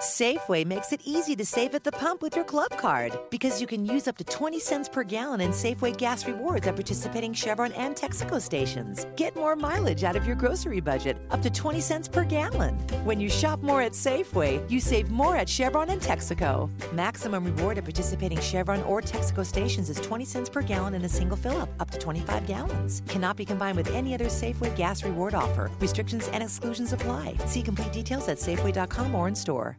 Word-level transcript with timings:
Safeway 0.00 0.66
makes 0.66 0.92
it 0.92 1.02
easy 1.04 1.36
to 1.36 1.46
save 1.46 1.72
at 1.72 1.84
the 1.84 1.92
pump 1.92 2.20
with 2.20 2.34
your 2.34 2.44
club 2.44 2.76
card 2.78 3.16
because 3.30 3.60
you 3.60 3.66
can 3.68 3.86
use 3.86 4.08
up 4.08 4.16
to 4.16 4.24
20 4.24 4.58
cents 4.58 4.88
per 4.88 5.04
gallon 5.04 5.40
in 5.40 5.50
Safeway 5.52 5.96
gas 5.96 6.26
rewards 6.26 6.66
at 6.66 6.74
participating 6.74 7.32
Chevron 7.32 7.70
and 7.74 7.94
Texaco 7.94 8.40
stations. 8.40 9.06
Get 9.14 9.36
more 9.36 9.54
mileage 9.54 10.02
out 10.02 10.16
of 10.16 10.26
your 10.26 10.34
grocery 10.34 10.80
budget, 10.80 11.16
up 11.30 11.42
to 11.42 11.48
20 11.48 11.80
cents 11.80 12.08
per 12.08 12.24
gallon. 12.24 12.74
When 13.04 13.20
you 13.20 13.30
shop 13.30 13.62
more 13.62 13.82
at 13.82 13.92
Safeway, 13.92 14.68
you 14.68 14.80
save 14.80 15.12
more 15.12 15.36
at 15.36 15.48
Chevron 15.48 15.88
and 15.90 16.02
Texaco. 16.02 16.68
Maximum 16.92 17.44
reward 17.44 17.78
at 17.78 17.84
participating 17.84 18.40
Chevron 18.40 18.82
or 18.82 19.00
Texaco 19.00 19.46
stations 19.46 19.90
is 19.90 20.00
20 20.00 20.24
cents 20.24 20.50
per 20.50 20.60
gallon 20.60 20.94
in 20.94 21.04
a 21.04 21.08
single 21.08 21.36
fill 21.36 21.56
up, 21.60 21.68
up 21.78 21.92
to 21.92 21.98
25 21.98 22.48
gallons. 22.48 23.00
Cannot 23.06 23.36
be 23.36 23.44
combined 23.44 23.76
with 23.76 23.94
any 23.94 24.12
other 24.12 24.26
Safeway 24.26 24.74
gas 24.74 25.04
reward 25.04 25.36
offer. 25.36 25.70
Restrictions 25.78 26.26
and 26.32 26.42
exclusions 26.42 26.92
apply. 26.92 27.36
See 27.46 27.62
complete 27.62 27.92
details 27.92 28.26
at 28.26 28.38
Safeway.com 28.38 29.14
or 29.14 29.28
in 29.28 29.36
store. 29.36 29.78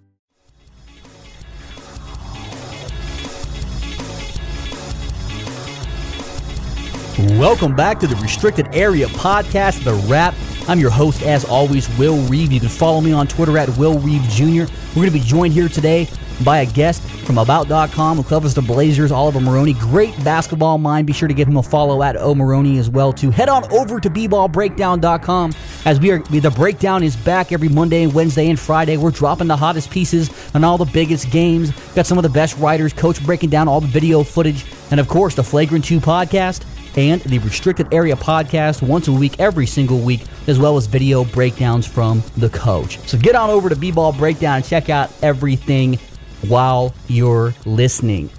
Welcome 7.18 7.77
back 7.77 8.02
to 8.02 8.08
the 8.08 8.16
Restricted 8.18 8.76
Area 8.76 9.08
Podcast, 9.08 9.85
The 9.85 9.94
RAP. 10.12 10.35
I'm 10.68 10.80
your 10.80 10.90
host, 10.90 11.24
as 11.24 11.46
always, 11.46 11.88
Will 11.98 12.18
Reeve. 12.24 12.52
You 12.52 12.60
can 12.60 12.68
follow 12.68 12.99
me 12.99 13.13
on 13.13 13.26
Twitter 13.26 13.57
at 13.57 13.70
Will 13.77 13.98
Reeve 13.99 14.22
Jr. 14.24 14.70
We're 14.90 14.96
going 14.96 15.07
to 15.07 15.12
be 15.12 15.22
joined 15.22 15.54
here 15.54 15.70
today 15.70 16.10
by 16.44 16.60
a 16.60 16.66
guest 16.66 17.02
from 17.02 17.38
About.com 17.38 18.18
who 18.18 18.24
covers 18.24 18.54
the 18.54 18.62
Blazers, 18.62 19.13
Oliver 19.13 19.40
Maroney. 19.40 19.76
Great 19.76 20.13
basketball 20.26 20.77
mind. 20.77 21.07
Be 21.07 21.13
sure 21.13 21.30
to 21.30 21.34
give 21.34 21.48
him 21.48 21.55
a 21.55 21.63
follow 21.63 22.04
at 22.04 22.18
O 22.18 22.35
Maroney 22.35 22.80
as 22.80 22.90
well. 22.90 23.13
To 23.13 23.32
head 23.32 23.48
on 23.48 23.63
over 23.72 24.02
to 24.02 24.10
bballbreakdown.com 24.10 25.54
as 25.85 26.02
we 26.02 26.12
are 26.12 26.20
the 26.20 26.52
breakdown 26.52 27.02
is 27.02 27.16
back 27.16 27.54
every 27.54 27.70
Monday, 27.70 28.07
Wednesday, 28.07 28.50
and 28.50 28.60
Friday. 28.60 28.98
We're 28.98 29.12
dropping 29.12 29.48
the 29.48 29.55
hottest 29.55 29.90
pieces 29.90 30.29
on 30.54 30.66
all 30.66 30.77
the 30.77 30.84
biggest 30.84 31.32
games. 31.32 31.72
Got 31.94 32.07
some 32.07 32.18
of 32.18 32.24
the 32.24 32.29
best 32.29 32.57
writers, 32.57 32.91
coach 32.91 33.26
breaking 33.26 33.52
down 33.52 33.70
all 33.70 33.79
the 33.79 33.88
video 33.88 34.22
footage, 34.22 34.66
and 34.91 35.00
of 35.00 35.07
course 35.07 35.34
the 35.34 35.46
Flagrant 35.46 35.85
2 35.85 36.02
podcast 36.02 36.66
and 36.98 37.21
the 37.21 37.40
Restricted 37.40 37.93
Area 37.93 38.15
podcast 38.15 38.82
once 38.82 39.07
a 39.07 39.12
week, 39.12 39.40
every 39.40 39.65
single 39.65 39.99
week, 39.99 40.21
as 40.48 40.60
well 40.60 40.77
as 40.77 40.85
video 40.85 41.24
breakdowns 41.26 41.85
from 41.85 42.24
the 42.38 42.49
coach. 42.49 42.99
So 43.07 43.18
get 43.18 43.35
on 43.35 43.49
over 43.49 43.70
to 43.70 43.76
B 43.76 43.91
Ball 43.91 44.13
Breakdown 44.13 44.57
and 44.57 44.65
check 44.65 44.90
out 44.90 45.12
everything 45.21 45.99
while 46.48 46.93
you're 47.07 47.54
listening. 47.66 48.29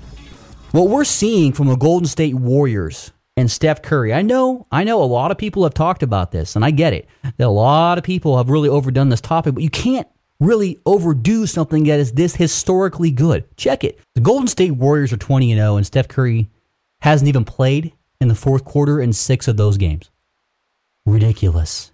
What 0.72 0.88
we're 0.88 1.04
seeing 1.04 1.52
from 1.52 1.68
the 1.68 1.76
Golden 1.76 2.06
State 2.06 2.34
Warriors 2.34 3.12
and 3.36 3.50
Steph 3.50 3.82
Curry, 3.82 4.12
I 4.12 4.22
know, 4.22 4.66
I 4.70 4.84
know 4.84 5.02
a 5.02 5.04
lot 5.04 5.30
of 5.30 5.38
people 5.38 5.62
have 5.62 5.74
talked 5.74 6.02
about 6.02 6.32
this, 6.32 6.56
and 6.56 6.64
I 6.64 6.70
get 6.70 6.92
it. 6.92 7.08
That 7.22 7.46
a 7.46 7.48
lot 7.48 7.98
of 7.98 8.04
people 8.04 8.36
have 8.36 8.50
really 8.50 8.68
overdone 8.68 9.08
this 9.08 9.20
topic, 9.20 9.54
but 9.54 9.62
you 9.62 9.70
can't 9.70 10.08
really 10.38 10.78
overdo 10.84 11.46
something 11.46 11.84
that 11.84 11.98
is 11.98 12.12
this 12.12 12.36
historically 12.36 13.10
good. 13.10 13.44
Check 13.56 13.84
it. 13.84 13.98
The 14.14 14.20
Golden 14.20 14.48
State 14.48 14.72
Warriors 14.72 15.12
are 15.12 15.18
20 15.18 15.52
and 15.52 15.58
0, 15.58 15.76
and 15.76 15.86
Steph 15.86 16.08
Curry 16.08 16.50
hasn't 17.00 17.28
even 17.28 17.44
played 17.44 17.92
in 18.20 18.28
the 18.28 18.34
fourth 18.34 18.64
quarter 18.64 19.00
in 19.00 19.12
six 19.12 19.48
of 19.48 19.56
those 19.56 19.76
games. 19.76 20.10
Ridiculous. 21.04 21.92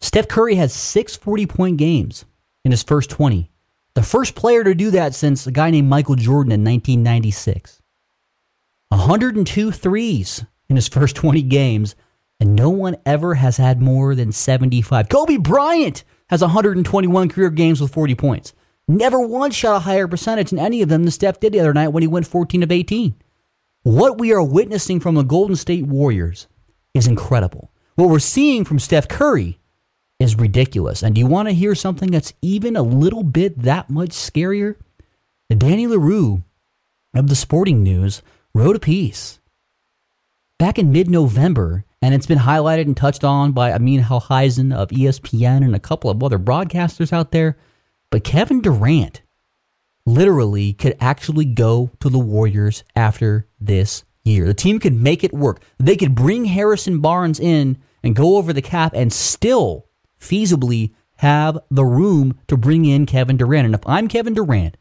Steph 0.00 0.28
Curry 0.28 0.56
has 0.56 0.72
six 0.72 1.16
40 1.16 1.46
point 1.46 1.76
games 1.76 2.24
in 2.64 2.70
his 2.70 2.82
first 2.82 3.10
20. 3.10 3.50
The 3.94 4.02
first 4.02 4.34
player 4.34 4.64
to 4.64 4.74
do 4.74 4.90
that 4.90 5.14
since 5.14 5.46
a 5.46 5.52
guy 5.52 5.70
named 5.70 5.88
Michael 5.88 6.16
Jordan 6.16 6.52
in 6.52 6.64
1996. 6.64 7.80
102 8.88 9.70
threes 9.70 10.44
in 10.68 10.76
his 10.76 10.88
first 10.88 11.14
20 11.16 11.42
games, 11.42 11.94
and 12.40 12.56
no 12.56 12.70
one 12.70 12.96
ever 13.06 13.34
has 13.34 13.58
had 13.58 13.80
more 13.80 14.14
than 14.14 14.32
75. 14.32 15.08
Kobe 15.08 15.36
Bryant 15.36 16.04
has 16.28 16.40
121 16.40 17.28
career 17.28 17.50
games 17.50 17.80
with 17.80 17.92
40 17.92 18.14
points. 18.14 18.54
Never 18.88 19.20
once 19.20 19.54
shot 19.54 19.76
a 19.76 19.80
higher 19.80 20.08
percentage 20.08 20.52
in 20.52 20.58
any 20.58 20.82
of 20.82 20.88
them 20.88 21.04
than 21.04 21.12
Steph 21.12 21.38
did 21.38 21.52
the 21.52 21.60
other 21.60 21.72
night 21.74 21.88
when 21.88 22.02
he 22.02 22.08
went 22.08 22.26
14 22.26 22.62
of 22.62 22.72
18. 22.72 23.14
What 23.82 24.18
we 24.18 24.32
are 24.32 24.42
witnessing 24.42 25.00
from 25.00 25.16
the 25.16 25.24
Golden 25.24 25.56
State 25.56 25.86
Warriors 25.86 26.46
is 26.94 27.08
incredible. 27.08 27.72
What 27.96 28.10
we're 28.10 28.20
seeing 28.20 28.64
from 28.64 28.78
Steph 28.78 29.08
Curry 29.08 29.58
is 30.20 30.36
ridiculous. 30.36 31.02
And 31.02 31.16
do 31.16 31.20
you 31.20 31.26
want 31.26 31.48
to 31.48 31.54
hear 31.54 31.74
something 31.74 32.12
that's 32.12 32.32
even 32.42 32.76
a 32.76 32.82
little 32.82 33.24
bit 33.24 33.62
that 33.62 33.90
much 33.90 34.10
scarier? 34.10 34.76
Danny 35.50 35.88
Leroux 35.88 36.44
of 37.12 37.28
the 37.28 37.34
Sporting 37.34 37.82
News 37.82 38.22
wrote 38.54 38.76
a 38.76 38.80
piece 38.80 39.40
back 40.58 40.78
in 40.78 40.92
mid 40.92 41.10
November, 41.10 41.84
and 42.00 42.14
it's 42.14 42.26
been 42.26 42.38
highlighted 42.38 42.82
and 42.82 42.96
touched 42.96 43.24
on 43.24 43.50
by 43.50 43.72
Amin 43.72 44.04
Elhassan 44.04 44.72
of 44.72 44.90
ESPN 44.90 45.64
and 45.64 45.74
a 45.74 45.80
couple 45.80 46.08
of 46.08 46.22
other 46.22 46.38
broadcasters 46.38 47.12
out 47.12 47.32
there. 47.32 47.58
But 48.10 48.22
Kevin 48.22 48.60
Durant 48.60 49.22
literally 50.06 50.72
could 50.72 50.96
actually 51.00 51.44
go 51.44 51.90
to 52.00 52.08
the 52.08 52.18
Warriors 52.18 52.84
after 52.94 53.46
this 53.66 54.04
year. 54.24 54.46
The 54.46 54.54
team 54.54 54.78
could 54.78 54.94
make 54.94 55.24
it 55.24 55.32
work. 55.32 55.62
They 55.78 55.96
could 55.96 56.14
bring 56.14 56.46
Harrison 56.46 57.00
Barnes 57.00 57.40
in 57.40 57.78
and 58.02 58.16
go 58.16 58.36
over 58.36 58.52
the 58.52 58.62
cap 58.62 58.92
and 58.94 59.12
still 59.12 59.86
feasibly 60.20 60.92
have 61.16 61.58
the 61.70 61.84
room 61.84 62.38
to 62.48 62.56
bring 62.56 62.84
in 62.84 63.06
Kevin 63.06 63.36
Durant. 63.36 63.66
And 63.66 63.74
if 63.74 63.86
I'm 63.86 64.08
Kevin 64.08 64.34
Durant, 64.34 64.76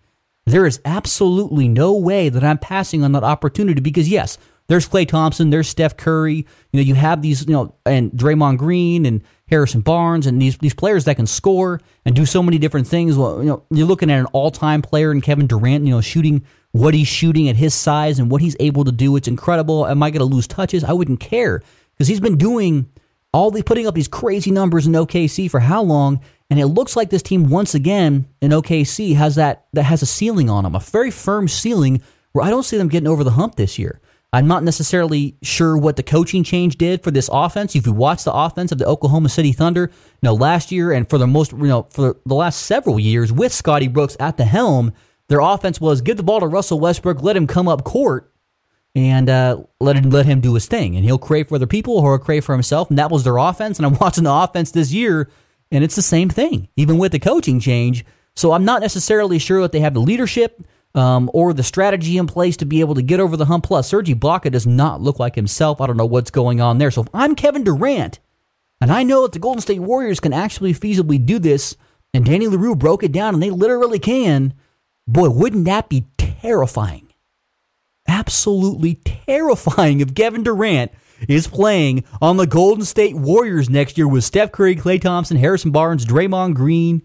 there 0.46 0.66
is 0.66 0.81
absolutely 0.86 1.68
no 1.68 1.94
way 1.94 2.30
that 2.30 2.44
I'm 2.44 2.58
passing 2.58 3.03
on 3.03 3.12
that 3.12 3.24
opportunity 3.24 3.80
because 3.80 4.09
yes, 4.09 4.38
there's 4.68 4.88
Klay 4.88 5.08
Thompson, 5.08 5.50
there's 5.50 5.68
Steph 5.68 5.97
Curry, 5.97 6.36
you 6.36 6.46
know, 6.74 6.81
you 6.81 6.96
have 6.96 7.22
these, 7.22 7.46
you 7.46 7.53
know, 7.53 7.75
and 7.86 8.12
Draymond 8.12 8.58
Green 8.58 9.06
and 9.06 9.22
Harrison 9.52 9.82
Barnes 9.82 10.26
and 10.26 10.42
these 10.42 10.58
these 10.58 10.74
players 10.74 11.06
that 11.06 11.16
can 11.16 11.28
score 11.28 11.82
and 12.06 12.16
do 12.16 12.26
so 12.26 12.42
many 12.42 12.58
different 12.58 12.88
things. 12.88 13.18
Well, 13.18 13.40
you 13.44 13.50
know, 13.50 13.64
you're 13.70 13.86
looking 13.86 14.10
at 14.10 14.20
an 14.20 14.26
all-time 14.28 14.82
player 14.82 15.12
in 15.12 15.22
Kevin 15.22 15.46
Durant, 15.46 15.86
you 15.86 15.92
know, 15.92 16.02
shooting 16.02 16.44
what 16.72 16.94
he's 16.94 17.10
shooting 17.10 17.50
at 17.50 17.58
his 17.58 17.74
size 17.74 18.18
and 18.18 18.32
what 18.32 18.42
he's 18.42 18.56
able 18.62 18.86
to 18.86 18.92
do. 18.92 19.16
It's 19.18 19.28
incredible. 19.28 19.86
Am 19.86 20.02
I 20.02 20.10
going 20.10 20.20
to 20.20 20.36
lose 20.36 20.48
touches? 20.48 20.86
I 20.86 20.94
wouldn't 20.94 21.20
care 21.20 21.62
because 21.94 22.08
he's 22.08 22.22
been 22.22 22.38
doing 22.38 22.90
all 23.34 23.52
the 23.52 23.62
putting 23.62 23.88
up 23.88 23.94
these 23.94 24.08
crazy 24.08 24.52
numbers 24.52 24.88
in 24.88 24.94
OKC 24.94 25.52
for 25.52 25.60
how 25.60 25.84
long? 25.84 26.22
And 26.50 26.60
it 26.60 26.68
looks 26.68 26.96
like 26.96 27.10
this 27.10 27.22
team 27.22 27.50
once 27.50 27.76
again 27.76 28.28
in 28.42 28.52
OKC 28.52 29.16
has 29.16 29.36
that 29.36 29.66
that 29.74 29.84
has 29.84 30.02
a 30.02 30.06
ceiling 30.06 30.50
on 30.50 30.64
them, 30.64 30.76
a 30.76 30.80
very 30.80 31.12
firm 31.12 31.48
ceiling 31.48 32.02
where 32.32 32.46
I 32.46 32.50
don't 32.50 32.64
see 32.64 32.78
them 32.78 32.88
getting 32.88 33.08
over 33.08 33.24
the 33.24 33.32
hump 33.32 33.56
this 33.56 33.78
year. 33.78 34.00
I'm 34.34 34.47
not 34.47 34.64
necessarily 34.64 35.36
sure 35.42 35.78
what 35.78 35.97
the 35.97 36.03
coaching 36.03 36.44
change 36.44 36.78
did 36.78 37.03
for 37.03 37.12
this 37.12 37.30
offense. 37.31 37.75
If 37.75 37.86
you 37.86 37.92
watch 37.92 38.24
the 38.24 38.34
offense 38.34 38.72
of 38.72 38.78
the 38.78 38.86
Oklahoma 38.86 39.28
City 39.28 39.52
Thunder, 39.52 39.92
you 39.92 40.19
know, 40.24 40.34
last 40.34 40.72
year 40.72 40.94
and 40.94 41.09
for 41.09 41.18
the 41.18 41.28
most, 41.28 41.52
you 41.52 41.68
know, 41.68 41.88
for 41.90 42.16
the 42.25 42.36
last 42.36 42.62
several 42.62 42.97
years 42.97 43.34
with 43.34 43.53
Scotty 43.53 43.90
Brooks 43.90 44.16
at 44.22 44.38
the 44.38 44.46
helm, 44.46 44.94
their 45.28 45.41
offense 45.41 45.81
was 45.81 46.02
give 46.02 46.16
the 46.16 46.24
ball 46.24 46.40
to 46.40 46.47
Russell 46.47 46.80
Westbrook, 46.80 47.22
let 47.22 47.36
him 47.36 47.46
come 47.46 47.68
up 47.68 47.84
court, 47.84 48.31
and 48.96 49.30
uh, 49.30 49.64
let 49.80 49.97
him 49.97 50.09
let 50.09 50.25
him 50.25 50.41
do 50.41 50.53
his 50.53 50.66
thing, 50.66 50.96
and 50.96 51.06
he'll 51.06 51.18
create 51.18 51.50
for 51.50 51.56
other 51.56 51.68
people 51.68 51.97
or 51.97 52.18
crave 52.20 52.46
for 52.46 52.53
himself. 52.53 52.90
And 52.90 53.00
that 53.00 53.12
was 53.12 53.24
their 53.24 53.38
offense. 53.38 53.80
And 53.80 53.86
I'm 53.86 53.97
watching 54.00 54.24
the 54.24 54.34
offense 54.34 54.72
this 54.72 54.94
year, 54.94 55.30
and 55.72 55.84
it's 55.84 55.96
the 55.96 56.02
same 56.02 56.30
thing, 56.30 56.70
even 56.78 56.97
with 56.97 57.12
the 57.12 57.20
coaching 57.20 57.59
change. 57.59 58.06
So 58.36 58.53
I'm 58.53 58.64
not 58.64 58.81
necessarily 58.81 59.40
sure 59.40 59.62
that 59.62 59.73
they 59.73 59.82
have 59.82 59.94
the 59.94 60.00
leadership 60.00 60.61
um, 60.96 61.29
or 61.34 61.53
the 61.53 61.64
strategy 61.64 62.17
in 62.17 62.28
place 62.28 62.58
to 62.58 62.66
be 62.66 62.79
able 62.79 62.96
to 62.96 63.02
get 63.02 63.20
over 63.20 63.38
the 63.38 63.46
hump. 63.46 63.66
Plus, 63.66 63.88
Serge 63.88 64.09
Ibaka 64.09 64.52
does 64.52 64.67
not 64.67 65.02
look 65.02 65.20
like 65.20 65.35
himself. 65.35 65.79
I 65.79 65.88
don't 65.88 65.97
know 65.97 66.05
what's 66.05 66.32
going 66.32 66.61
on 66.61 66.78
there. 66.78 66.91
So 66.91 67.02
if 67.02 67.08
I'm 67.14 67.35
Kevin 67.35 67.64
Durant, 67.64 68.20
and 68.79 68.91
I 68.91 69.03
know 69.03 69.22
that 69.23 69.32
the 69.32 69.40
Golden 69.40 69.61
State 69.61 69.79
Warriors 69.79 70.20
can 70.20 70.34
actually 70.34 70.73
feasibly 70.73 71.23
do 71.23 71.40
this, 71.40 71.78
and 72.14 72.26
Danny 72.26 72.47
Leroux 72.47 72.76
broke 72.76 73.03
it 73.03 73.11
down, 73.11 73.34
and 73.34 73.43
they 73.43 73.52
literally 73.52 73.99
can, 73.99 74.53
boy, 75.08 75.29
wouldn't 75.29 75.66
that 75.66 75.88
be 75.88 76.05
terrifying? 76.17 77.08
Absolutely 78.08 78.96
terrifying 78.96 79.99
if 79.99 80.16
Kevin 80.16 80.44
Durant 80.44 80.91
is 81.29 81.47
playing 81.47 82.03
on 82.22 82.37
the 82.37 82.47
Golden 82.47 82.84
State 82.84 83.16
Warriors 83.16 83.70
next 83.70 83.97
year 83.97 84.08
with 84.08 84.23
Steph 84.23 84.52
Curry, 84.52 84.76
Klay 84.76 84.99
Thompson, 84.99 85.37
Harrison 85.37 85.72
Barnes, 85.72 86.05
Draymond 86.05 86.55
Green, 86.55 87.03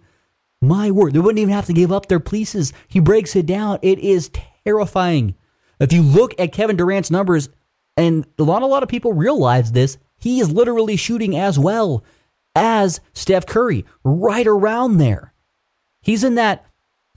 my 0.62 0.90
word, 0.90 1.12
they 1.12 1.18
wouldn't 1.18 1.38
even 1.38 1.54
have 1.54 1.66
to 1.66 1.72
give 1.72 1.92
up 1.92 2.06
their 2.06 2.20
pieces. 2.20 2.72
He 2.88 3.00
breaks 3.00 3.36
it 3.36 3.46
down. 3.46 3.78
It 3.82 3.98
is 3.98 4.30
terrifying. 4.64 5.34
If 5.78 5.92
you 5.92 6.02
look 6.02 6.38
at 6.40 6.52
Kevin 6.52 6.76
Durant's 6.76 7.10
numbers, 7.10 7.48
and 7.96 8.26
a 8.38 8.42
lot, 8.42 8.62
a 8.62 8.66
lot 8.66 8.82
of 8.82 8.88
people 8.88 9.12
realize 9.12 9.72
this, 9.72 9.98
he 10.18 10.40
is 10.40 10.50
literally 10.50 10.96
shooting 10.96 11.36
as 11.36 11.58
well 11.58 12.04
as 12.54 13.00
Steph 13.12 13.46
Curry, 13.46 13.84
right 14.02 14.46
around 14.46 14.96
there. 14.96 15.34
He's 16.00 16.24
in 16.24 16.36
that 16.36 16.64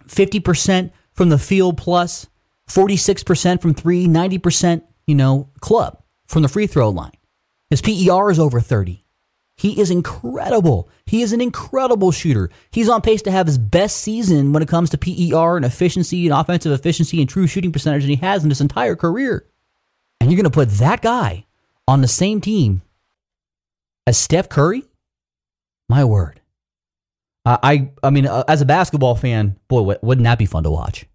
50% 0.07 0.91
from 1.13 1.30
the 1.30 1.38
field 1.38 1.77
plus, 1.77 2.27
46% 2.69 3.62
from 3.62 3.74
three, 3.74 4.06
90%, 4.06 4.81
you 5.07 5.15
know, 5.15 5.50
club 5.62 6.01
from 6.27 6.41
the 6.41 6.50
free 6.50 6.68
throw 6.68 6.89
line. 6.89 7.13
His 7.69 7.81
PER 7.81 8.31
is 8.31 8.39
over 8.39 8.59
30. 8.59 9.06
He 9.60 9.78
is 9.78 9.92
incredible. 9.92 10.88
He 11.06 11.22
is 11.22 11.34
an 11.34 11.42
incredible 11.42 12.12
shooter. 12.12 12.50
He's 12.72 12.88
on 12.88 13.02
pace 13.02 13.22
to 13.24 13.32
have 13.32 13.46
his 13.46 13.58
best 13.58 13.98
season 13.98 14.54
when 14.54 14.64
it 14.64 14.70
comes 14.70 14.90
to 14.92 14.98
PER 14.98 15.58
and 15.58 15.66
efficiency 15.66 16.26
and 16.26 16.34
offensive 16.34 16.72
efficiency 16.72 17.20
and 17.20 17.30
true 17.30 17.46
shooting 17.46 17.74
percentage 17.74 18.04
than 18.04 18.12
he 18.12 18.16
has 18.16 18.46
in 18.46 18.50
his 18.50 18.62
entire 18.62 18.96
career. 18.96 19.46
And 20.22 20.32
you're 20.32 20.38
going 20.38 20.46
to 20.46 20.50
put 20.50 20.70
that 20.78 21.02
guy 21.02 21.46
on 21.90 22.00
the 22.00 22.08
same 22.08 22.40
team 22.40 22.84
as 24.08 24.18
Steph 24.18 24.48
Curry? 24.48 24.86
My 25.90 26.06
word. 26.06 26.40
I, 27.46 27.90
I 28.02 28.12
mean, 28.12 28.28
uh, 28.28 28.46
as 28.48 28.62
a 28.62 28.66
basketball 28.66 29.16
fan, 29.16 29.58
boy, 29.68 29.98
wouldn't 30.02 30.24
that 30.24 30.40
be 30.40 30.46
fun 30.46 30.64
to 30.64 30.72
watch? 30.72 31.06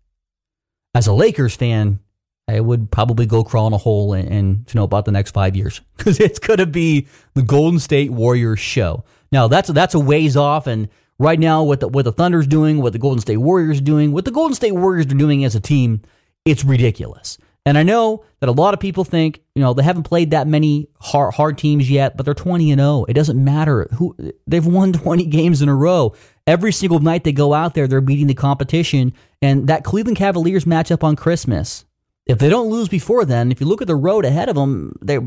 As 0.94 1.06
a 1.06 1.14
Lakers 1.14 1.56
fan, 1.56 2.00
I 2.46 2.60
would 2.60 2.90
probably 2.90 3.26
go 3.26 3.42
crawl 3.42 3.66
in 3.66 3.72
a 3.72 3.78
hole 3.78 4.12
and, 4.12 4.28
and 4.28 4.66
to 4.68 4.76
know 4.76 4.84
about 4.84 5.06
the 5.06 5.12
next 5.12 5.30
five 5.30 5.56
years 5.56 5.80
because 5.96 6.20
it's 6.20 6.38
going 6.38 6.58
to 6.58 6.66
be 6.66 7.06
the 7.34 7.42
Golden 7.42 7.80
State 7.80 8.10
Warriors 8.10 8.60
show. 8.60 9.04
Now 9.32 9.48
that's 9.48 9.68
that's 9.70 9.94
a 9.94 10.00
ways 10.00 10.36
off, 10.36 10.66
and 10.66 10.88
right 11.18 11.38
now 11.38 11.62
what 11.62 11.80
the 11.80 11.88
what 11.88 12.04
the 12.04 12.12
Thunder's 12.12 12.46
doing, 12.46 12.80
what 12.80 12.92
the 12.92 12.98
Golden 12.98 13.20
State 13.20 13.38
Warriors 13.38 13.80
doing, 13.80 14.12
what 14.12 14.24
the 14.24 14.30
Golden 14.30 14.54
State 14.54 14.72
Warriors 14.72 15.06
are 15.06 15.16
doing 15.16 15.44
as 15.44 15.54
a 15.54 15.60
team, 15.60 16.02
it's 16.44 16.64
ridiculous. 16.64 17.38
And 17.66 17.78
I 17.78 17.82
know 17.82 18.24
that 18.40 18.50
a 18.50 18.52
lot 18.52 18.74
of 18.74 18.80
people 18.80 19.04
think, 19.04 19.40
you 19.54 19.62
know, 19.62 19.72
they 19.72 19.82
haven't 19.82 20.02
played 20.02 20.32
that 20.32 20.46
many 20.46 20.88
hard, 21.00 21.32
hard 21.32 21.56
teams 21.56 21.90
yet, 21.90 22.14
but 22.14 22.26
they're 22.26 22.34
20 22.34 22.70
and 22.70 22.78
0. 22.78 23.06
It 23.08 23.14
doesn't 23.14 23.42
matter 23.42 23.88
who 23.92 24.14
they've 24.46 24.66
won 24.66 24.92
20 24.92 25.24
games 25.26 25.62
in 25.62 25.70
a 25.70 25.74
row. 25.74 26.14
Every 26.46 26.72
single 26.72 27.00
night 27.00 27.24
they 27.24 27.32
go 27.32 27.54
out 27.54 27.72
there, 27.74 27.88
they're 27.88 28.02
beating 28.02 28.26
the 28.26 28.34
competition. 28.34 29.14
And 29.40 29.66
that 29.68 29.82
Cleveland 29.82 30.18
Cavaliers 30.18 30.66
matchup 30.66 31.02
on 31.02 31.16
Christmas, 31.16 31.86
if 32.26 32.38
they 32.38 32.48
don't 32.48 32.70
lose 32.70 32.88
before 32.88 33.24
then, 33.24 33.52
if 33.52 33.60
you 33.60 33.66
look 33.66 33.82
at 33.82 33.88
the 33.88 33.96
road 33.96 34.24
ahead 34.24 34.48
of 34.48 34.56
them, 34.56 34.96
they 35.02 35.18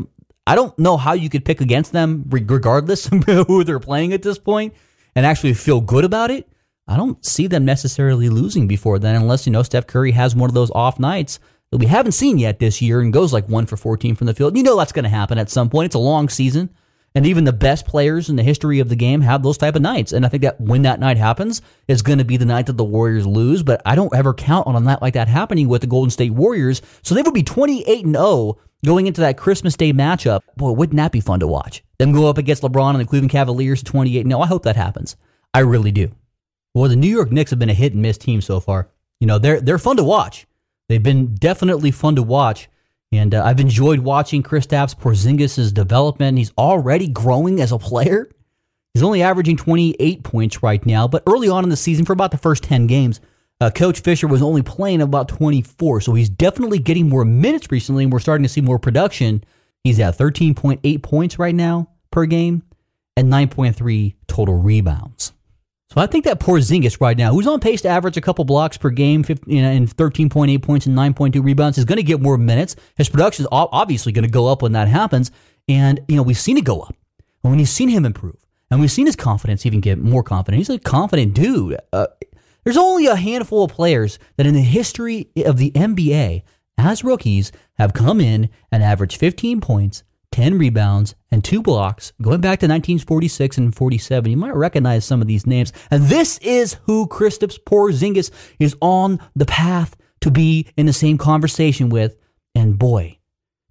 I 0.46 0.56
don't 0.56 0.78
know 0.80 0.96
how 0.96 1.14
you 1.14 1.30
could 1.30 1.44
pick 1.44 1.60
against 1.60 1.92
them 1.92 2.24
regardless 2.30 3.06
of 3.12 3.24
who 3.24 3.64
they're 3.64 3.80
playing 3.80 4.14
at 4.14 4.22
this 4.22 4.40
point 4.40 4.74
and 5.16 5.26
actually 5.26 5.54
feel 5.54 5.82
good 5.82 6.06
about 6.06 6.32
it. 6.32 6.48
I 6.88 6.96
don't 6.96 7.24
see 7.26 7.48
them 7.48 7.66
necessarily 7.66 8.30
losing 8.30 8.68
before 8.68 8.98
then 8.98 9.16
unless 9.16 9.46
you 9.46 9.52
know 9.52 9.64
Steph 9.64 9.88
Curry 9.88 10.12
has 10.12 10.36
one 10.36 10.50
of 10.50 10.54
those 10.54 10.72
off 10.72 11.00
nights 11.00 11.40
that 11.72 11.80
we 11.80 11.86
haven't 11.86 12.14
seen 12.14 12.38
yet 12.38 12.60
this 12.60 12.82
year 12.82 13.02
and 13.02 13.12
goes 13.12 13.34
like 13.34 13.50
one 13.50 13.66
for 13.66 13.76
14 13.76 14.16
from 14.16 14.28
the 14.28 14.34
field. 14.34 14.56
You 14.56 14.64
know 14.64 14.78
that's 14.78 14.94
going 14.94 15.04
to 15.04 15.10
happen 15.10 15.38
at 15.38 15.50
some 15.50 15.70
point. 15.70 15.88
It's 15.88 15.96
a 15.96 16.00
long 16.00 16.30
season. 16.30 16.70
And 17.18 17.26
even 17.26 17.46
the 17.46 17.52
best 17.52 17.88
players 17.88 18.30
in 18.30 18.36
the 18.36 18.44
history 18.44 18.80
of 18.80 18.90
the 18.90 18.96
game 18.96 19.22
have 19.22 19.42
those 19.42 19.58
type 19.58 19.76
of 19.76 19.82
nights. 19.82 20.12
And 20.12 20.24
I 20.24 20.30
think 20.30 20.44
that 20.44 20.62
when 20.62 20.84
that 20.84 21.00
night 21.00 21.18
happens, 21.18 21.64
it's 21.88 22.04
going 22.04 22.20
to 22.20 22.24
be 22.24 22.38
the 22.38 22.46
night 22.46 22.68
that 22.68 22.78
the 22.78 22.84
Warriors 22.84 23.26
lose. 23.26 23.64
But 23.64 23.82
I 23.88 23.96
don't 23.96 24.14
ever 24.14 24.36
count 24.36 24.68
on 24.68 24.76
a 24.76 24.80
night 24.80 25.02
like 25.02 25.16
that 25.16 25.28
happening 25.28 25.68
with 25.68 25.82
the 25.82 25.88
Golden 25.88 26.12
State 26.12 26.34
Warriors. 26.34 26.80
So 27.02 27.16
they 27.16 27.24
would 27.24 27.34
be 27.34 27.42
28 27.42 28.06
and 28.06 28.16
0 28.16 28.60
going 28.86 29.08
into 29.08 29.22
that 29.22 29.36
Christmas 29.36 29.76
Day 29.76 29.92
matchup. 29.92 30.42
Boy, 30.58 30.74
wouldn't 30.74 30.98
that 30.98 31.12
be 31.12 31.20
fun 31.20 31.40
to 31.40 31.48
watch? 31.48 31.84
Them 31.98 32.12
go 32.12 32.30
up 32.30 32.38
against 32.38 32.62
LeBron 32.62 32.92
and 32.92 33.00
the 33.00 33.06
Cleveland 33.06 33.32
Cavaliers 33.32 33.82
28 33.82 34.28
0. 34.28 34.40
I 34.40 34.46
hope 34.46 34.62
that 34.62 34.76
happens. 34.76 35.16
I 35.56 35.62
really 35.62 35.92
do. 35.92 36.12
Well, 36.76 36.88
the 36.88 36.96
New 36.96 37.10
York 37.10 37.32
Knicks 37.32 37.50
have 37.50 37.58
been 37.58 37.72
a 37.72 37.74
hit 37.74 37.94
and 37.94 38.02
miss 38.04 38.20
team 38.20 38.42
so 38.42 38.60
far. 38.60 38.90
You 39.20 39.26
know, 39.26 39.40
they're 39.40 39.60
they're 39.60 39.80
fun 39.80 39.98
to 39.98 40.04
watch. 40.04 40.46
They've 40.88 41.02
been 41.02 41.34
definitely 41.34 41.90
fun 41.90 42.16
to 42.18 42.22
watch. 42.22 42.70
And 43.12 43.34
uh, 43.34 43.44
I've 43.44 43.60
enjoyed 43.60 44.00
watching 44.00 44.44
Kristaps 44.44 44.96
Porzingis' 44.96 45.74
development. 45.74 46.38
He's 46.38 46.52
already 46.58 47.08
growing 47.08 47.62
as 47.62 47.72
a 47.72 47.78
player. 47.78 48.30
He's 48.94 49.04
only 49.04 49.22
averaging 49.22 49.58
28 49.58 50.24
points 50.24 50.64
right 50.64 50.84
now, 50.86 51.08
but 51.08 51.24
early 51.28 51.50
on 51.50 51.64
in 51.64 51.70
the 51.70 51.78
season, 51.78 52.04
for 52.04 52.14
about 52.14 52.32
the 52.32 52.38
first 52.38 52.64
10 52.64 52.88
games, 52.88 53.22
uh, 53.62 53.70
Coach 53.70 54.02
Fisher 54.02 54.28
was 54.28 54.42
only 54.42 54.62
playing 54.62 55.02
about 55.02 55.28
24. 55.30 56.02
So 56.02 56.14
he's 56.14 56.30
definitely 56.30 56.80
getting 56.80 57.08
more 57.08 57.26
minutes 57.26 57.68
recently, 57.72 58.04
and 58.04 58.12
we're 58.12 58.20
starting 58.20 58.44
to 58.44 58.50
see 58.50 58.62
more 58.62 58.80
production. 58.80 59.44
He's 59.84 60.00
at 60.00 60.18
13.8 60.18 61.02
points 61.04 61.40
right 61.40 61.56
now 61.56 61.90
per 62.12 62.26
game 62.26 62.64
and 63.16 63.32
9.3 63.32 64.16
total 64.28 64.56
rebounds. 64.56 65.34
So 65.98 66.04
I 66.04 66.06
think 66.06 66.26
that 66.26 66.40
Porzingis 66.40 67.02
right 67.02 67.18
now, 67.18 67.32
who's 67.32 67.48
on 67.48 67.60
pace 67.60 67.82
to 67.82 67.88
average 67.88 68.18
a 68.18 68.22
couple 68.22 68.46
blocks 68.46 68.78
per 68.78 68.92
game, 68.92 69.24
15, 69.24 69.52
you 69.52 69.64
know, 69.64 69.72
and 69.72 69.90
13.8 69.90 70.62
points 70.62 70.86
and 70.86 70.96
9.2 70.96 71.44
rebounds, 71.44 71.80
is 71.80 71.86
going 71.86 71.98
to 71.98 72.04
get 72.04 72.22
more 72.22 72.38
minutes. 72.38 72.76
His 72.98 73.10
production 73.10 73.46
is 73.46 73.50
obviously 73.52 74.12
going 74.12 74.24
to 74.24 74.30
go 74.30 74.46
up 74.46 74.62
when 74.62 74.74
that 74.74 74.88
happens. 74.88 75.32
And, 75.68 76.00
you 76.08 76.16
know, 76.16 76.22
we've 76.22 76.38
seen 76.38 76.56
it 76.56 76.66
go 76.66 76.82
up. 76.82 76.96
And 77.44 77.50
when 77.50 77.58
you've 77.58 77.68
seen 77.68 77.90
him 77.90 78.06
improve, 78.06 78.38
and 78.70 78.80
we've 78.80 78.92
seen 78.92 79.08
his 79.08 79.16
confidence 79.16 79.66
even 79.66 79.82
get 79.82 79.98
more 79.98 80.22
confident. 80.22 80.60
He's 80.60 80.70
a 80.70 80.78
confident 80.78 81.34
dude. 81.34 81.80
Uh, 81.92 82.06
there's 82.64 82.78
only 82.78 83.08
a 83.08 83.16
handful 83.16 83.64
of 83.64 83.72
players 83.72 84.20
that 84.36 84.46
in 84.46 84.54
the 84.54 84.62
history 84.62 85.32
of 85.48 85.58
the 85.58 85.72
NBA, 85.72 86.44
as 86.78 87.04
rookies, 87.04 87.52
have 87.80 87.94
come 87.94 88.22
in 88.22 88.52
and 88.72 88.84
averaged 88.84 89.18
15 89.20 89.62
points, 89.62 90.04
10 90.32 90.58
rebounds, 90.58 91.16
and 91.32 91.44
two 91.44 91.62
blocks 91.62 92.14
going 92.22 92.42
back 92.42 92.60
to 92.60 92.66
1946 92.66 93.58
and 93.58 93.76
47. 93.76 94.32
You 94.32 94.38
might 94.38 94.56
recognize 94.56 95.06
some 95.06 95.22
of 95.22 95.28
these 95.28 95.48
names. 95.48 95.74
And 95.90 96.06
this 96.06 96.38
is 96.40 96.78
who 96.84 97.08
Kristaps 97.08 97.60
Porzingis 97.60 98.32
is 98.60 98.76
on 98.82 99.20
the 99.36 99.46
path 99.46 99.96
to 100.22 100.32
be 100.32 100.68
in 100.76 100.86
the 100.86 100.94
same 100.94 101.18
conversation 101.18 101.90
with. 101.90 102.16
And 102.54 102.78
boy, 102.78 103.20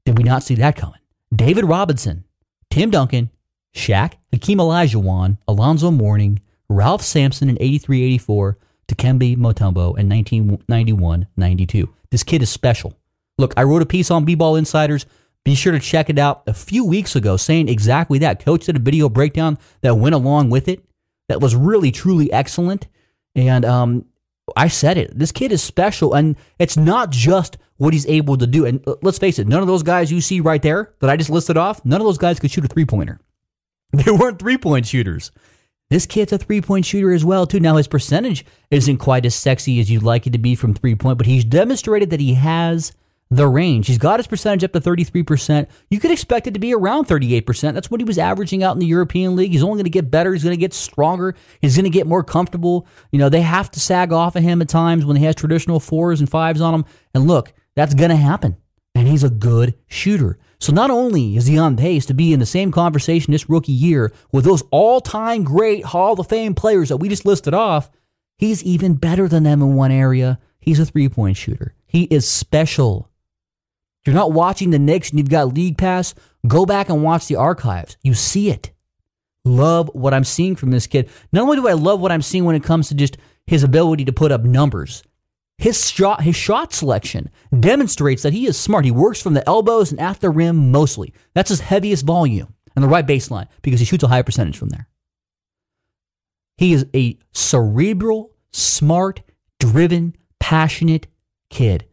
did 0.04 0.18
we 0.18 0.24
not 0.24 0.42
see 0.42 0.54
that 0.56 0.76
coming. 0.76 1.00
David 1.34 1.64
Robinson, 1.64 2.24
Tim 2.70 2.90
Duncan, 2.90 3.30
Shaq, 3.74 4.14
Hakeem 4.32 4.58
Olajuwon, 4.58 5.38
Alonzo 5.46 5.90
Mourning, 5.90 6.40
Ralph 6.68 7.02
Sampson 7.02 7.48
in 7.48 7.58
83 7.60 8.02
84, 8.02 8.58
Dikembe 8.88 9.36
Mutombo 9.36 9.98
in 9.98 10.08
1991 10.08 11.26
92. 11.36 11.92
This 12.10 12.22
kid 12.22 12.42
is 12.42 12.50
special. 12.50 12.94
Look, 13.38 13.52
I 13.56 13.64
wrote 13.64 13.82
a 13.82 13.86
piece 13.86 14.10
on 14.10 14.24
B-Ball 14.24 14.56
Insiders 14.56 15.04
be 15.46 15.54
sure 15.54 15.70
to 15.70 15.78
check 15.78 16.10
it 16.10 16.18
out 16.18 16.42
a 16.48 16.52
few 16.52 16.84
weeks 16.84 17.14
ago 17.14 17.36
saying 17.36 17.68
exactly 17.68 18.18
that. 18.18 18.44
Coach 18.44 18.66
did 18.66 18.74
a 18.74 18.80
video 18.80 19.08
breakdown 19.08 19.56
that 19.80 19.94
went 19.94 20.16
along 20.16 20.50
with 20.50 20.66
it 20.66 20.84
that 21.28 21.40
was 21.40 21.54
really, 21.54 21.92
truly 21.92 22.32
excellent. 22.32 22.88
And 23.36 23.64
um, 23.64 24.06
I 24.56 24.66
said 24.66 24.98
it. 24.98 25.16
This 25.16 25.30
kid 25.30 25.52
is 25.52 25.62
special. 25.62 26.14
And 26.14 26.34
it's 26.58 26.76
not 26.76 27.10
just 27.10 27.58
what 27.76 27.92
he's 27.92 28.08
able 28.08 28.36
to 28.38 28.46
do. 28.48 28.66
And 28.66 28.84
let's 29.02 29.20
face 29.20 29.38
it, 29.38 29.46
none 29.46 29.60
of 29.60 29.68
those 29.68 29.84
guys 29.84 30.10
you 30.10 30.20
see 30.20 30.40
right 30.40 30.60
there 30.60 30.92
that 30.98 31.10
I 31.10 31.16
just 31.16 31.30
listed 31.30 31.56
off, 31.56 31.84
none 31.84 32.00
of 32.00 32.08
those 32.08 32.18
guys 32.18 32.40
could 32.40 32.50
shoot 32.50 32.64
a 32.64 32.68
three 32.68 32.84
pointer. 32.84 33.20
They 33.92 34.10
weren't 34.10 34.40
three 34.40 34.58
point 34.58 34.84
shooters. 34.84 35.30
This 35.90 36.06
kid's 36.06 36.32
a 36.32 36.38
three 36.38 36.60
point 36.60 36.86
shooter 36.86 37.12
as 37.12 37.24
well, 37.24 37.46
too. 37.46 37.60
Now, 37.60 37.76
his 37.76 37.86
percentage 37.86 38.44
isn't 38.72 38.96
quite 38.96 39.24
as 39.24 39.36
sexy 39.36 39.78
as 39.78 39.92
you'd 39.92 40.02
like 40.02 40.26
it 40.26 40.32
to 40.32 40.38
be 40.38 40.56
from 40.56 40.74
three 40.74 40.96
point, 40.96 41.18
but 41.18 41.28
he's 41.28 41.44
demonstrated 41.44 42.10
that 42.10 42.18
he 42.18 42.34
has 42.34 42.92
the 43.30 43.48
range. 43.48 43.88
He's 43.88 43.98
got 43.98 44.20
his 44.20 44.26
percentage 44.26 44.62
up 44.62 44.72
to 44.72 44.80
33%. 44.80 45.66
You 45.90 45.98
could 45.98 46.12
expect 46.12 46.46
it 46.46 46.54
to 46.54 46.60
be 46.60 46.72
around 46.72 47.06
38%. 47.06 47.74
That's 47.74 47.90
what 47.90 48.00
he 48.00 48.04
was 48.04 48.18
averaging 48.18 48.62
out 48.62 48.76
in 48.76 48.78
the 48.78 48.86
European 48.86 49.34
League. 49.34 49.52
He's 49.52 49.64
only 49.64 49.76
going 49.76 49.84
to 49.84 49.90
get 49.90 50.10
better. 50.10 50.32
He's 50.32 50.44
going 50.44 50.56
to 50.56 50.60
get 50.60 50.72
stronger. 50.72 51.34
He's 51.60 51.76
going 51.76 51.84
to 51.84 51.90
get 51.90 52.06
more 52.06 52.22
comfortable. 52.22 52.86
You 53.10 53.18
know, 53.18 53.28
they 53.28 53.40
have 53.40 53.70
to 53.72 53.80
sag 53.80 54.12
off 54.12 54.36
of 54.36 54.44
him 54.44 54.62
at 54.62 54.68
times 54.68 55.04
when 55.04 55.16
he 55.16 55.24
has 55.24 55.34
traditional 55.34 55.80
fours 55.80 56.20
and 56.20 56.30
fives 56.30 56.60
on 56.60 56.74
him. 56.74 56.84
And 57.14 57.26
look, 57.26 57.52
that's 57.74 57.94
going 57.94 58.10
to 58.10 58.16
happen. 58.16 58.56
And 58.94 59.08
he's 59.08 59.24
a 59.24 59.30
good 59.30 59.74
shooter. 59.88 60.38
So 60.58 60.72
not 60.72 60.90
only 60.90 61.36
is 61.36 61.46
he 61.46 61.58
on 61.58 61.76
pace 61.76 62.06
to 62.06 62.14
be 62.14 62.32
in 62.32 62.40
the 62.40 62.46
same 62.46 62.70
conversation 62.70 63.32
this 63.32 63.50
rookie 63.50 63.72
year 63.72 64.12
with 64.32 64.44
those 64.44 64.62
all-time 64.70 65.44
great 65.44 65.84
Hall 65.84 66.18
of 66.18 66.28
Fame 66.28 66.54
players 66.54 66.88
that 66.88 66.96
we 66.96 67.08
just 67.08 67.26
listed 67.26 67.52
off, 67.52 67.90
he's 68.38 68.62
even 68.62 68.94
better 68.94 69.28
than 69.28 69.42
them 69.42 69.60
in 69.60 69.74
one 69.74 69.92
area. 69.92 70.38
He's 70.60 70.80
a 70.80 70.86
three-point 70.86 71.36
shooter. 71.36 71.74
He 71.86 72.04
is 72.04 72.26
special 72.26 73.10
you're 74.06 74.14
not 74.14 74.32
watching 74.32 74.70
the 74.70 74.78
Knicks 74.78 75.10
and 75.10 75.18
you've 75.18 75.28
got 75.28 75.54
League 75.54 75.78
Pass, 75.78 76.14
go 76.46 76.64
back 76.64 76.88
and 76.88 77.02
watch 77.02 77.26
the 77.26 77.36
archives. 77.36 77.96
You 78.02 78.14
see 78.14 78.50
it. 78.50 78.72
Love 79.44 79.90
what 79.94 80.12
I'm 80.12 80.24
seeing 80.24 80.56
from 80.56 80.70
this 80.70 80.86
kid. 80.86 81.08
Not 81.32 81.42
only 81.42 81.56
do 81.56 81.68
I 81.68 81.74
love 81.74 82.00
what 82.00 82.12
I'm 82.12 82.22
seeing 82.22 82.44
when 82.44 82.56
it 82.56 82.64
comes 82.64 82.88
to 82.88 82.94
just 82.94 83.16
his 83.46 83.62
ability 83.62 84.04
to 84.06 84.12
put 84.12 84.32
up 84.32 84.42
numbers, 84.42 85.02
his 85.58 85.88
shot, 85.88 86.22
his 86.22 86.36
shot 86.36 86.72
selection 86.72 87.30
demonstrates 87.58 88.22
that 88.22 88.32
he 88.32 88.46
is 88.46 88.58
smart. 88.58 88.84
He 88.84 88.90
works 88.90 89.22
from 89.22 89.34
the 89.34 89.48
elbows 89.48 89.90
and 89.90 90.00
at 90.00 90.20
the 90.20 90.30
rim 90.30 90.70
mostly. 90.70 91.14
That's 91.34 91.50
his 91.50 91.60
heaviest 91.60 92.04
volume 92.04 92.54
and 92.74 92.82
the 92.82 92.88
right 92.88 93.06
baseline 93.06 93.46
because 93.62 93.80
he 93.80 93.86
shoots 93.86 94.04
a 94.04 94.08
high 94.08 94.22
percentage 94.22 94.58
from 94.58 94.68
there. 94.68 94.88
He 96.58 96.72
is 96.72 96.86
a 96.94 97.18
cerebral, 97.32 98.32
smart, 98.52 99.22
driven, 99.58 100.16
passionate 100.40 101.06
kid 101.50 101.86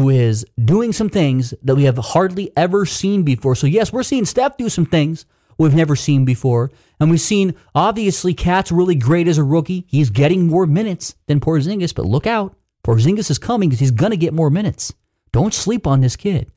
who 0.00 0.08
is 0.08 0.46
doing 0.64 0.92
some 0.92 1.10
things 1.10 1.52
that 1.62 1.76
we 1.76 1.84
have 1.84 1.98
hardly 1.98 2.50
ever 2.56 2.86
seen 2.86 3.22
before. 3.22 3.54
So, 3.54 3.66
yes, 3.66 3.92
we're 3.92 4.02
seeing 4.02 4.24
Steph 4.24 4.56
do 4.56 4.70
some 4.70 4.86
things 4.86 5.26
we've 5.58 5.74
never 5.74 5.94
seen 5.94 6.24
before. 6.24 6.70
And 6.98 7.10
we've 7.10 7.20
seen, 7.20 7.54
obviously, 7.74 8.32
KAT's 8.32 8.72
really 8.72 8.94
great 8.94 9.28
as 9.28 9.36
a 9.36 9.44
rookie. 9.44 9.84
He's 9.88 10.08
getting 10.08 10.46
more 10.46 10.66
minutes 10.66 11.16
than 11.26 11.38
Porzingis, 11.38 11.94
but 11.94 12.06
look 12.06 12.26
out. 12.26 12.56
Porzingis 12.82 13.30
is 13.30 13.38
coming 13.38 13.68
because 13.68 13.80
he's 13.80 13.90
going 13.90 14.10
to 14.10 14.16
get 14.16 14.32
more 14.32 14.48
minutes. 14.48 14.94
Don't 15.32 15.52
sleep 15.52 15.86
on 15.86 16.00
this 16.00 16.16
kid 16.16 16.50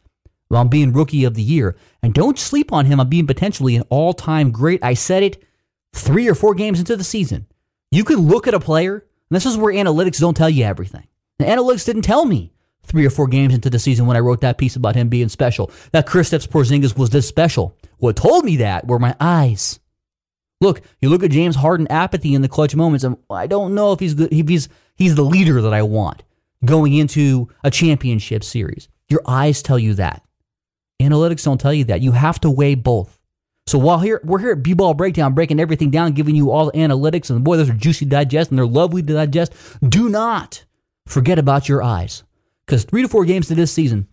on 0.50 0.69
being 0.69 0.93
rookie 0.93 1.25
of 1.25 1.33
the 1.33 1.43
year. 1.43 1.75
And 2.01 2.13
don't 2.13 2.39
sleep 2.39 2.71
on 2.71 2.85
him 2.85 3.01
on 3.01 3.09
being 3.09 3.27
potentially 3.27 3.75
an 3.75 3.83
all 3.89 4.13
time 4.13 4.51
great. 4.51 4.81
I 4.81 4.93
said 4.93 5.23
it 5.23 5.43
three 5.91 6.29
or 6.29 6.35
four 6.35 6.55
games 6.55 6.79
into 6.79 6.95
the 6.95 7.03
season. 7.03 7.47
You 7.91 8.05
can 8.05 8.19
look 8.19 8.47
at 8.47 8.53
a 8.53 8.59
player 8.62 8.95
And 8.95 9.35
this 9.35 9.45
is 9.45 9.57
where 9.57 9.73
analytics 9.73 10.21
don't 10.21 10.38
tell 10.38 10.50
you 10.50 10.63
everything. 10.63 11.07
The 11.39 11.45
analytics 11.45 11.85
didn't 11.85 12.03
tell 12.03 12.23
me 12.23 12.52
three 12.83 13.05
or 13.05 13.09
four 13.09 13.27
games 13.27 13.53
into 13.53 13.69
the 13.69 13.79
season 13.79 14.05
when 14.05 14.17
I 14.17 14.21
wrote 14.21 14.41
that 14.41 14.57
piece 14.57 14.75
about 14.75 14.95
him 14.95 15.09
being 15.09 15.29
special 15.29 15.71
that 15.91 16.07
Kristaps 16.07 16.47
Porzingis 16.47 16.97
was 16.97 17.09
this 17.09 17.27
special. 17.27 17.77
What 17.97 18.15
told 18.15 18.45
me 18.45 18.57
that 18.57 18.87
were 18.87 18.99
my 18.99 19.15
eyes. 19.19 19.79
Look, 20.61 20.81
you 21.01 21.09
look 21.09 21.23
at 21.23 21.31
James 21.31 21.55
Harden 21.57 21.87
apathy 21.89 22.33
in 22.33 22.41
the 22.41 22.47
clutch 22.47 22.75
moments, 22.75 23.03
and 23.03 23.17
I 23.29 23.47
don't 23.47 23.75
know 23.75 23.91
if 23.91 23.99
he's 23.99 24.13
good, 24.13 24.31
if 24.31 24.47
he's 24.47 24.69
he's 24.95 25.15
the 25.15 25.23
leader 25.23 25.61
that 25.61 25.73
I 25.73 25.83
want 25.83 26.23
going 26.63 26.93
into 26.93 27.49
a 27.63 27.71
championship 27.71 28.43
series. 28.43 28.87
Your 29.09 29.21
eyes 29.25 29.61
tell 29.61 29.77
you 29.77 29.93
that. 29.95 30.23
Analytics 31.01 31.43
don't 31.43 31.59
tell 31.59 31.73
you 31.73 31.83
that. 31.85 32.01
You 32.01 32.13
have 32.13 32.39
to 32.41 32.49
weigh 32.49 32.75
both. 32.75 33.19
So 33.65 33.77
while 33.77 33.99
here 33.99 34.21
we're 34.23 34.39
here 34.39 34.51
at 34.51 34.63
B-Ball 34.63 34.93
Breakdown, 34.93 35.33
breaking 35.33 35.59
everything 35.59 35.89
down, 35.89 36.13
giving 36.13 36.35
you 36.35 36.51
all 36.51 36.67
the 36.67 36.77
analytics, 36.77 37.29
and 37.29 37.43
boy, 37.43 37.57
those 37.57 37.69
are 37.69 37.73
juicy 37.73 38.05
digest 38.05 38.49
and 38.49 38.57
they're 38.57 38.65
lovely 38.65 39.01
to 39.01 39.13
digest. 39.13 39.53
Do 39.87 40.09
not 40.09 40.65
forget 41.05 41.39
about 41.39 41.69
your 41.69 41.81
eyes. 41.81 42.23
Because 42.65 42.84
three 42.84 43.01
to 43.01 43.08
four 43.08 43.25
games 43.25 43.48
to 43.48 43.55
this 43.55 43.72
season, 43.72 44.08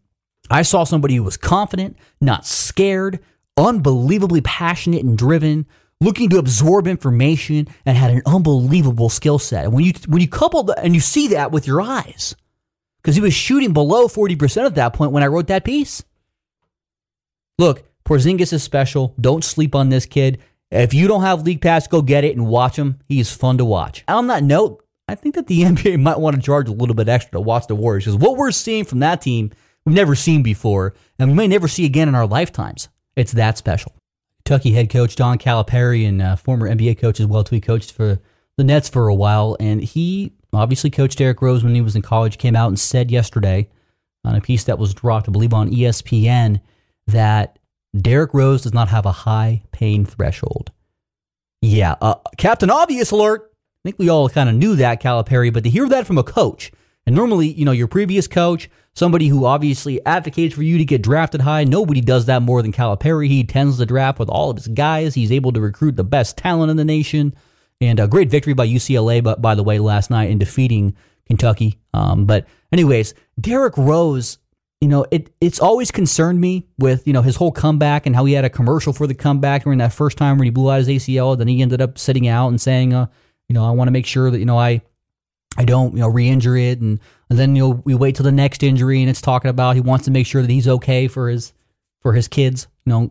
I 0.50 0.62
saw 0.62 0.85
somebody 0.85 1.14
who 1.14 1.23
was 1.23 1.37
confident, 1.37 1.97
not 2.21 2.47
scared, 2.47 3.21
unbelievably 3.57 4.40
passionate 4.40 5.04
and 5.04 5.16
driven, 5.16 5.66
looking 6.00 6.28
to 6.30 6.38
absorb 6.38 6.88
information, 6.88 7.69
and 7.87 7.97
had 7.97 8.11
an 8.11 8.23
unbelievable 8.26 9.09
skill 9.09 9.38
set. 9.38 9.64
And 9.64 9.73
when 9.73 9.85
you 9.85 9.92
when 10.09 10.21
you 10.21 10.28
couple 10.28 10.64
that 10.64 10.85
and 10.85 10.95
you 10.95 11.00
see 11.00 11.28
that 11.28 11.52
with 11.52 11.66
your 11.66 11.80
eyes, 11.80 12.35
because 13.02 13.16
he 13.16 13.23
was 13.23 13.35
shooting 13.35 13.73
below 13.73 14.09
40% 14.09 14.66
at 14.66 14.75
that 14.75 14.92
point 14.92 15.12
when 15.12 15.23
I 15.23 15.28
wrote 15.28 15.47
that 15.47 15.64
piece. 15.64 16.02
Look, 17.59 17.85
Porzingis 18.04 18.52
is 18.52 18.62
special. 18.62 19.14
Don't 19.21 19.45
sleep 19.45 19.75
on 19.75 19.88
this 19.88 20.07
kid. 20.07 20.40
If 20.71 20.95
you 20.95 21.09
don't 21.09 21.23
have 21.23 21.42
League 21.42 21.61
Pass, 21.61 21.87
go 21.87 22.02
get 22.02 22.25
it 22.25 22.37
and 22.37 22.47
watch 22.47 22.76
him. 22.76 22.99
He 23.09 23.21
is 23.21 23.33
fun 23.33 23.59
to 23.59 23.64
watch. 23.64 24.04
On 24.09 24.28
that 24.28 24.45
note, 24.45 24.85
I 25.10 25.16
think 25.16 25.34
that 25.34 25.48
the 25.48 25.62
NBA 25.64 26.00
might 26.00 26.20
want 26.20 26.36
to 26.36 26.42
charge 26.42 26.68
a 26.68 26.72
little 26.72 26.94
bit 26.94 27.08
extra 27.08 27.32
to 27.32 27.40
watch 27.40 27.66
the 27.66 27.74
Warriors 27.74 28.04
because 28.04 28.16
what 28.16 28.36
we're 28.36 28.52
seeing 28.52 28.84
from 28.84 29.00
that 29.00 29.20
team, 29.20 29.50
we've 29.84 29.96
never 29.96 30.14
seen 30.14 30.42
before, 30.42 30.94
and 31.18 31.30
we 31.30 31.34
may 31.34 31.48
never 31.48 31.68
see 31.68 31.84
again 31.84 32.08
in 32.08 32.14
our 32.14 32.26
lifetimes. 32.26 32.88
It's 33.16 33.32
that 33.32 33.58
special. 33.58 33.92
Kentucky 34.44 34.72
head 34.72 34.88
coach 34.88 35.16
John 35.16 35.38
Calipari 35.38 36.08
and 36.08 36.22
uh, 36.22 36.36
former 36.36 36.68
NBA 36.68 36.98
coach 36.98 37.20
as 37.20 37.26
well, 37.26 37.44
too. 37.44 37.56
He 37.56 37.60
coached 37.60 37.92
for 37.92 38.20
the 38.56 38.64
Nets 38.64 38.88
for 38.88 39.08
a 39.08 39.14
while, 39.14 39.56
and 39.60 39.82
he 39.82 40.32
obviously 40.52 40.90
coached 40.90 41.18
Derrick 41.18 41.42
Rose 41.42 41.62
when 41.62 41.74
he 41.74 41.80
was 41.80 41.96
in 41.96 42.02
college. 42.02 42.38
Came 42.38 42.56
out 42.56 42.68
and 42.68 42.78
said 42.78 43.10
yesterday 43.10 43.68
on 44.24 44.36
a 44.36 44.40
piece 44.40 44.64
that 44.64 44.78
was 44.78 44.94
dropped, 44.94 45.28
I 45.28 45.32
believe, 45.32 45.52
on 45.52 45.70
ESPN 45.70 46.60
that 47.08 47.58
Derrick 47.96 48.32
Rose 48.32 48.62
does 48.62 48.74
not 48.74 48.88
have 48.88 49.06
a 49.06 49.12
high 49.12 49.62
pain 49.72 50.04
threshold. 50.04 50.70
Yeah, 51.62 51.96
uh, 52.00 52.14
Captain 52.38 52.70
Obvious 52.70 53.10
alert. 53.10 53.50
I 53.82 53.88
think 53.88 53.99
we 53.99 54.10
all 54.10 54.28
kind 54.28 54.49
of 54.49 54.54
knew 54.54 54.76
that, 54.76 55.02
Calipari, 55.02 55.52
but 55.52 55.64
to 55.64 55.70
hear 55.70 55.88
that 55.88 56.06
from 56.06 56.18
a 56.18 56.22
coach, 56.22 56.70
and 57.06 57.16
normally, 57.16 57.49
you 57.49 57.64
know, 57.64 57.72
your 57.72 57.88
previous 57.88 58.28
coach, 58.28 58.68
somebody 58.92 59.28
who 59.28 59.46
obviously 59.46 60.04
advocates 60.04 60.54
for 60.54 60.62
you 60.62 60.76
to 60.76 60.84
get 60.84 61.02
drafted 61.02 61.40
high, 61.40 61.64
nobody 61.64 62.02
does 62.02 62.26
that 62.26 62.42
more 62.42 62.60
than 62.60 62.72
Calipari. 62.72 63.28
He 63.28 63.42
tends 63.42 63.78
the 63.78 63.87
draft 63.87 64.18
with 64.18 64.28
all 64.28 64.50
of 64.50 64.58
his 64.58 64.68
guys. 64.68 65.14
He's 65.14 65.32
able 65.32 65.52
to 65.52 65.60
recruit 65.60 65.96
the 65.96 66.04
best 66.04 66.37
talent 66.37 66.70
in 66.70 66.76
the 66.76 66.84
nation. 66.84 67.34
And 67.80 67.99
a 67.99 68.06
great 68.06 68.28
victory 68.28 68.52
by 68.52 68.68
UCLA, 68.68 69.25
but 69.25 69.40
by 69.40 69.54
the 69.54 69.64
way, 69.64 69.78
last 69.78 70.10
night 70.10 70.28
in 70.28 70.37
defeating 70.37 70.94
Kentucky. 71.26 71.78
Um, 71.94 72.26
but 72.26 72.46
anyways, 72.70 73.14
Derrick 73.40 73.78
Rose 73.78 74.37
you 74.80 74.88
know, 74.88 75.04
it 75.10 75.30
it's 75.42 75.60
always 75.60 75.90
concerned 75.90 76.40
me 76.40 76.66
with 76.78 77.06
you 77.06 77.12
know 77.12 77.20
his 77.20 77.37
whole 77.37 77.52
comeback 77.52 78.06
and 78.06 78.16
how 78.16 78.25
he 78.25 78.32
had 78.32 78.46
a 78.46 78.50
commercial 78.50 78.94
for 78.94 79.06
the 79.06 79.14
comeback 79.14 79.64
during 79.64 79.78
that 79.78 79.92
first 79.92 80.16
time 80.16 80.38
when 80.38 80.46
he 80.46 80.50
blew 80.50 80.70
out 80.70 80.78
his 80.78 80.88
ACL. 80.88 81.37
Then 81.37 81.49
he 81.49 81.60
ended 81.60 81.82
up 81.82 81.99
sitting 81.99 82.26
out 82.26 82.49
and 82.49 82.58
saying, 82.58 82.94
uh, 82.94 83.06
you 83.50 83.54
know, 83.54 83.66
I 83.66 83.73
want 83.73 83.88
to 83.88 83.92
make 83.92 84.07
sure 84.07 84.30
that 84.30 84.38
you 84.38 84.45
know 84.45 84.57
I 84.57 84.80
I 85.59 85.64
don't 85.64 85.95
you 85.95 85.99
know 85.99 86.07
re-injure 86.07 86.57
it, 86.57 86.80
and, 86.80 87.00
and 87.28 87.37
then 87.37 87.57
you 87.57 87.62
know 87.62 87.83
we 87.85 87.97
wait 87.97 88.14
till 88.14 88.23
the 88.23 88.30
next 88.30 88.62
injury, 88.62 89.00
and 89.00 89.11
it's 89.11 89.21
talking 89.21 89.50
about 89.50 89.75
he 89.75 89.80
wants 89.80 90.04
to 90.04 90.12
make 90.12 90.28
sure 90.28 90.40
that 90.40 90.50
he's 90.50 90.69
okay 90.69 91.09
for 91.09 91.28
his 91.28 91.52
for 92.00 92.12
his 92.12 92.28
kids, 92.28 92.69
you 92.87 92.92
know, 92.92 93.11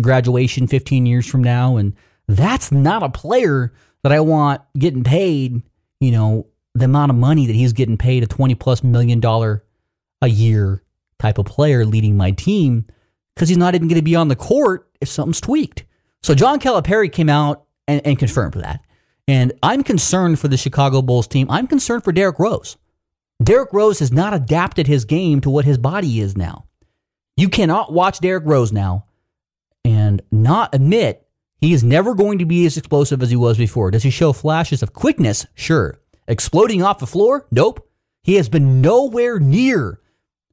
graduation 0.00 0.68
15 0.68 1.06
years 1.06 1.26
from 1.26 1.42
now, 1.42 1.76
and 1.76 1.92
that's 2.28 2.70
not 2.70 3.02
a 3.02 3.08
player 3.08 3.72
that 4.04 4.12
I 4.12 4.20
want 4.20 4.62
getting 4.78 5.02
paid, 5.02 5.60
you 5.98 6.12
know, 6.12 6.46
the 6.76 6.84
amount 6.84 7.10
of 7.10 7.16
money 7.16 7.48
that 7.48 7.56
he's 7.56 7.72
getting 7.72 7.98
paid 7.98 8.22
a 8.22 8.28
20 8.28 8.54
plus 8.54 8.84
million 8.84 9.18
dollar 9.18 9.64
a 10.22 10.28
year 10.28 10.84
type 11.18 11.38
of 11.38 11.46
player 11.46 11.84
leading 11.84 12.16
my 12.16 12.30
team 12.30 12.86
because 13.34 13.48
he's 13.48 13.58
not 13.58 13.74
even 13.74 13.88
going 13.88 13.98
to 13.98 14.02
be 14.02 14.14
on 14.14 14.28
the 14.28 14.36
court 14.36 14.88
if 15.00 15.08
something's 15.08 15.40
tweaked. 15.40 15.84
So 16.22 16.32
John 16.32 16.60
Calipari 16.60 17.10
came 17.10 17.28
out 17.28 17.64
and, 17.88 18.00
and 18.06 18.16
confirmed 18.16 18.54
that. 18.54 18.80
And 19.26 19.52
I'm 19.62 19.82
concerned 19.82 20.38
for 20.38 20.48
the 20.48 20.56
Chicago 20.56 21.02
Bulls 21.02 21.26
team. 21.26 21.50
I'm 21.50 21.66
concerned 21.66 22.04
for 22.04 22.12
Derrick 22.12 22.38
Rose. 22.38 22.76
Derrick 23.42 23.72
Rose 23.72 23.98
has 23.98 24.12
not 24.12 24.34
adapted 24.34 24.86
his 24.86 25.04
game 25.04 25.40
to 25.40 25.50
what 25.50 25.64
his 25.64 25.78
body 25.78 26.20
is 26.20 26.36
now. 26.36 26.66
You 27.36 27.48
cannot 27.48 27.92
watch 27.92 28.20
Derrick 28.20 28.44
Rose 28.46 28.72
now 28.72 29.06
and 29.84 30.22
not 30.30 30.74
admit 30.74 31.26
he 31.60 31.72
is 31.72 31.82
never 31.82 32.14
going 32.14 32.38
to 32.38 32.44
be 32.44 32.66
as 32.66 32.76
explosive 32.76 33.22
as 33.22 33.30
he 33.30 33.36
was 33.36 33.58
before. 33.58 33.90
Does 33.90 34.02
he 34.02 34.10
show 34.10 34.32
flashes 34.32 34.82
of 34.82 34.92
quickness? 34.92 35.46
Sure. 35.54 35.98
Exploding 36.28 36.82
off 36.82 36.98
the 36.98 37.06
floor? 37.06 37.46
Nope. 37.50 37.88
He 38.22 38.34
has 38.36 38.48
been 38.48 38.80
nowhere 38.80 39.38
near 39.38 40.00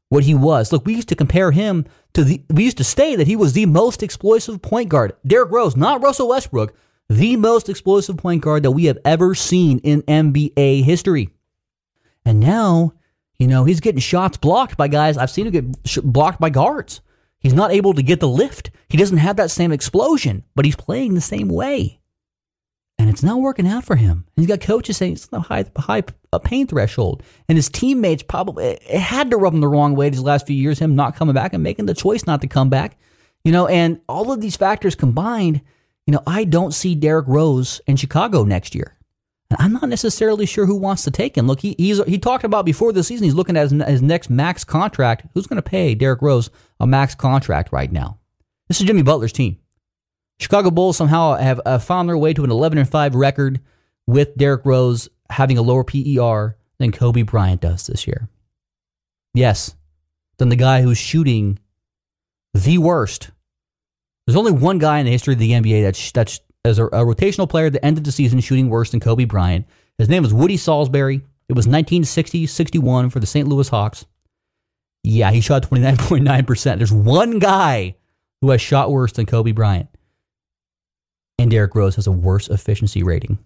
what 0.10 0.24
he 0.24 0.36
was. 0.36 0.72
Look, 0.72 0.86
we 0.86 0.96
used 0.96 1.10
to 1.10 1.16
compare 1.16 1.52
him 1.52 1.86
to 2.14 2.24
the, 2.24 2.44
we 2.50 2.66
used 2.66 2.78
to 2.78 2.84
say 2.84 3.16
that 3.16 3.28
he 3.28 3.36
was 3.36 3.54
the 3.54 3.66
most 3.66 4.04
explosive 4.04 4.62
point 4.62 4.90
guard. 4.90 5.14
Derrick 5.26 5.52
Rose, 5.52 5.78
not 5.78 6.02
Russell 6.02 6.30
Westbrook, 6.30 6.76
the 7.18 7.36
most 7.36 7.70
explosive 7.70 8.18
point 8.18 8.42
guard 8.42 8.64
that 8.64 8.72
we 8.72 8.86
have 8.86 8.98
ever 9.06 9.36
seen 9.36 9.80
in 9.80 10.02
NBA 10.04 10.84
history. 10.84 11.30
And 12.26 12.40
now, 12.40 12.94
you 13.40 13.48
know, 13.48 13.64
he's 13.64 13.80
getting 13.80 14.02
shots 14.02 14.38
blocked 14.38 14.78
by 14.78 14.88
guys. 14.88 15.18
I've 15.18 15.32
seen 15.32 15.48
him 15.48 15.54
get 15.54 16.04
blocked 16.04 16.40
by 16.40 16.50
guards. 16.50 17.02
He's 17.40 17.54
not 17.54 17.72
able 17.72 17.94
to 17.94 18.04
get 18.04 18.20
the 18.20 18.28
lift. 18.28 18.70
He 18.90 18.98
doesn't 18.98 19.18
have 19.18 19.38
that 19.38 19.52
same 19.52 19.72
explosion, 19.72 20.44
but 20.54 20.66
he's 20.66 20.76
playing 20.76 21.16
the 21.16 21.22
same 21.22 21.48
way 21.48 22.02
and 23.02 23.10
it's 23.10 23.24
not 23.24 23.42
working 23.42 23.68
out 23.68 23.84
for 23.84 23.96
him. 23.96 24.28
He's 24.36 24.46
got 24.46 24.62
coaches 24.62 24.98
saying 24.98 25.14
it's 25.14 25.28
a 25.32 25.40
high, 25.40 25.66
high 25.76 26.04
a 26.32 26.40
pain 26.40 26.68
threshold, 26.68 27.24
and 27.50 27.58
his 27.58 27.68
teammates 27.68 28.22
probably 28.22 28.78
had 28.94 29.32
to 29.32 29.38
rub 29.38 29.56
him 29.56 29.60
the 29.60 29.68
wrong 29.68 29.96
way 29.96 30.10
these 30.10 30.22
last 30.22 30.46
few 30.46 30.56
years. 30.56 30.78
Him 30.78 30.96
not 30.96 31.16
coming 31.16 31.34
back 31.34 31.54
and 31.54 31.64
making 31.64 31.88
the 31.88 31.96
choice 31.96 32.28
not 32.28 32.42
to 32.42 32.48
come 32.48 32.70
back, 32.70 33.00
you 33.44 33.52
know, 33.52 33.66
and 33.66 34.00
all 34.08 34.32
of 34.32 34.40
these 34.40 34.56
factors 34.56 34.94
combined, 34.94 35.62
you 36.08 36.14
know, 36.14 36.24
I 36.26 36.44
don't 36.44 36.74
see 36.74 36.96
Derrick 36.96 37.28
Rose 37.28 37.82
in 37.88 37.96
Chicago 37.96 38.44
next 38.44 38.76
year. 38.76 38.96
And 39.50 39.58
I'm 39.60 39.74
not 39.74 39.90
necessarily 39.90 40.46
sure 40.46 40.66
who 40.66 40.78
wants 40.78 41.04
to 41.04 41.12
take 41.12 41.38
him. 41.38 41.46
Look, 41.46 41.60
he 41.60 41.76
he's, 41.78 42.04
he 42.06 42.18
talked 42.18 42.46
about 42.46 42.66
before 42.66 42.94
the 42.94 43.04
season. 43.04 43.26
He's 43.26 43.34
looking 43.36 43.58
at 43.58 43.70
his, 43.70 43.84
his 43.84 44.02
next 44.02 44.30
max 44.30 44.64
contract. 44.64 45.28
Who's 45.34 45.48
going 45.48 45.62
to 45.62 45.70
pay 45.70 45.94
Derrick 45.94 46.22
Rose 46.22 46.50
a 46.80 46.88
max 46.88 47.16
contract 47.16 47.72
right 47.72 47.92
now? 47.92 48.18
This 48.68 48.80
is 48.80 48.88
Jimmy 48.88 49.02
Butler's 49.02 49.34
team. 49.34 49.58
Chicago 50.40 50.72
Bulls 50.72 50.98
somehow 50.98 51.36
have 51.36 51.60
uh, 51.66 51.78
found 51.80 52.08
their 52.08 52.18
way 52.18 52.34
to 52.34 52.44
an 52.44 52.50
11 52.50 52.78
and 52.78 52.90
5 52.90 53.16
record 53.16 53.60
with 54.08 54.36
Derrick 54.38 54.66
Rose 54.66 55.10
having 55.30 55.58
a 55.58 55.62
lower 55.62 55.84
PER 55.84 56.58
than 56.80 56.92
Kobe 56.92 57.22
Bryant 57.22 57.62
does 57.62 57.86
this 57.86 58.08
year. 58.08 58.30
Yes, 59.34 59.76
than 60.38 60.50
the 60.50 60.56
guy 60.56 60.82
who's 60.82 60.98
shooting 60.98 61.60
the 62.54 62.78
worst. 62.80 63.32
There's 64.32 64.40
only 64.40 64.54
one 64.54 64.78
guy 64.78 65.00
in 65.00 65.06
the 65.06 65.12
history 65.12 65.34
of 65.34 65.40
the 65.40 65.52
NBA 65.52 65.84
that's, 65.84 66.12
that's 66.14 66.40
as 66.64 66.80
a, 66.80 66.86
a 66.86 67.04
rotational 67.04 67.50
player 67.50 67.70
that 67.70 67.84
ended 67.84 68.06
the 68.06 68.14
season 68.14 68.40
shooting 68.40 68.70
worse 68.70 68.92
than 68.92 69.02
Kobe 69.02 69.26
Bryant. 69.26 69.66
His 69.98 70.08
name 70.08 70.24
was 70.24 70.34
Woody 70.34 70.56
Sauldsberry. 70.56 71.18
It 71.50 71.54
was 71.54 71.68
1960 71.68 72.48
61 72.48 73.10
for 73.10 73.20
the 73.20 73.28
St. 73.28 73.46
Louis 73.46 73.68
Hawks. 73.68 74.06
Yeah, 75.04 75.32
he 75.32 75.42
shot 75.42 75.64
29.9%. 75.64 76.78
There's 76.78 76.94
one 76.94 77.40
guy 77.40 77.98
who 78.40 78.52
has 78.52 78.62
shot 78.62 78.90
worse 78.90 79.12
than 79.12 79.26
Kobe 79.26 79.52
Bryant 79.52 79.90
and 81.38 81.52
Derrick 81.52 81.76
Rose 81.76 81.96
has 81.96 82.08
a 82.08 82.12
worse 82.12 82.48
efficiency 82.48 83.04
rating 83.04 83.38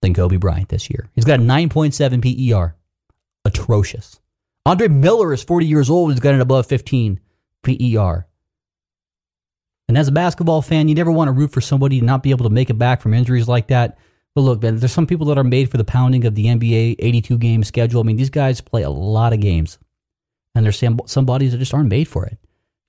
than 0.00 0.14
Kobe 0.14 0.38
Bryant 0.38 0.70
this 0.70 0.88
year. 0.88 1.10
He's 1.14 1.26
got 1.26 1.40
a 1.40 1.42
9.7 1.42 2.22
PER. 2.22 2.74
Atrocious. 3.44 4.18
Andre 4.64 4.88
Miller 4.88 5.34
is 5.34 5.42
40 5.42 5.66
years 5.66 5.90
old. 5.90 6.10
He's 6.10 6.20
got 6.20 6.32
an 6.32 6.40
above 6.40 6.66
15 6.66 7.20
PER. 7.62 8.26
And 9.92 9.98
as 9.98 10.08
a 10.08 10.12
basketball 10.12 10.62
fan, 10.62 10.88
you 10.88 10.94
never 10.94 11.12
want 11.12 11.28
to 11.28 11.32
root 11.32 11.52
for 11.52 11.60
somebody 11.60 12.00
to 12.00 12.06
not 12.06 12.22
be 12.22 12.30
able 12.30 12.48
to 12.48 12.50
make 12.50 12.70
it 12.70 12.78
back 12.78 13.02
from 13.02 13.12
injuries 13.12 13.46
like 13.46 13.66
that. 13.66 13.98
But 14.34 14.40
look, 14.40 14.62
man, 14.62 14.78
there's 14.78 14.90
some 14.90 15.06
people 15.06 15.26
that 15.26 15.36
are 15.36 15.44
made 15.44 15.70
for 15.70 15.76
the 15.76 15.84
pounding 15.84 16.24
of 16.24 16.34
the 16.34 16.46
NBA 16.46 16.96
82 16.98 17.36
game 17.36 17.62
schedule. 17.62 18.00
I 18.00 18.04
mean, 18.04 18.16
these 18.16 18.30
guys 18.30 18.62
play 18.62 18.84
a 18.84 18.88
lot 18.88 19.34
of 19.34 19.40
games. 19.40 19.78
And 20.54 20.64
there's 20.64 20.78
some, 20.78 20.98
some 21.04 21.26
bodies 21.26 21.52
that 21.52 21.58
just 21.58 21.74
aren't 21.74 21.90
made 21.90 22.08
for 22.08 22.24
it. 22.24 22.38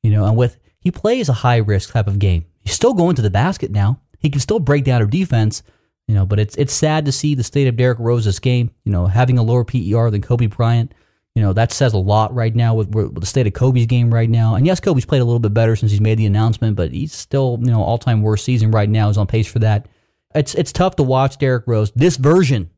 You 0.02 0.12
know, 0.12 0.24
and 0.24 0.38
with, 0.38 0.58
he 0.80 0.92
plays 0.92 1.28
a 1.28 1.34
high 1.34 1.58
risk 1.58 1.92
type 1.92 2.08
of 2.08 2.20
game. 2.20 2.46
He's 2.62 2.74
still 2.74 2.94
going 2.94 3.18
to 3.18 3.22
the 3.22 3.30
basket 3.30 3.70
now. 3.70 4.00
He 4.20 4.30
can 4.30 4.40
still 4.40 4.60
break 4.60 4.86
down 4.86 5.02
our 5.02 5.08
defense, 5.08 5.62
you 6.08 6.16
know, 6.16 6.26
but 6.26 6.40
it's 6.40 6.56
it's 6.56 6.72
sad 6.72 7.04
to 7.04 7.12
see 7.12 7.36
the 7.36 7.44
state 7.44 7.68
of 7.68 7.76
Derrick 7.76 8.00
Rose's 8.00 8.40
game, 8.40 8.72
you 8.86 8.94
know, 8.94 9.08
having 9.08 9.38
a 9.38 9.44
lower 9.44 9.66
PER 9.66 10.10
than 10.10 10.22
Kobe 10.22 10.46
Bryant. 10.46 10.94
You 11.36 11.42
know, 11.42 11.54
that 11.54 11.72
says 11.72 11.94
a 11.94 11.98
lot 11.98 12.34
right 12.34 12.56
now 12.56 12.76
with, 12.76 12.90
with 12.90 13.20
the 13.20 13.26
state 13.26 13.48
of 13.48 13.54
Kobe's 13.54 13.88
game 13.88 14.14
right 14.14 14.30
now. 14.30 14.54
And 14.54 14.68
yes, 14.68 14.80
Kobe's 14.80 15.06
played 15.06 15.22
a 15.22 15.26
little 15.26 15.40
bit 15.40 15.54
better 15.54 15.76
since 15.76 15.92
he's 15.92 16.02
made 16.02 16.20
the 16.20 16.28
announcement, 16.28 16.76
but 16.76 16.92
he's 16.92 17.14
still, 17.14 17.58
you 17.60 17.72
know, 17.72 17.82
all 17.82 17.98
time 17.98 18.22
worst 18.22 18.46
season 18.46 18.70
right 18.70 18.90
now 18.90 19.10
is 19.10 19.18
on 19.18 19.26
pace 19.26 19.52
for 19.52 19.60
that. 19.60 19.88
It's 20.36 20.54
it's 20.56 20.72
tough 20.72 20.96
to 20.98 21.04
watch 21.04 21.38
Derrick 21.38 21.66
Rose, 21.66 21.92
this 21.92 22.18
version 22.18 22.70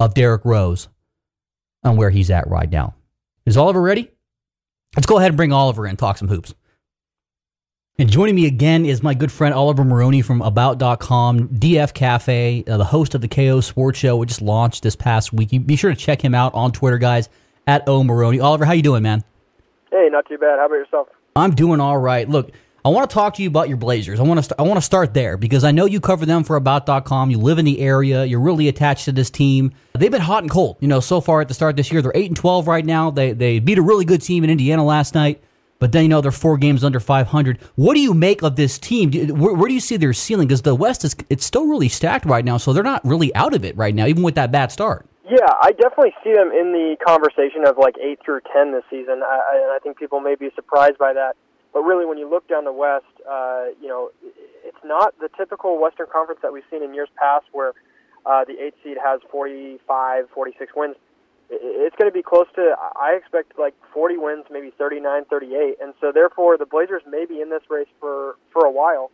of 0.00 0.14
Derrick 0.14 0.44
Rose 0.44 0.88
on 1.82 1.96
where 1.96 2.10
he's 2.10 2.30
at 2.30 2.48
right 2.48 2.70
now. 2.70 2.94
Is 3.46 3.56
Oliver 3.56 3.80
ready? 3.80 4.10
Let's 4.96 5.06
go 5.06 5.18
ahead 5.18 5.30
and 5.30 5.36
bring 5.36 5.52
Oliver 5.52 5.86
in, 5.86 5.96
talk 5.96 6.18
some 6.18 6.28
hoops. 6.28 6.54
And 7.96 8.10
joining 8.10 8.34
me 8.34 8.46
again 8.46 8.86
is 8.86 9.04
my 9.04 9.14
good 9.14 9.30
friend 9.30 9.54
Oliver 9.54 9.84
Maroney 9.84 10.20
from 10.20 10.42
About.com, 10.42 11.48
DF 11.48 11.94
Cafe, 11.94 12.64
uh, 12.66 12.76
the 12.76 12.84
host 12.84 13.14
of 13.14 13.20
the 13.20 13.28
KO 13.28 13.60
Sports 13.60 14.00
Show, 14.00 14.16
which 14.16 14.30
just 14.30 14.42
launched 14.42 14.82
this 14.82 14.96
past 14.96 15.32
week. 15.32 15.52
You 15.52 15.60
be 15.60 15.76
sure 15.76 15.90
to 15.90 15.96
check 15.96 16.20
him 16.20 16.34
out 16.34 16.54
on 16.54 16.72
Twitter, 16.72 16.98
guys, 16.98 17.28
at 17.66 17.88
O 17.88 18.04
Maroney. 18.04 18.40
Oliver, 18.40 18.64
how 18.64 18.72
you 18.72 18.82
doing, 18.82 19.02
man? 19.02 19.24
Hey, 19.90 20.08
not 20.10 20.26
too 20.28 20.38
bad. 20.38 20.58
How 20.58 20.66
about 20.66 20.76
yourself? 20.76 21.08
I'm 21.36 21.54
doing 21.54 21.80
all 21.80 21.98
right. 21.98 22.28
Look, 22.28 22.50
I 22.84 22.90
want 22.90 23.08
to 23.08 23.14
talk 23.14 23.34
to 23.34 23.42
you 23.42 23.48
about 23.48 23.68
your 23.68 23.78
Blazers. 23.78 24.20
I 24.20 24.24
want 24.24 24.38
to 24.38 24.42
st- 24.42 24.58
I 24.58 24.62
want 24.62 24.76
to 24.76 24.82
start 24.82 25.14
there 25.14 25.38
because 25.38 25.64
I 25.64 25.70
know 25.70 25.86
you 25.86 26.00
cover 26.00 26.26
them 26.26 26.44
for 26.44 26.56
About.com. 26.56 27.30
You 27.30 27.38
live 27.38 27.58
in 27.58 27.64
the 27.64 27.80
area. 27.80 28.24
You're 28.24 28.40
really 28.40 28.68
attached 28.68 29.06
to 29.06 29.12
this 29.12 29.30
team. 29.30 29.72
They've 29.94 30.10
been 30.10 30.20
hot 30.20 30.42
and 30.42 30.50
cold. 30.50 30.76
You 30.80 30.88
know, 30.88 31.00
so 31.00 31.22
far 31.22 31.40
at 31.40 31.48
the 31.48 31.54
start 31.54 31.76
this 31.76 31.90
year, 31.90 32.02
they're 32.02 32.12
eight 32.14 32.26
and 32.26 32.36
twelve 32.36 32.68
right 32.68 32.84
now. 32.84 33.10
They 33.10 33.32
they 33.32 33.58
beat 33.58 33.78
a 33.78 33.82
really 33.82 34.04
good 34.04 34.20
team 34.20 34.44
in 34.44 34.50
Indiana 34.50 34.84
last 34.84 35.14
night. 35.14 35.42
But 35.78 35.92
then 35.92 36.04
you 36.04 36.08
know 36.08 36.20
they're 36.20 36.30
four 36.30 36.56
games 36.56 36.84
under 36.84 37.00
500. 37.00 37.58
What 37.74 37.94
do 37.94 38.00
you 38.00 38.14
make 38.14 38.42
of 38.42 38.56
this 38.56 38.78
team? 38.78 39.10
Where, 39.12 39.54
where 39.54 39.68
do 39.68 39.74
you 39.74 39.80
see 39.80 39.96
their 39.96 40.12
ceiling? 40.12 40.46
Because 40.46 40.62
the 40.62 40.74
West 40.74 41.04
is 41.04 41.16
it's 41.28 41.44
still 41.44 41.66
really 41.66 41.88
stacked 41.88 42.26
right 42.26 42.44
now, 42.44 42.58
so 42.58 42.72
they're 42.72 42.82
not 42.82 43.04
really 43.04 43.34
out 43.34 43.54
of 43.54 43.64
it 43.64 43.76
right 43.76 43.94
now, 43.94 44.06
even 44.06 44.22
with 44.22 44.34
that 44.36 44.52
bad 44.52 44.70
start. 44.72 45.06
Yeah, 45.26 45.48
I 45.62 45.72
definitely 45.72 46.14
see 46.22 46.32
them 46.34 46.52
in 46.52 46.72
the 46.72 46.96
conversation 47.04 47.66
of 47.66 47.78
like 47.78 47.96
eight 47.98 48.20
through 48.24 48.40
ten 48.52 48.72
this 48.72 48.84
season, 48.90 49.22
I, 49.24 49.60
and 49.64 49.72
I 49.72 49.78
think 49.82 49.98
people 49.98 50.20
may 50.20 50.34
be 50.34 50.50
surprised 50.54 50.98
by 50.98 51.14
that. 51.14 51.36
But 51.72 51.80
really, 51.80 52.04
when 52.04 52.18
you 52.18 52.28
look 52.28 52.46
down 52.46 52.64
the 52.64 52.72
West, 52.72 53.06
uh, 53.28 53.66
you 53.80 53.88
know, 53.88 54.10
it's 54.64 54.84
not 54.84 55.18
the 55.18 55.30
typical 55.36 55.80
Western 55.80 56.06
Conference 56.12 56.40
that 56.42 56.52
we've 56.52 56.64
seen 56.70 56.82
in 56.82 56.94
years 56.94 57.08
past, 57.16 57.46
where 57.52 57.72
uh, 58.26 58.44
the 58.44 58.62
eight 58.62 58.74
seed 58.84 58.98
has 59.02 59.20
45, 59.30 60.28
46 60.30 60.72
wins 60.76 60.96
it's 61.50 61.96
going 61.96 62.10
to 62.10 62.14
be 62.14 62.22
close 62.22 62.46
to 62.54 62.74
I 62.96 63.16
expect 63.18 63.58
like 63.58 63.74
40 63.92 64.16
wins, 64.16 64.44
maybe 64.50 64.72
39, 64.76 65.24
38, 65.26 65.76
and 65.80 65.94
so 66.00 66.12
therefore 66.12 66.56
the 66.56 66.66
Blazers 66.66 67.02
may 67.08 67.26
be 67.26 67.40
in 67.40 67.50
this 67.50 67.62
race 67.68 67.88
for 68.00 68.36
for 68.52 68.64
a 68.64 68.70
while. 68.70 69.10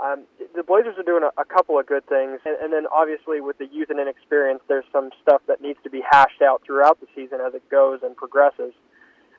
Um, 0.00 0.24
the 0.54 0.62
Blazers 0.62 0.96
are 0.96 1.02
doing 1.02 1.24
a, 1.24 1.40
a 1.40 1.44
couple 1.44 1.78
of 1.78 1.86
good 1.86 2.06
things, 2.06 2.38
and, 2.44 2.56
and 2.62 2.72
then 2.72 2.86
obviously 2.92 3.40
with 3.40 3.58
the 3.58 3.66
youth 3.66 3.90
and 3.90 3.98
inexperience, 3.98 4.60
there's 4.68 4.84
some 4.92 5.10
stuff 5.22 5.42
that 5.48 5.60
needs 5.60 5.78
to 5.82 5.90
be 5.90 6.02
hashed 6.08 6.40
out 6.40 6.62
throughout 6.64 7.00
the 7.00 7.06
season 7.16 7.40
as 7.44 7.54
it 7.54 7.68
goes 7.68 8.00
and 8.02 8.16
progresses. 8.16 8.72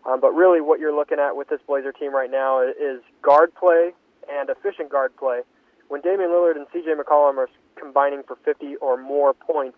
Um, 0.06 0.20
but 0.20 0.32
really, 0.32 0.60
what 0.62 0.80
you're 0.80 0.96
looking 0.96 1.20
at 1.20 1.36
with 1.36 1.50
this 1.50 1.60
Blazer 1.68 1.92
team 1.92 2.14
right 2.14 2.32
now 2.32 2.62
is 2.62 3.02
guard 3.22 3.54
play 3.56 3.92
and 4.30 4.50
efficient 4.50 4.90
guard 4.90 5.16
play. 5.18 5.42
When 5.88 6.02
Damian 6.02 6.30
Lillard 6.30 6.56
and 6.56 6.68
C.J. 6.72 6.92
McCollum 6.94 7.38
are 7.38 7.50
combining 7.78 8.24
for 8.24 8.38
50 8.46 8.76
or 8.78 8.98
more 8.98 9.34
points, 9.34 9.78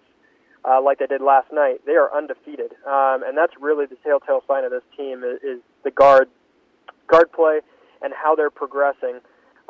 uh, 0.65 0.81
like 0.81 0.99
they 0.99 1.07
did 1.07 1.21
last 1.21 1.51
night, 1.51 1.81
they 1.85 1.93
are 1.93 2.15
undefeated, 2.15 2.73
um, 2.85 3.23
and 3.23 3.37
that's 3.37 3.53
really 3.59 3.85
the 3.85 3.95
telltale 4.03 4.43
sign 4.47 4.63
of 4.63 4.71
this 4.71 4.83
team 4.95 5.23
is, 5.23 5.41
is 5.41 5.61
the 5.83 5.91
guard 5.91 6.29
guard 7.07 7.31
play 7.31 7.61
and 8.01 8.13
how 8.13 8.35
they're 8.35 8.51
progressing. 8.51 9.19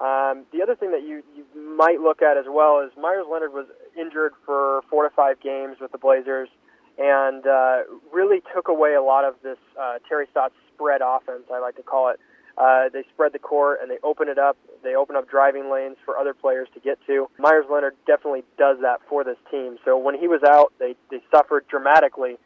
Um, 0.02 0.46
the 0.52 0.64
other 0.64 0.76
thing 0.76 0.92
that 0.92 1.04
you, 1.04 1.22
you 1.36 1.46
might 1.78 2.00
look 2.00 2.24
at 2.24 2.36
as 2.36 2.46
well 2.50 2.82
is 2.82 2.92
Meyers 2.98 3.26
Leonard 3.32 3.54
was 3.54 3.68
injured 3.96 4.34
for 4.46 4.82
four 4.90 5.08
to 5.08 5.14
five 5.16 5.40
games 5.40 5.78
with 5.80 5.92
the 5.92 6.00
Blazers 6.00 6.50
and 6.98 7.46
uh, 7.46 7.84
really 8.12 8.42
took 8.54 8.68
away 8.68 8.96
a 8.96 9.02
lot 9.02 9.26
of 9.26 9.36
this 9.44 9.60
uh, 9.80 10.00
Terry 10.10 10.26
Stotts 10.32 10.56
spread 10.74 11.02
offense, 11.06 11.44
I 11.54 11.60
like 11.60 11.76
to 11.76 11.84
call 11.84 12.10
it. 12.10 12.20
Uh, 12.58 12.90
they 12.92 13.04
spread 13.14 13.32
the 13.32 13.40
court 13.40 13.80
and 13.82 13.90
they 13.90 13.98
open 14.04 14.28
it 14.28 14.38
up. 14.38 14.58
They 14.84 14.96
open 14.96 15.16
up 15.16 15.30
driving 15.30 15.72
lanes 15.72 15.98
for 16.04 16.18
other 16.18 16.34
players 16.34 16.68
to 16.74 16.80
get 16.80 16.98
to. 17.08 17.28
Meyers 17.38 17.66
Leonard 17.72 17.96
definitely 18.06 18.44
does 18.58 18.78
that 18.82 19.00
for 19.08 19.24
this 19.24 19.38
team. 19.50 19.78
So 19.86 19.98
when 19.98 20.20
he 20.20 20.28
was 20.28 20.42
out, 20.44 20.74
they, 20.80 20.96
they 21.10 21.22
suffered 21.32 21.68
dramatically 21.68 22.38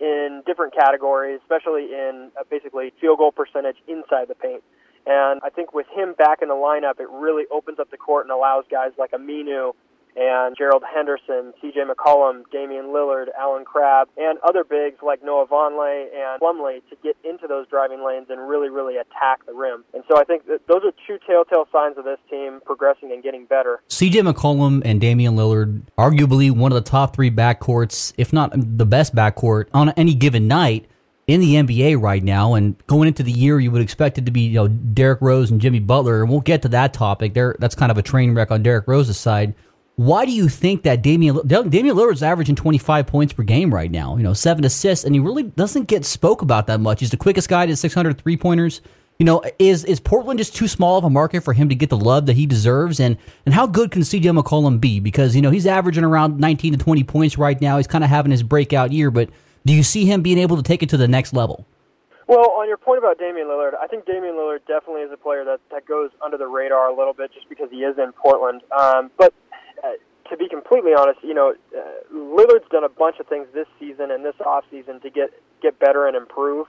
in 0.00 0.42
different 0.46 0.74
categories, 0.74 1.40
especially 1.42 1.92
in 1.92 2.30
uh, 2.38 2.44
basically 2.50 2.92
field 3.00 3.18
goal 3.18 3.32
percentage 3.32 3.76
inside 3.88 4.28
the 4.28 4.34
paint. 4.34 4.62
And 5.08 5.40
I 5.42 5.48
think 5.48 5.72
with 5.72 5.86
him 5.88 6.14
back 6.18 6.42
in 6.42 6.48
the 6.48 6.54
lineup, 6.54 7.00
it 7.00 7.08
really 7.10 7.44
opens 7.50 7.78
up 7.78 7.90
the 7.90 7.96
court 7.96 8.26
and 8.26 8.30
allows 8.30 8.64
guys 8.70 8.92
like 8.98 9.12
Aminu 9.12 9.72
and 10.16 10.56
Gerald 10.56 10.82
Henderson, 10.92 11.54
C.J. 11.62 11.80
McCollum, 11.84 12.42
Damian 12.50 12.86
Lillard, 12.86 13.26
Allen 13.38 13.64
Crabbe, 13.64 14.08
and 14.16 14.38
other 14.46 14.64
bigs 14.64 14.98
like 15.02 15.22
Noah 15.22 15.46
Vonleh 15.46 16.06
and 16.12 16.42
Plumlee 16.42 16.82
to 16.90 16.96
get 17.02 17.16
into 17.24 17.46
those 17.46 17.68
driving 17.68 18.04
lanes 18.04 18.26
and 18.28 18.48
really, 18.48 18.68
really 18.68 18.96
attack 18.96 19.46
the 19.46 19.52
rim. 19.54 19.84
And 19.94 20.02
so 20.10 20.20
I 20.20 20.24
think 20.24 20.46
those 20.46 20.82
are 20.84 20.92
two 21.06 21.18
telltale 21.26 21.68
signs 21.72 21.96
of 21.96 22.04
this 22.04 22.18
team 22.28 22.60
progressing 22.66 23.12
and 23.12 23.22
getting 23.22 23.46
better. 23.46 23.80
C.J. 23.88 24.20
McCollum 24.20 24.82
and 24.84 25.00
Damian 25.00 25.36
Lillard, 25.36 25.82
arguably 25.96 26.50
one 26.50 26.72
of 26.72 26.76
the 26.76 26.90
top 26.90 27.14
three 27.14 27.30
backcourts, 27.30 28.12
if 28.18 28.32
not 28.32 28.52
the 28.54 28.86
best 28.86 29.14
backcourt 29.14 29.68
on 29.72 29.90
any 29.90 30.14
given 30.14 30.48
night 30.48 30.86
in 31.28 31.40
the 31.40 31.54
NBA 31.54 32.00
right 32.00 32.24
now. 32.24 32.54
And 32.54 32.74
going 32.88 33.06
into 33.06 33.22
the 33.22 33.30
year, 33.30 33.60
you 33.60 33.70
would 33.70 33.82
expect 33.82 34.18
it 34.18 34.26
to 34.26 34.32
be 34.32 34.40
you 34.40 34.54
know 34.54 34.66
Derrick 34.66 35.20
Rose 35.20 35.52
and 35.52 35.60
Jimmy 35.60 35.78
Butler, 35.78 36.22
and 36.22 36.30
we'll 36.30 36.40
get 36.40 36.62
to 36.62 36.68
that 36.70 36.92
topic. 36.92 37.34
There, 37.34 37.54
that's 37.60 37.76
kind 37.76 37.92
of 37.92 37.98
a 37.98 38.02
train 38.02 38.34
wreck 38.34 38.50
on 38.50 38.64
Derrick 38.64 38.88
Rose's 38.88 39.18
side. 39.18 39.54
Why 39.94 40.24
do 40.24 40.32
you 40.32 40.48
think 40.48 40.82
that 40.82 41.02
Damian 41.02 41.46
Damian 41.46 41.96
Lillard's 41.96 42.22
averaging 42.22 42.56
25 42.56 43.06
points 43.06 43.32
per 43.32 43.42
game 43.42 43.72
right 43.72 43.90
now? 43.90 44.16
You 44.16 44.22
know, 44.22 44.32
seven 44.32 44.64
assists, 44.64 45.04
and 45.04 45.14
he 45.14 45.20
really 45.20 45.44
doesn't 45.44 45.84
get 45.84 46.04
spoke 46.04 46.42
about 46.42 46.66
that 46.66 46.80
much. 46.80 47.00
He's 47.00 47.10
the 47.10 47.16
quickest 47.16 47.48
guy 47.48 47.66
to 47.66 47.76
600 47.76 48.18
three 48.18 48.36
pointers. 48.36 48.80
You 49.18 49.26
know, 49.26 49.42
is 49.58 49.84
is 49.84 49.98
Portland 49.98 50.38
just 50.38 50.54
too 50.54 50.68
small 50.68 50.96
of 50.96 51.04
a 51.04 51.10
market 51.10 51.42
for 51.42 51.52
him 51.52 51.68
to 51.68 51.74
get 51.74 51.90
the 51.90 51.96
love 51.96 52.26
that 52.26 52.36
he 52.36 52.46
deserves? 52.46 53.00
And 53.00 53.18
and 53.44 53.52
how 53.52 53.66
good 53.66 53.90
can 53.90 54.02
CJ 54.02 54.40
McCollum 54.40 54.80
be? 54.80 55.00
Because 55.00 55.34
you 55.34 55.42
know 55.42 55.50
he's 55.50 55.66
averaging 55.66 56.04
around 56.04 56.38
19 56.38 56.74
to 56.74 56.78
20 56.78 57.02
points 57.02 57.36
right 57.36 57.60
now. 57.60 57.76
He's 57.76 57.88
kind 57.88 58.04
of 58.04 58.08
having 58.08 58.30
his 58.30 58.44
breakout 58.44 58.92
year, 58.92 59.10
but 59.10 59.28
do 59.68 59.74
you 59.74 59.82
see 59.82 60.06
him 60.06 60.22
being 60.22 60.38
able 60.38 60.56
to 60.56 60.62
take 60.62 60.82
it 60.82 60.88
to 60.88 60.96
the 60.96 61.06
next 61.06 61.34
level? 61.34 61.66
Well, 62.26 62.52
on 62.52 62.68
your 62.68 62.78
point 62.78 62.98
about 62.98 63.18
Damian 63.18 63.48
Lillard, 63.48 63.74
I 63.78 63.86
think 63.86 64.06
Damian 64.06 64.34
Lillard 64.34 64.60
definitely 64.66 65.02
is 65.02 65.12
a 65.12 65.18
player 65.18 65.44
that 65.44 65.60
that 65.70 65.86
goes 65.86 66.08
under 66.24 66.38
the 66.38 66.46
radar 66.46 66.88
a 66.88 66.96
little 66.96 67.12
bit 67.12 67.32
just 67.34 67.50
because 67.50 67.70
he 67.70 67.84
is 67.84 67.98
in 67.98 68.12
Portland. 68.12 68.62
Um, 68.72 69.10
but 69.18 69.34
uh, 69.84 69.92
to 70.30 70.36
be 70.38 70.48
completely 70.48 70.92
honest, 70.96 71.20
you 71.22 71.34
know, 71.34 71.52
uh, 71.76 71.80
Lillard's 72.14 72.68
done 72.70 72.84
a 72.84 72.88
bunch 72.88 73.16
of 73.20 73.26
things 73.26 73.46
this 73.52 73.66
season 73.78 74.10
and 74.10 74.24
this 74.24 74.34
off 74.40 74.64
season 74.70 75.00
to 75.00 75.10
get 75.10 75.30
get 75.60 75.78
better 75.78 76.06
and 76.06 76.16
improve. 76.16 76.66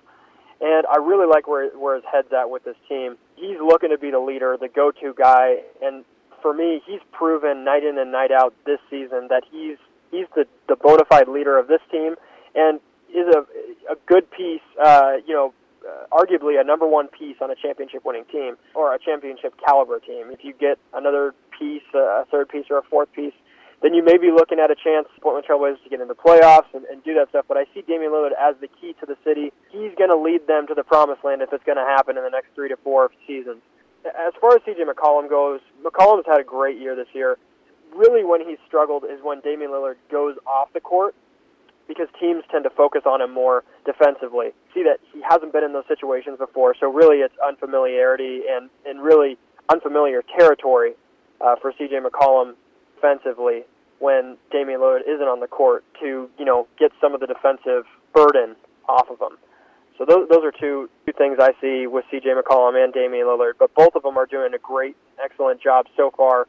And 0.60 0.86
I 0.88 0.98
really 0.98 1.26
like 1.26 1.48
where 1.48 1.70
where 1.78 1.96
his 1.96 2.04
head's 2.12 2.34
at 2.34 2.50
with 2.50 2.66
this 2.66 2.78
team. 2.90 3.16
He's 3.38 3.60
looking 3.64 3.92
to 3.92 3.98
be 3.98 4.12
the 4.12 4.20
leader, 4.20 4.58
the 4.60 4.68
go-to 4.68 5.14
guy, 5.18 5.64
and 5.82 6.04
for 6.42 6.54
me, 6.54 6.82
he's 6.86 7.00
proven 7.14 7.64
night 7.64 7.86
in 7.86 7.98
and 7.98 8.12
night 8.12 8.32
out 8.32 8.54
this 8.66 8.80
season 8.90 9.28
that 9.30 9.44
he's 9.50 9.78
he's 10.12 10.28
the 10.36 10.46
the 10.68 10.76
bona 10.76 11.06
fide 11.06 11.30
leader 11.30 11.58
of 11.58 11.68
this 11.68 11.82
team, 11.90 12.16
and 12.56 12.82
good 14.20 14.32
piece. 14.32 14.62
Uh, 14.84 15.14
you 15.26 15.34
know, 15.34 15.54
uh, 15.88 16.06
arguably 16.12 16.60
a 16.60 16.64
number 16.64 16.88
one 16.88 17.08
piece 17.08 17.38
on 17.42 17.52
a 17.52 17.56
championship 17.56 18.04
winning 18.04 18.26
team 18.32 18.58
or 18.76 18.94
a 18.94 19.00
championship 19.00 19.54
caliber 19.66 20.00
team. 20.00 20.30
If 20.30 20.44
you 20.44 20.54
get 20.54 20.78
another 20.94 21.34
piece, 21.58 21.84
a 21.94 22.26
third 22.30 22.50
piece, 22.50 22.66
or 22.70 22.80
a 22.80 22.84
fourth 22.84 23.12
piece, 23.14 23.34
then 23.82 23.94
you 23.94 24.04
may 24.04 24.18
be 24.18 24.30
looking 24.30 24.60
at 24.60 24.70
a 24.72 24.76
chance 24.76 25.08
Portland 25.22 25.46
Trailblazers 25.48 25.82
to 25.84 25.90
get 25.90 26.02
into 26.02 26.14
the 26.14 26.20
playoffs 26.20 26.68
and, 26.74 26.84
and 26.86 27.02
do 27.04 27.14
that 27.16 27.30
stuff. 27.30 27.46
But 27.48 27.56
I 27.56 27.64
see 27.74 27.82
Damian 27.82 28.12
Lillard 28.12 28.36
as 28.36 28.56
the 28.60 28.68
key 28.68 28.94
to 29.00 29.06
the 29.06 29.16
city. 29.24 29.54
He's 29.72 29.96
going 29.98 30.10
to 30.10 30.18
lead 30.20 30.48
them 30.48 30.68
to 30.68 30.76
the 30.76 30.84
promised 30.84 31.24
land 31.24 31.42
if 31.42 31.54
it's 31.54 31.64
going 31.64 31.78
to 31.78 31.88
happen 31.88 32.18
in 32.18 32.24
the 32.24 32.30
next 32.30 32.50
three 32.56 32.68
to 32.68 32.78
four 32.84 33.10
seasons. 33.26 33.62
As 34.06 34.34
far 34.42 34.56
as 34.56 34.62
CJ 34.64 34.84
McCollum 34.84 35.30
goes, 35.30 35.62
McCollum's 35.84 36.26
had 36.28 36.40
a 36.40 36.44
great 36.44 36.78
year 36.78 36.96
this 36.96 37.08
year. 37.14 37.38
Really, 37.96 38.24
when 38.24 38.46
he's 38.48 38.60
struggled 38.68 39.04
is 39.06 39.20
when 39.24 39.40
Damian 39.40 39.72
Lillard 39.72 39.96
goes 40.12 40.36
off 40.46 40.72
the 40.74 40.82
court 40.82 41.16
because 41.90 42.08
teams 42.20 42.44
tend 42.52 42.64
to 42.64 42.70
focus 42.70 43.02
on 43.06 43.20
him 43.20 43.34
more 43.34 43.66
defensively. 43.84 44.54
See 44.76 44.84
that 44.84 45.00
he 45.12 45.22
hasn't 45.28 45.52
been 45.52 45.64
in 45.64 45.74
those 45.74 45.90
situations 45.90 46.38
before, 46.38 46.76
so 46.80 46.88
really 46.88 47.18
it's 47.18 47.34
unfamiliarity 47.46 48.44
and, 48.50 48.70
and 48.86 49.02
really 49.02 49.38
unfamiliar 49.74 50.22
territory 50.38 50.94
uh, 51.42 51.56
for 51.60 51.74
CJ 51.74 52.06
McCollum 52.06 52.54
defensively 52.96 53.64
when 53.98 54.38
Damian 54.52 54.80
Lillard 54.80 55.02
isn't 55.08 55.28
on 55.28 55.40
the 55.40 55.48
court 55.48 55.84
to 56.00 56.30
you 56.38 56.46
know 56.46 56.68
get 56.78 56.92
some 57.02 57.14
of 57.14 57.20
the 57.20 57.28
defensive 57.28 57.86
burden 58.14 58.56
off 58.88 59.10
of 59.10 59.20
him. 59.20 59.38
So 59.98 60.06
those 60.06 60.30
those 60.30 60.44
are 60.44 60.52
two 60.52 60.90
two 61.08 61.14
things 61.18 61.40
I 61.42 61.52
see 61.60 61.88
with 61.88 62.06
C.J. 62.12 62.30
McCollum 62.30 62.82
and 62.82 62.94
Damian 62.94 63.26
Lillard. 63.26 63.54
But 63.58 63.74
both 63.74 63.96
of 63.96 64.04
them 64.04 64.16
are 64.18 64.28
doing 64.28 64.54
a 64.54 64.60
great, 64.60 64.96
excellent 65.24 65.62
job 65.62 65.88
so 65.98 66.12
far 66.16 66.48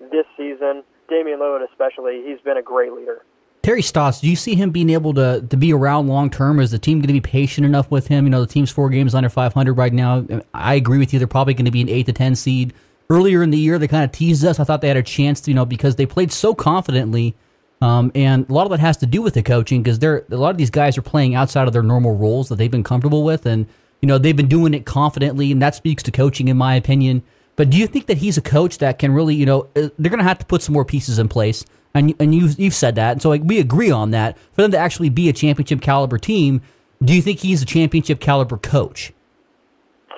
this 0.00 0.26
season. 0.36 0.84
Damian 1.08 1.40
Lillard 1.40 1.66
especially, 1.70 2.22
he's 2.26 2.40
been 2.40 2.56
a 2.56 2.62
great 2.62 2.92
leader. 2.92 3.24
Terry 3.62 3.82
Stotts, 3.82 4.20
do 4.20 4.28
you 4.28 4.34
see 4.34 4.56
him 4.56 4.70
being 4.70 4.90
able 4.90 5.14
to, 5.14 5.40
to 5.48 5.56
be 5.56 5.72
around 5.72 6.08
long 6.08 6.30
term? 6.30 6.58
Is 6.58 6.72
the 6.72 6.80
team 6.80 6.98
going 6.98 7.06
to 7.06 7.12
be 7.12 7.20
patient 7.20 7.64
enough 7.64 7.88
with 7.92 8.08
him? 8.08 8.24
You 8.24 8.30
know, 8.30 8.40
the 8.40 8.52
team's 8.52 8.72
four 8.72 8.90
games 8.90 9.14
under 9.14 9.28
500 9.28 9.72
right 9.74 9.92
now. 9.92 10.26
I 10.52 10.74
agree 10.74 10.98
with 10.98 11.12
you. 11.12 11.20
They're 11.20 11.28
probably 11.28 11.54
going 11.54 11.66
to 11.66 11.70
be 11.70 11.80
an 11.80 11.88
8 11.88 12.06
to 12.06 12.12
10 12.12 12.34
seed 12.34 12.74
earlier 13.08 13.42
in 13.42 13.50
the 13.50 13.58
year 13.58 13.78
they 13.78 13.86
kind 13.86 14.04
of 14.04 14.10
teased 14.10 14.44
us. 14.44 14.58
I 14.58 14.64
thought 14.64 14.80
they 14.80 14.88
had 14.88 14.96
a 14.96 15.02
chance, 15.02 15.40
to, 15.42 15.50
you 15.50 15.54
know, 15.54 15.64
because 15.64 15.94
they 15.94 16.06
played 16.06 16.32
so 16.32 16.54
confidently. 16.54 17.36
Um, 17.80 18.10
and 18.14 18.48
a 18.48 18.52
lot 18.52 18.64
of 18.64 18.70
that 18.70 18.80
has 18.80 18.96
to 18.98 19.06
do 19.06 19.22
with 19.22 19.34
the 19.34 19.42
coaching 19.42 19.82
because 19.82 19.98
they're 19.98 20.24
a 20.30 20.36
lot 20.36 20.50
of 20.50 20.56
these 20.56 20.70
guys 20.70 20.96
are 20.96 21.02
playing 21.02 21.34
outside 21.34 21.66
of 21.66 21.72
their 21.72 21.82
normal 21.82 22.16
roles 22.16 22.48
that 22.48 22.56
they've 22.56 22.70
been 22.70 22.84
comfortable 22.84 23.24
with, 23.24 23.44
and 23.44 23.66
you 24.00 24.06
know 24.06 24.18
they've 24.18 24.36
been 24.36 24.48
doing 24.48 24.72
it 24.72 24.86
confidently, 24.86 25.50
and 25.50 25.60
that 25.62 25.74
speaks 25.74 26.00
to 26.04 26.12
coaching, 26.12 26.46
in 26.46 26.56
my 26.56 26.76
opinion. 26.76 27.24
But 27.56 27.70
do 27.70 27.76
you 27.76 27.88
think 27.88 28.06
that 28.06 28.18
he's 28.18 28.38
a 28.38 28.42
coach 28.42 28.78
that 28.78 29.00
can 29.00 29.12
really, 29.12 29.34
you 29.34 29.46
know, 29.46 29.62
uh, 29.76 29.88
they're 29.98 30.10
going 30.10 30.18
to 30.18 30.24
have 30.24 30.38
to 30.38 30.46
put 30.46 30.62
some 30.62 30.72
more 30.72 30.84
pieces 30.84 31.18
in 31.18 31.28
place 31.28 31.64
and 31.94 32.14
and 32.18 32.34
you've 32.34 32.58
you've 32.58 32.74
said 32.74 32.94
that, 32.96 33.12
and 33.12 33.22
so 33.22 33.28
like 33.28 33.42
we 33.44 33.58
agree 33.58 33.90
on 33.90 34.10
that. 34.10 34.38
For 34.52 34.62
them 34.62 34.70
to 34.72 34.78
actually 34.78 35.10
be 35.10 35.28
a 35.28 35.32
championship 35.32 35.80
caliber 35.80 36.18
team, 36.18 36.62
do 37.02 37.14
you 37.14 37.22
think 37.22 37.40
he's 37.40 37.62
a 37.62 37.66
championship 37.66 38.20
caliber 38.20 38.56
coach? 38.56 39.12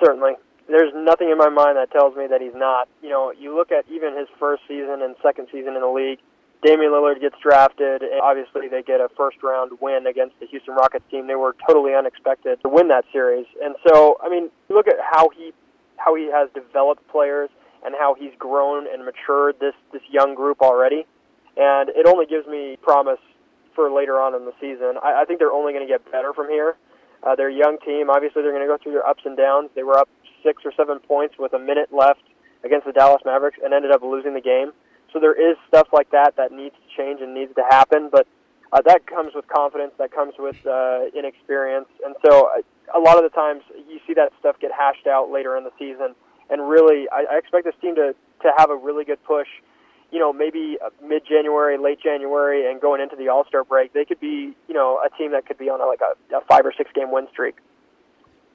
Certainly. 0.03 0.33
There's 0.67 0.91
nothing 0.95 1.29
in 1.29 1.37
my 1.37 1.49
mind 1.49 1.77
that 1.77 1.91
tells 1.91 2.15
me 2.15 2.25
that 2.27 2.41
he's 2.41 2.55
not. 2.55 2.87
You 3.03 3.09
know, 3.09 3.31
you 3.31 3.55
look 3.55 3.71
at 3.71 3.85
even 3.89 4.17
his 4.17 4.27
first 4.39 4.63
season 4.67 5.01
and 5.03 5.15
second 5.21 5.47
season 5.51 5.75
in 5.75 5.81
the 5.81 5.87
league. 5.87 6.19
Damian 6.63 6.91
Lillard 6.91 7.21
gets 7.21 7.35
drafted, 7.41 8.01
and 8.01 8.19
obviously 8.21 8.67
they 8.67 8.81
get 8.81 8.99
a 8.99 9.07
first 9.15 9.43
round 9.43 9.73
win 9.79 10.07
against 10.07 10.39
the 10.39 10.47
Houston 10.47 10.73
Rockets 10.73 11.05
team. 11.11 11.27
They 11.27 11.35
were 11.35 11.55
totally 11.67 11.93
unexpected 11.93 12.59
to 12.63 12.69
win 12.69 12.87
that 12.87 13.05
series. 13.13 13.45
And 13.63 13.75
so, 13.87 14.17
I 14.23 14.29
mean, 14.29 14.49
look 14.69 14.87
at 14.87 14.95
how 14.99 15.29
he 15.29 15.53
how 15.97 16.15
he 16.15 16.29
has 16.31 16.49
developed 16.55 17.07
players 17.07 17.49
and 17.85 17.93
how 17.97 18.15
he's 18.15 18.31
grown 18.39 18.91
and 18.91 19.05
matured 19.05 19.57
this 19.59 19.75
this 19.93 20.01
young 20.09 20.33
group 20.33 20.61
already. 20.61 21.05
And 21.57 21.89
it 21.89 22.05
only 22.05 22.25
gives 22.25 22.47
me 22.47 22.77
promise 22.81 23.19
for 23.73 23.91
later 23.91 24.19
on 24.19 24.35
in 24.35 24.45
the 24.45 24.53
season. 24.59 24.95
I, 25.03 25.21
I 25.21 25.25
think 25.25 25.39
they're 25.39 25.51
only 25.51 25.73
going 25.73 25.85
to 25.85 25.91
get 25.91 26.09
better 26.11 26.33
from 26.33 26.49
here. 26.49 26.75
Uh, 27.23 27.35
they're 27.35 27.49
a 27.49 27.53
young 27.53 27.77
team. 27.83 28.09
Obviously, 28.09 28.41
they're 28.41 28.51
going 28.51 28.65
to 28.65 28.71
go 28.71 28.77
through 28.81 28.93
their 28.93 29.07
ups 29.07 29.23
and 29.25 29.35
downs. 29.35 29.69
They 29.75 29.83
were 29.83 29.97
up 29.97 30.09
six 30.43 30.63
or 30.63 30.71
seven 30.75 30.99
points 30.99 31.35
with 31.39 31.53
a 31.53 31.59
minute 31.59 31.89
left 31.91 32.23
against 32.63 32.85
the 32.85 32.93
Dallas 32.93 33.21
Mavericks 33.25 33.57
and 33.63 33.73
ended 33.73 33.91
up 33.91 34.01
losing 34.01 34.33
the 34.33 34.41
game. 34.41 34.71
So 35.11 35.19
there 35.19 35.33
is 35.33 35.55
stuff 35.67 35.87
like 35.93 36.11
that 36.11 36.35
that 36.37 36.51
needs 36.51 36.75
to 36.75 36.87
change 36.95 37.21
and 37.21 37.33
needs 37.33 37.53
to 37.55 37.63
happen, 37.69 38.09
but 38.11 38.27
uh, 38.73 38.81
that 38.85 39.07
comes 39.07 39.31
with 39.33 39.47
confidence. 39.47 39.93
That 39.97 40.11
comes 40.11 40.33
with 40.37 40.57
uh, 40.67 41.05
inexperience, 41.15 41.87
and 42.03 42.15
so 42.25 42.49
uh, 42.51 42.61
a 42.97 42.99
lot 42.99 43.15
of 43.17 43.23
the 43.23 43.29
times 43.29 43.61
you 43.87 43.99
see 44.05 44.13
that 44.15 44.33
stuff 44.39 44.57
get 44.59 44.71
hashed 44.77 45.07
out 45.07 45.31
later 45.31 45.55
in 45.55 45.63
the 45.63 45.71
season. 45.79 46.15
And 46.49 46.67
really, 46.67 47.07
I, 47.09 47.35
I 47.35 47.37
expect 47.37 47.63
this 47.63 47.75
team 47.81 47.95
to 47.95 48.13
to 48.41 48.51
have 48.57 48.69
a 48.69 48.75
really 48.75 49.05
good 49.05 49.23
push. 49.23 49.47
You 50.15 50.21
know, 50.21 50.31
maybe 50.31 50.77
uh, 50.83 50.91
mid 51.05 51.23
January, 51.27 51.77
late 51.77 51.99
January, 52.01 52.71
and 52.71 52.79
going 52.79 53.01
into 53.01 53.17
the 53.17 53.27
All 53.27 53.43
Star 53.49 53.65
break, 53.65 53.91
they 53.91 54.05
could 54.05 54.21
be 54.21 54.55
you 54.69 54.73
know 54.73 54.97
a 55.05 55.09
team 55.17 55.31
that 55.31 55.45
could 55.45 55.57
be 55.57 55.69
on 55.69 55.81
a, 55.81 55.85
like 55.85 55.99
a, 55.99 56.37
a 56.37 56.41
five 56.47 56.65
or 56.65 56.73
six 56.77 56.89
game 56.95 57.11
win 57.11 57.27
streak. 57.33 57.55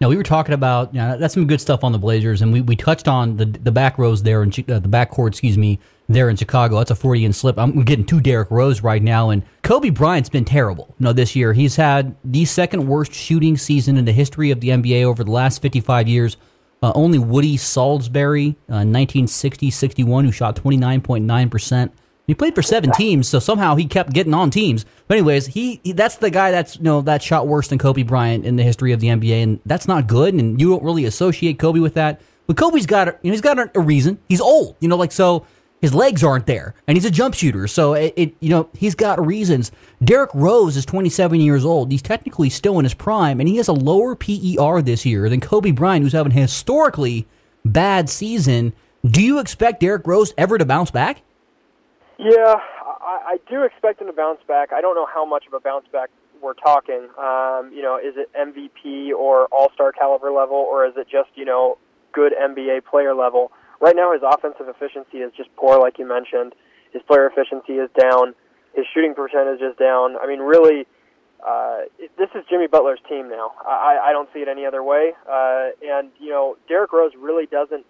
Now 0.00 0.08
we 0.08 0.16
were 0.16 0.22
talking 0.22 0.54
about 0.54 0.94
you 0.94 1.00
know, 1.00 1.18
that's 1.18 1.34
some 1.34 1.46
good 1.46 1.60
stuff 1.60 1.84
on 1.84 1.92
the 1.92 1.98
Blazers, 1.98 2.40
and 2.40 2.54
we, 2.54 2.62
we 2.62 2.74
touched 2.74 3.06
on 3.06 3.36
the 3.36 3.44
the 3.44 3.70
back 3.70 3.98
rows 3.98 4.22
there 4.22 4.40
and 4.40 4.70
uh, 4.70 4.78
the 4.78 4.88
back 4.88 5.10
court, 5.10 5.34
excuse 5.34 5.58
me, 5.58 5.78
there 6.08 6.30
in 6.30 6.36
Chicago. 6.36 6.78
That's 6.78 6.90
a 6.90 6.94
Freudian 6.94 7.34
slip. 7.34 7.58
I'm 7.58 7.82
getting 7.84 8.06
two 8.06 8.22
Derrick 8.22 8.50
Rose 8.50 8.82
right 8.82 9.02
now, 9.02 9.28
and 9.28 9.42
Kobe 9.62 9.90
Bryant's 9.90 10.30
been 10.30 10.46
terrible. 10.46 10.94
You 10.98 11.04
know, 11.04 11.12
this 11.12 11.36
year 11.36 11.52
he's 11.52 11.76
had 11.76 12.16
the 12.24 12.46
second 12.46 12.88
worst 12.88 13.12
shooting 13.12 13.58
season 13.58 13.98
in 13.98 14.06
the 14.06 14.12
history 14.12 14.50
of 14.50 14.60
the 14.60 14.70
NBA 14.70 15.04
over 15.04 15.22
the 15.22 15.30
last 15.30 15.60
fifty 15.60 15.80
five 15.80 16.08
years. 16.08 16.38
Uh, 16.82 16.92
only 16.94 17.18
Woody 17.18 17.56
Sauldsberry, 17.56 18.56
uh, 18.68 18.78
1960-61, 18.80 20.24
who 20.24 20.32
shot 20.32 20.56
29.9 20.56 21.50
percent. 21.50 21.92
He 22.30 22.34
played 22.34 22.54
for 22.54 22.62
seven 22.62 22.92
teams, 22.92 23.26
so 23.26 23.40
somehow 23.40 23.74
he 23.74 23.86
kept 23.86 24.12
getting 24.12 24.34
on 24.34 24.50
teams. 24.50 24.86
But 25.08 25.16
anyways, 25.16 25.48
he, 25.48 25.80
he, 25.82 25.90
that's 25.90 26.14
the 26.14 26.30
guy 26.30 26.52
that's 26.52 26.76
you 26.76 26.84
know 26.84 27.00
that 27.00 27.24
shot 27.24 27.48
worse 27.48 27.66
than 27.66 27.78
Kobe 27.78 28.04
Bryant 28.04 28.46
in 28.46 28.54
the 28.54 28.62
history 28.62 28.92
of 28.92 29.00
the 29.00 29.08
NBA, 29.08 29.42
and 29.42 29.60
that's 29.66 29.88
not 29.88 30.06
good. 30.06 30.34
And 30.34 30.60
you 30.60 30.70
don't 30.70 30.84
really 30.84 31.06
associate 31.06 31.58
Kobe 31.58 31.80
with 31.80 31.94
that. 31.94 32.20
But 32.46 32.56
Kobe's 32.56 32.86
got 32.86 33.08
you 33.08 33.30
know 33.30 33.32
he's 33.32 33.40
got 33.40 33.58
a, 33.58 33.70
a 33.74 33.80
reason. 33.80 34.18
He's 34.28 34.40
old, 34.40 34.76
you 34.78 34.88
know, 34.88 34.96
like 34.96 35.10
so 35.10 35.44
his 35.80 35.94
legs 35.94 36.22
aren't 36.22 36.46
there, 36.46 36.74
and 36.86 36.96
he's 36.96 37.04
a 37.04 37.10
jump 37.10 37.34
shooter. 37.34 37.66
So 37.66 37.94
it, 37.94 38.12
it, 38.16 38.34
you 38.40 38.50
know 38.50 38.68
he's 38.74 38.94
got 38.94 39.24
reasons. 39.24 39.72
Derrick 40.02 40.30
Rose 40.34 40.76
is 40.76 40.84
27 40.84 41.40
years 41.40 41.64
old. 41.64 41.90
He's 41.90 42.02
technically 42.02 42.50
still 42.50 42.78
in 42.78 42.84
his 42.84 42.94
prime, 42.94 43.40
and 43.40 43.48
he 43.48 43.56
has 43.56 43.68
a 43.68 43.72
lower 43.72 44.14
PER 44.14 44.82
this 44.82 45.06
year 45.06 45.28
than 45.28 45.40
Kobe 45.40 45.70
Bryant, 45.70 46.02
who's 46.02 46.12
having 46.12 46.32
a 46.32 46.40
historically 46.40 47.26
bad 47.64 48.10
season. 48.10 48.72
Do 49.04 49.22
you 49.22 49.38
expect 49.38 49.80
Derrick 49.80 50.06
Rose 50.06 50.34
ever 50.36 50.58
to 50.58 50.64
bounce 50.64 50.90
back? 50.90 51.22
Yeah, 52.18 52.56
I, 53.00 53.20
I 53.26 53.40
do 53.48 53.62
expect 53.62 54.00
him 54.00 54.08
to 54.08 54.12
bounce 54.12 54.40
back. 54.46 54.72
I 54.72 54.82
don't 54.82 54.94
know 54.94 55.06
how 55.06 55.24
much 55.24 55.46
of 55.46 55.54
a 55.54 55.60
bounce 55.60 55.86
back 55.90 56.10
we're 56.42 56.54
talking. 56.54 57.08
Um, 57.18 57.70
you 57.74 57.82
know, 57.82 57.96
is 57.96 58.14
it 58.16 58.30
MVP 58.34 59.12
or 59.12 59.46
All 59.46 59.70
Star 59.72 59.92
caliber 59.92 60.30
level, 60.30 60.56
or 60.56 60.86
is 60.86 60.94
it 60.96 61.08
just 61.10 61.30
you 61.34 61.46
know 61.46 61.78
good 62.12 62.34
NBA 62.34 62.84
player 62.84 63.14
level? 63.14 63.52
Right 63.80 63.96
now, 63.96 64.12
his 64.12 64.22
offensive 64.22 64.68
efficiency 64.68 65.18
is 65.18 65.32
just 65.36 65.48
poor, 65.56 65.78
like 65.80 65.98
you 65.98 66.06
mentioned. 66.06 66.54
His 66.92 67.02
player 67.02 67.26
efficiency 67.26 67.74
is 67.74 67.88
down. 67.98 68.34
His 68.74 68.86
shooting 68.92 69.14
percentage 69.14 69.60
is 69.60 69.76
down. 69.76 70.16
I 70.20 70.26
mean, 70.26 70.40
really, 70.40 70.86
uh, 71.46 71.88
it, 71.98 72.10
this 72.18 72.28
is 72.34 72.44
Jimmy 72.48 72.66
Butler's 72.66 73.00
team 73.08 73.28
now. 73.28 73.52
I, 73.66 74.10
I 74.10 74.12
don't 74.12 74.28
see 74.34 74.40
it 74.40 74.48
any 74.48 74.66
other 74.66 74.82
way. 74.82 75.12
Uh, 75.28 75.70
and 75.82 76.10
you 76.20 76.30
know, 76.30 76.56
Derrick 76.68 76.92
Rose 76.92 77.12
really 77.18 77.46
doesn't 77.46 77.86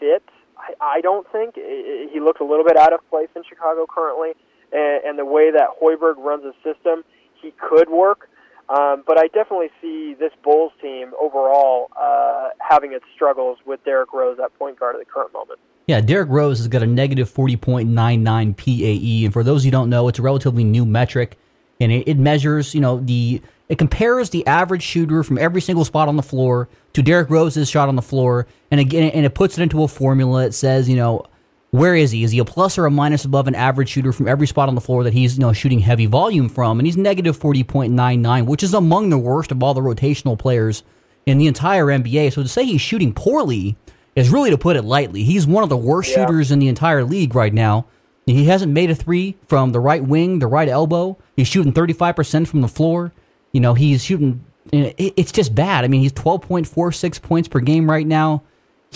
fit 0.00 0.22
I, 0.56 0.72
I 0.80 1.00
don't 1.00 1.30
think 1.30 1.54
he 1.56 2.20
looks 2.20 2.40
a 2.40 2.44
little 2.44 2.64
bit 2.64 2.76
out 2.76 2.92
of 2.92 3.00
place 3.10 3.28
in 3.36 3.42
Chicago 3.48 3.86
currently, 3.86 4.32
and, 4.72 5.04
and 5.04 5.18
the 5.18 5.24
way 5.24 5.50
that 5.50 5.68
Hoiberg 5.80 6.16
runs 6.18 6.44
his 6.44 6.54
system, 6.64 7.04
he 7.40 7.52
could 7.52 7.88
work. 7.88 8.28
Um, 8.68 9.04
but 9.06 9.18
I 9.18 9.28
definitely 9.28 9.70
see 9.80 10.14
this 10.14 10.32
Bulls 10.42 10.72
team 10.82 11.12
overall 11.20 11.90
uh, 11.96 12.48
having 12.58 12.92
its 12.92 13.04
struggles 13.14 13.58
with 13.64 13.84
Derrick 13.84 14.12
Rose 14.12 14.38
at 14.42 14.56
point 14.58 14.78
guard 14.78 14.96
at 14.96 14.98
the 14.98 15.04
current 15.04 15.32
moment. 15.32 15.60
Yeah, 15.86 16.00
Derrick 16.00 16.28
Rose 16.28 16.58
has 16.58 16.66
got 16.66 16.82
a 16.82 16.86
negative 16.86 17.32
40.99 17.32 18.56
PAE. 18.56 19.24
And 19.24 19.32
for 19.32 19.44
those 19.44 19.62
who 19.62 19.70
don't 19.70 19.88
know, 19.88 20.08
it's 20.08 20.18
a 20.18 20.22
relatively 20.22 20.64
new 20.64 20.84
metric. 20.84 21.38
And 21.78 21.92
it, 21.92 22.08
it 22.08 22.18
measures, 22.18 22.74
you 22.74 22.80
know, 22.80 22.98
the 22.98 23.40
it 23.68 23.78
compares 23.78 24.30
the 24.30 24.46
average 24.46 24.82
shooter 24.82 25.22
from 25.22 25.38
every 25.38 25.60
single 25.60 25.84
spot 25.84 26.08
on 26.08 26.16
the 26.16 26.22
floor 26.22 26.68
to 26.92 27.02
Derrick 27.02 27.28
Rose's 27.30 27.68
shot 27.68 27.88
on 27.88 27.96
the 27.96 28.02
floor, 28.02 28.46
and 28.70 28.80
again, 28.80 29.10
and 29.10 29.26
it 29.26 29.34
puts 29.34 29.58
it 29.58 29.62
into 29.62 29.82
a 29.82 29.88
formula. 29.88 30.46
It 30.46 30.52
says, 30.52 30.88
you 30.88 30.96
know, 30.96 31.26
where 31.76 31.94
is 31.94 32.10
he? 32.10 32.24
Is 32.24 32.32
he 32.32 32.38
a 32.38 32.44
plus 32.44 32.78
or 32.78 32.86
a 32.86 32.90
minus 32.90 33.24
above 33.24 33.48
an 33.48 33.54
average 33.54 33.90
shooter 33.90 34.12
from 34.12 34.28
every 34.28 34.46
spot 34.46 34.68
on 34.68 34.74
the 34.74 34.80
floor 34.80 35.04
that 35.04 35.12
he's 35.12 35.36
you 35.36 35.40
know 35.40 35.52
shooting 35.52 35.80
heavy 35.80 36.06
volume 36.06 36.48
from? 36.48 36.78
And 36.78 36.86
he's 36.86 36.96
negative 36.96 37.36
forty 37.36 37.62
point 37.62 37.92
nine 37.92 38.22
nine, 38.22 38.46
which 38.46 38.62
is 38.62 38.74
among 38.74 39.10
the 39.10 39.18
worst 39.18 39.52
of 39.52 39.62
all 39.62 39.74
the 39.74 39.80
rotational 39.80 40.38
players 40.38 40.82
in 41.26 41.38
the 41.38 41.46
entire 41.46 41.86
NBA. 41.86 42.32
So 42.32 42.42
to 42.42 42.48
say 42.48 42.64
he's 42.64 42.80
shooting 42.80 43.12
poorly 43.12 43.76
is 44.14 44.30
really 44.30 44.50
to 44.50 44.58
put 44.58 44.76
it 44.76 44.82
lightly. 44.82 45.22
He's 45.24 45.46
one 45.46 45.62
of 45.62 45.68
the 45.68 45.76
worst 45.76 46.10
yeah. 46.10 46.26
shooters 46.26 46.50
in 46.50 46.58
the 46.58 46.68
entire 46.68 47.04
league 47.04 47.34
right 47.34 47.52
now. 47.52 47.86
He 48.24 48.46
hasn't 48.46 48.72
made 48.72 48.90
a 48.90 48.94
three 48.94 49.36
from 49.46 49.72
the 49.72 49.78
right 49.78 50.02
wing, 50.02 50.40
the 50.40 50.46
right 50.46 50.68
elbow. 50.68 51.18
He's 51.36 51.46
shooting 51.46 51.72
thirty 51.72 51.92
five 51.92 52.16
percent 52.16 52.48
from 52.48 52.62
the 52.62 52.68
floor. 52.68 53.12
You 53.52 53.60
know, 53.60 53.74
he's 53.74 54.02
shooting. 54.02 54.44
It's 54.72 55.30
just 55.30 55.54
bad. 55.54 55.84
I 55.84 55.88
mean, 55.88 56.00
he's 56.00 56.12
twelve 56.12 56.42
point 56.42 56.66
four 56.66 56.90
six 56.90 57.18
points 57.18 57.48
per 57.48 57.60
game 57.60 57.88
right 57.88 58.06
now. 58.06 58.42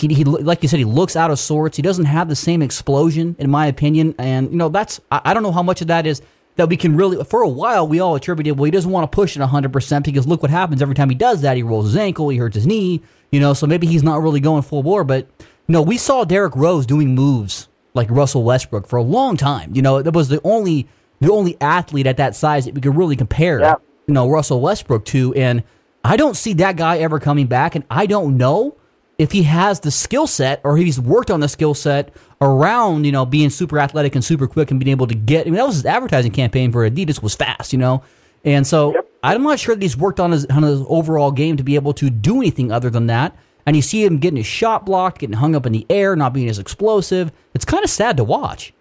He, 0.01 0.13
he, 0.13 0.23
like 0.23 0.61
you 0.63 0.69
said, 0.69 0.79
he 0.79 0.85
looks 0.85 1.15
out 1.15 1.31
of 1.31 1.39
sorts. 1.39 1.77
He 1.77 1.83
doesn't 1.83 2.05
have 2.05 2.29
the 2.29 2.35
same 2.35 2.61
explosion, 2.61 3.35
in 3.39 3.49
my 3.49 3.67
opinion. 3.67 4.15
And 4.17 4.51
you 4.51 4.57
know, 4.57 4.69
that's 4.69 4.99
I, 5.11 5.21
I 5.25 5.33
don't 5.33 5.43
know 5.43 5.51
how 5.51 5.63
much 5.63 5.81
of 5.81 5.87
that 5.87 6.05
is 6.05 6.21
that 6.55 6.69
we 6.69 6.77
can 6.77 6.95
really. 6.95 7.23
For 7.23 7.41
a 7.41 7.49
while, 7.49 7.87
we 7.87 7.99
all 7.99 8.15
attributed. 8.15 8.57
Well, 8.57 8.65
he 8.65 8.71
doesn't 8.71 8.91
want 8.91 9.09
to 9.09 9.15
push 9.15 9.35
it 9.35 9.41
hundred 9.41 9.73
percent 9.73 10.05
because 10.05 10.27
look 10.27 10.41
what 10.41 10.51
happens 10.51 10.81
every 10.81 10.95
time 10.95 11.09
he 11.09 11.15
does 11.15 11.41
that. 11.41 11.57
He 11.57 11.63
rolls 11.63 11.85
his 11.85 11.95
ankle, 11.95 12.29
he 12.29 12.37
hurts 12.37 12.55
his 12.55 12.67
knee. 12.67 13.01
You 13.31 13.39
know, 13.39 13.53
so 13.53 13.65
maybe 13.65 13.87
he's 13.87 14.03
not 14.03 14.21
really 14.21 14.39
going 14.39 14.63
full 14.63 14.83
bore. 14.83 15.03
But 15.03 15.27
you 15.39 15.73
know, 15.73 15.81
we 15.81 15.97
saw 15.97 16.25
Derrick 16.25 16.55
Rose 16.55 16.85
doing 16.85 17.15
moves 17.15 17.69
like 17.93 18.09
Russell 18.09 18.43
Westbrook 18.43 18.87
for 18.87 18.97
a 18.97 19.03
long 19.03 19.37
time. 19.37 19.75
You 19.75 19.81
know, 19.81 20.01
that 20.01 20.13
was 20.13 20.29
the 20.29 20.41
only 20.43 20.87
the 21.19 21.31
only 21.31 21.55
athlete 21.61 22.07
at 22.07 22.17
that 22.17 22.35
size 22.35 22.65
that 22.65 22.73
we 22.73 22.81
could 22.81 22.95
really 22.95 23.15
compare. 23.15 23.59
Yeah 23.59 23.75
you 24.07 24.13
know 24.13 24.29
Russell 24.29 24.59
Westbrook 24.61 25.05
to, 25.05 25.33
and 25.35 25.63
I 26.03 26.17
don't 26.17 26.35
see 26.35 26.53
that 26.55 26.75
guy 26.75 26.97
ever 26.97 27.19
coming 27.19 27.47
back, 27.47 27.75
and 27.75 27.85
I 27.89 28.05
don't 28.05 28.37
know 28.37 28.75
if 29.21 29.31
he 29.31 29.43
has 29.43 29.81
the 29.81 29.91
skill 29.91 30.25
set 30.25 30.59
or 30.63 30.77
he's 30.77 30.99
worked 30.99 31.29
on 31.29 31.41
the 31.41 31.47
skill 31.47 31.75
set 31.75 32.11
around 32.41 33.05
you 33.05 33.11
know 33.11 33.23
being 33.23 33.51
super 33.51 33.77
athletic 33.77 34.15
and 34.15 34.25
super 34.25 34.47
quick 34.47 34.71
and 34.71 34.79
being 34.79 34.89
able 34.89 35.05
to 35.05 35.13
get. 35.13 35.45
I 35.45 35.51
mean 35.51 35.57
that 35.57 35.67
was 35.67 35.75
his 35.75 35.85
advertising 35.85 36.31
campaign 36.31 36.71
for 36.71 36.89
Adidas 36.89 37.21
was 37.21 37.35
fast, 37.35 37.71
you 37.71 37.77
know, 37.77 38.03
and 38.43 38.65
so 38.65 38.93
yep. 38.95 39.07
I'm 39.21 39.43
not 39.43 39.59
sure 39.59 39.75
that 39.75 39.81
he's 39.81 39.95
worked 39.95 40.19
on 40.19 40.31
his 40.31 40.47
on 40.47 40.63
his 40.63 40.81
overall 40.87 41.31
game 41.31 41.55
to 41.57 41.63
be 41.63 41.75
able 41.75 41.93
to 41.93 42.09
do 42.09 42.37
anything 42.37 42.71
other 42.71 42.89
than 42.89 43.07
that. 43.07 43.37
And 43.63 43.75
you 43.75 43.83
see 43.83 44.03
him 44.03 44.17
getting 44.17 44.37
his 44.37 44.47
shot 44.47 44.87
blocked, 44.87 45.19
getting 45.19 45.35
hung 45.35 45.55
up 45.55 45.67
in 45.67 45.71
the 45.71 45.85
air, 45.87 46.15
not 46.15 46.33
being 46.33 46.49
as 46.49 46.57
explosive. 46.57 47.31
It's 47.53 47.63
kind 47.63 47.83
of 47.83 47.91
sad 47.91 48.17
to 48.17 48.23
watch. 48.23 48.73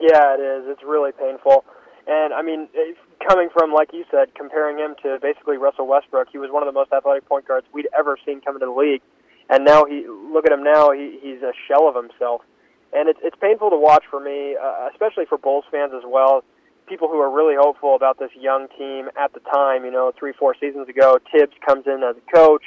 Yeah, 0.00 0.34
it 0.34 0.40
is. 0.40 0.68
It's 0.68 0.84
really 0.84 1.10
painful. 1.10 1.64
And 2.06 2.32
I 2.32 2.42
mean, 2.42 2.68
eh, 2.76 2.92
coming 3.26 3.48
from, 3.52 3.72
like 3.72 3.92
you 3.92 4.04
said, 4.08 4.36
comparing 4.36 4.78
him 4.78 4.94
to 5.02 5.18
basically 5.20 5.56
Russell 5.56 5.88
Westbrook, 5.88 6.28
he 6.30 6.38
was 6.38 6.52
one 6.52 6.62
of 6.62 6.72
the 6.72 6.78
most 6.78 6.92
athletic 6.92 7.28
point 7.28 7.48
guards 7.48 7.66
we'd 7.72 7.88
ever 7.98 8.16
seen 8.24 8.40
come 8.40 8.54
into 8.54 8.66
the 8.66 8.72
league. 8.72 9.02
And 9.48 9.64
now 9.64 9.84
he, 9.84 10.06
look 10.06 10.44
at 10.46 10.52
him 10.52 10.62
now, 10.62 10.92
he, 10.92 11.18
he's 11.22 11.42
a 11.42 11.52
shell 11.66 11.88
of 11.88 11.94
himself. 11.94 12.42
And 12.92 13.08
it's, 13.08 13.18
it's 13.22 13.36
painful 13.40 13.70
to 13.70 13.76
watch 13.76 14.04
for 14.10 14.20
me, 14.20 14.56
uh, 14.56 14.88
especially 14.92 15.24
for 15.26 15.38
Bulls 15.38 15.64
fans 15.70 15.92
as 15.96 16.04
well. 16.06 16.44
People 16.86 17.08
who 17.08 17.20
are 17.20 17.30
really 17.30 17.54
hopeful 17.58 17.96
about 17.96 18.18
this 18.18 18.30
young 18.38 18.66
team 18.78 19.08
at 19.16 19.32
the 19.34 19.40
time, 19.40 19.84
you 19.84 19.90
know, 19.90 20.12
three, 20.18 20.32
four 20.32 20.54
seasons 20.58 20.88
ago, 20.88 21.18
Thibs 21.32 21.52
comes 21.66 21.86
in 21.86 22.02
as 22.02 22.16
a 22.16 22.32
coach. 22.34 22.64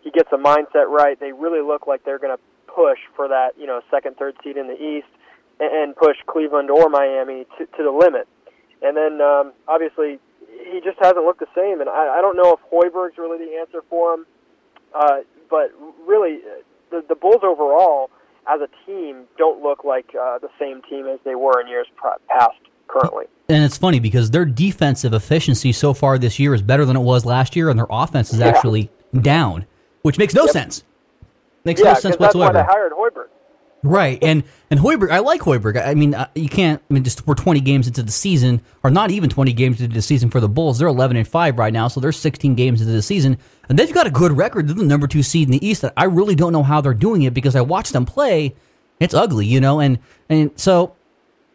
He 0.00 0.10
gets 0.10 0.30
the 0.30 0.38
mindset 0.38 0.88
right. 0.88 1.20
They 1.20 1.32
really 1.32 1.60
look 1.60 1.86
like 1.86 2.04
they're 2.04 2.18
going 2.18 2.36
to 2.36 2.42
push 2.66 2.98
for 3.14 3.28
that, 3.28 3.50
you 3.58 3.66
know, 3.66 3.80
second, 3.90 4.16
third 4.16 4.36
seed 4.42 4.56
in 4.56 4.68
the 4.68 4.80
East 4.80 5.08
and 5.60 5.94
push 5.96 6.16
Cleveland 6.26 6.70
or 6.70 6.88
Miami 6.88 7.44
to, 7.58 7.66
to 7.66 7.82
the 7.82 7.90
limit. 7.90 8.28
And 8.80 8.96
then 8.96 9.20
um, 9.20 9.52
obviously 9.66 10.18
he 10.72 10.80
just 10.84 10.98
hasn't 11.00 11.24
looked 11.24 11.40
the 11.40 11.52
same. 11.54 11.80
And 11.80 11.90
I, 11.90 12.18
I 12.18 12.20
don't 12.22 12.36
know 12.36 12.56
if 12.56 12.60
Hoiberg's 12.72 13.18
really 13.18 13.44
the 13.44 13.58
answer 13.58 13.82
for 13.90 14.14
him. 14.14 14.26
Uh, 14.94 15.18
but 15.50 15.72
really, 16.06 16.40
the, 16.90 17.04
the 17.08 17.14
Bulls 17.14 17.42
overall, 17.42 18.10
as 18.46 18.60
a 18.60 18.68
team, 18.86 19.24
don't 19.36 19.62
look 19.62 19.84
like 19.84 20.14
uh, 20.18 20.38
the 20.38 20.48
same 20.58 20.82
team 20.82 21.06
as 21.06 21.18
they 21.24 21.34
were 21.34 21.60
in 21.60 21.68
years 21.68 21.86
past. 22.00 22.58
currently. 22.88 23.26
And 23.48 23.64
it's 23.64 23.78
funny 23.78 24.00
because 24.00 24.30
their 24.30 24.44
defensive 24.44 25.12
efficiency 25.12 25.72
so 25.72 25.94
far 25.94 26.18
this 26.18 26.38
year 26.38 26.54
is 26.54 26.62
better 26.62 26.84
than 26.84 26.96
it 26.96 27.00
was 27.00 27.24
last 27.24 27.56
year, 27.56 27.70
and 27.70 27.78
their 27.78 27.86
offense 27.88 28.32
is 28.32 28.40
yeah. 28.40 28.48
actually 28.48 28.90
down, 29.20 29.66
which 30.02 30.18
makes 30.18 30.34
no 30.34 30.44
yep. 30.44 30.52
sense. 30.52 30.84
Makes 31.64 31.80
yeah, 31.80 31.88
no 31.88 31.94
sense 31.94 32.02
that's 32.02 32.18
whatsoever. 32.18 32.52
That's 32.52 32.68
why 32.68 32.74
they 32.74 32.80
hired 32.80 32.92
Hoiberg. 32.92 33.28
Right, 33.84 34.18
and 34.22 34.42
and 34.70 34.80
Hoiberg, 34.80 35.12
I 35.12 35.20
like 35.20 35.40
Hoiberg. 35.42 35.84
I 35.84 35.94
mean, 35.94 36.14
uh, 36.14 36.26
you 36.34 36.48
can't. 36.48 36.82
I 36.90 36.94
mean, 36.94 37.04
just 37.04 37.26
we're 37.28 37.36
20 37.36 37.60
games 37.60 37.86
into 37.86 38.02
the 38.02 38.10
season, 38.10 38.60
or 38.82 38.90
not 38.90 39.12
even 39.12 39.30
20 39.30 39.52
games 39.52 39.80
into 39.80 39.94
the 39.94 40.02
season 40.02 40.30
for 40.30 40.40
the 40.40 40.48
Bulls. 40.48 40.78
They're 40.78 40.88
11 40.88 41.16
and 41.16 41.28
five 41.28 41.58
right 41.58 41.72
now, 41.72 41.86
so 41.86 42.00
they're 42.00 42.10
16 42.10 42.56
games 42.56 42.80
into 42.80 42.92
the 42.92 43.02
season, 43.02 43.38
and 43.68 43.78
they've 43.78 43.92
got 43.92 44.08
a 44.08 44.10
good 44.10 44.36
record. 44.36 44.66
They're 44.66 44.74
the 44.74 44.84
number 44.84 45.06
two 45.06 45.22
seed 45.22 45.46
in 45.46 45.52
the 45.52 45.64
East. 45.64 45.84
I 45.96 46.04
really 46.04 46.34
don't 46.34 46.52
know 46.52 46.64
how 46.64 46.80
they're 46.80 46.92
doing 46.92 47.22
it 47.22 47.34
because 47.34 47.54
I 47.54 47.60
watched 47.60 47.92
them 47.92 48.04
play. 48.04 48.56
It's 48.98 49.14
ugly, 49.14 49.46
you 49.46 49.60
know, 49.60 49.78
and 49.78 50.00
and 50.28 50.50
so 50.56 50.96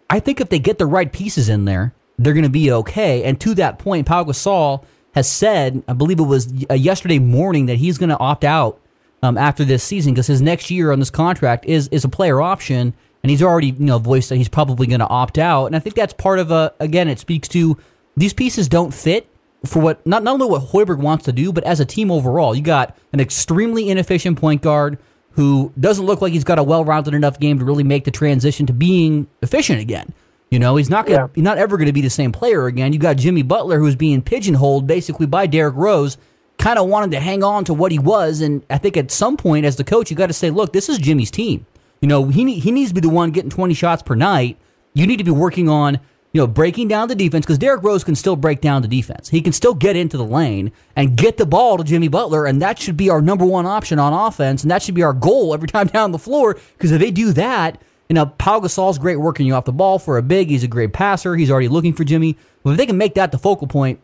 I 0.10 0.22
think 0.22 0.40
if 0.40 0.48
they 0.48 0.60
get 0.60 0.78
the 0.78 0.86
right 0.86 1.12
pieces 1.12 1.50
in 1.50 1.66
there, 1.66 1.94
they're 2.18 2.34
going 2.34 2.44
to 2.44 2.50
be 2.50 2.72
okay. 2.72 3.24
And 3.24 3.40
to 3.42 3.54
that 3.56 3.80
point, 3.80 4.08
Pau 4.08 4.24
Gasol 4.24 4.86
has 5.14 5.30
said, 5.30 5.84
I 5.88 5.94
believe 5.94 6.20
it 6.20 6.24
was 6.24 6.52
yesterday 6.54 7.20
morning, 7.20 7.66
that 7.66 7.76
he's 7.76 7.98
going 7.98 8.10
to 8.10 8.18
opt 8.18 8.44
out 8.44 8.80
um, 9.24 9.38
after 9.38 9.64
this 9.64 9.84
season 9.84 10.14
because 10.14 10.28
his 10.28 10.42
next 10.42 10.70
year 10.70 10.92
on 10.92 11.00
this 11.00 11.10
contract 11.10 11.66
is 11.66 11.88
is 11.88 12.04
a 12.04 12.10
player 12.10 12.42
option, 12.42 12.94
and 13.24 13.30
he's 13.30 13.42
already 13.42 13.68
you 13.68 13.86
know 13.86 13.98
voiced 13.98 14.30
that 14.30 14.36
he's 14.36 14.50
probably 14.50 14.86
going 14.86 15.00
to 15.00 15.08
opt 15.08 15.40
out. 15.40 15.66
And 15.66 15.76
I 15.76 15.80
think 15.80 15.96
that's 15.96 16.14
part 16.14 16.38
of 16.38 16.52
a 16.52 16.74
again, 16.80 17.08
it 17.08 17.18
speaks 17.18 17.48
to 17.50 17.78
these 18.16 18.34
pieces 18.34 18.68
don't 18.68 18.94
fit 18.94 19.28
for 19.66 19.82
what 19.82 20.06
not 20.06 20.24
not 20.24 20.34
only 20.34 20.48
what 20.48 20.62
Hoiberg 20.62 21.00
wants 21.00 21.24
to 21.26 21.32
do, 21.32 21.54
but 21.54 21.64
as 21.64 21.80
a 21.80 21.86
team 21.86 22.12
overall. 22.12 22.54
You 22.54 22.62
got 22.62 22.98
an 23.14 23.22
extremely 23.22 23.90
inefficient 23.90 24.38
point 24.38 24.62
guard 24.62 25.00
who 25.32 25.72
doesn't 25.80 26.06
look 26.06 26.22
like 26.22 26.34
he's 26.34 26.44
got 26.44 26.60
a 26.60 26.64
well-rounded 26.64 27.16
enough 27.16 27.40
game 27.40 27.58
to 27.58 27.66
really 27.66 27.84
make 27.84 28.04
the 28.04 28.12
transition 28.12 28.68
to 28.68 28.74
being 28.74 29.26
efficient 29.42 29.80
again. 29.80 30.14
You 30.52 30.60
know, 30.60 30.76
he's 30.76 30.92
not 30.92 31.08
gonna, 31.08 31.18
yeah. 31.18 31.28
he's 31.34 31.44
not 31.44 31.58
ever 31.58 31.78
going 31.78 31.88
to 31.88 31.94
be 31.94 32.02
the 32.02 32.12
same 32.12 32.32
player 32.32 32.68
again. 32.68 32.94
You 32.94 33.00
got 33.00 33.18
Jimmy 33.18 33.42
Butler 33.42 33.80
who's 33.80 33.96
being 33.96 34.22
pigeonholed 34.22 34.86
basically 34.86 35.26
by 35.26 35.48
Derrick 35.48 35.76
Rose 35.76 36.18
kind 36.63 36.80
of 36.80 36.88
wanted 36.88 37.12
to 37.12 37.19
hang 37.19 37.43
on 37.43 37.65
to 37.65 37.73
what 37.73 37.91
he 37.91 37.99
was. 37.99 38.39
And 38.39 38.65
I 38.69 38.78
think 38.78 38.95
at 38.95 39.12
some 39.12 39.36
point, 39.36 39.65
as 39.65 39.76
the 39.76 39.84
coach, 39.84 40.10
you 40.10 40.15
got 40.15 40.28
to 40.28 40.34
say, 40.34 40.49
look, 40.49 40.71
this 40.71 40.88
is 40.88 40.97
Jimmy's 40.97 41.30
team. 41.30 41.65
You 41.99 42.08
know, 42.08 42.30
he 42.30 42.58
he 42.58 42.71
needs 42.71 42.91
to 42.91 42.95
be 42.95 43.02
the 43.02 43.10
one 43.10 43.32
getting 43.32 43.49
20 43.49 43.73
shots 43.73 44.02
per 44.02 44.15
night. 44.15 44.58
You 44.93 45.06
need 45.06 45.17
to 45.17 45.26
be 45.26 45.32
working 45.32 45.67
on, 45.67 45.95
you 46.32 46.39
know, 46.39 46.47
breaking 46.47 46.88
down 46.88 47.10
the 47.10 47.15
defense 47.15 47.45
because 47.45 47.58
Derrick 47.58 47.84
Rose 47.84 48.06
can 48.06 48.15
still 48.15 48.38
break 48.38 48.62
down 48.62 48.82
the 48.82 48.88
defense. 48.88 49.28
He 49.28 49.41
can 49.41 49.52
still 49.52 49.73
get 49.73 49.97
into 49.97 50.15
the 50.15 50.23
lane 50.23 50.71
and 50.95 51.17
get 51.17 51.36
the 51.36 51.45
ball 51.45 51.78
to 51.78 51.84
Jimmy 51.84 52.08
Butler, 52.08 52.45
and 52.45 52.62
that 52.62 52.80
should 52.80 52.95
be 52.95 53.10
our 53.10 53.21
number 53.21 53.45
one 53.45 53.65
option 53.65 53.99
on 53.99 54.13
offense, 54.13 54.63
and 54.63 54.71
that 54.71 54.82
should 54.82 54.95
be 54.95 55.04
our 55.04 55.13
goal 55.13 55.54
every 55.54 55.67
time 55.76 55.88
down 55.88 56.13
the 56.13 56.19
floor. 56.19 56.58
Because 56.78 56.91
if 56.91 57.02
they 57.02 57.12
do 57.12 57.34
that, 57.34 57.82
you 58.08 58.13
know, 58.13 58.28
Pau 58.28 58.62
Gasol's 58.62 58.99
great 58.99 59.17
working 59.17 59.45
you 59.45 59.54
off 59.54 59.65
the 59.65 59.73
ball 59.73 59.99
for 59.99 60.17
a 60.17 60.21
big. 60.21 60.49
He's 60.49 60.63
a 60.63 60.69
great 60.69 60.93
passer. 60.93 61.36
He's 61.36 61.52
already 61.52 61.67
looking 61.67 61.93
for 61.93 62.06
Jimmy. 62.06 62.38
But 62.63 62.71
if 62.71 62.78
they 62.78 62.86
can 62.86 62.97
make 62.97 63.15
that 63.15 63.34
the 63.34 63.38
focal 63.38 63.67
point, 63.67 63.99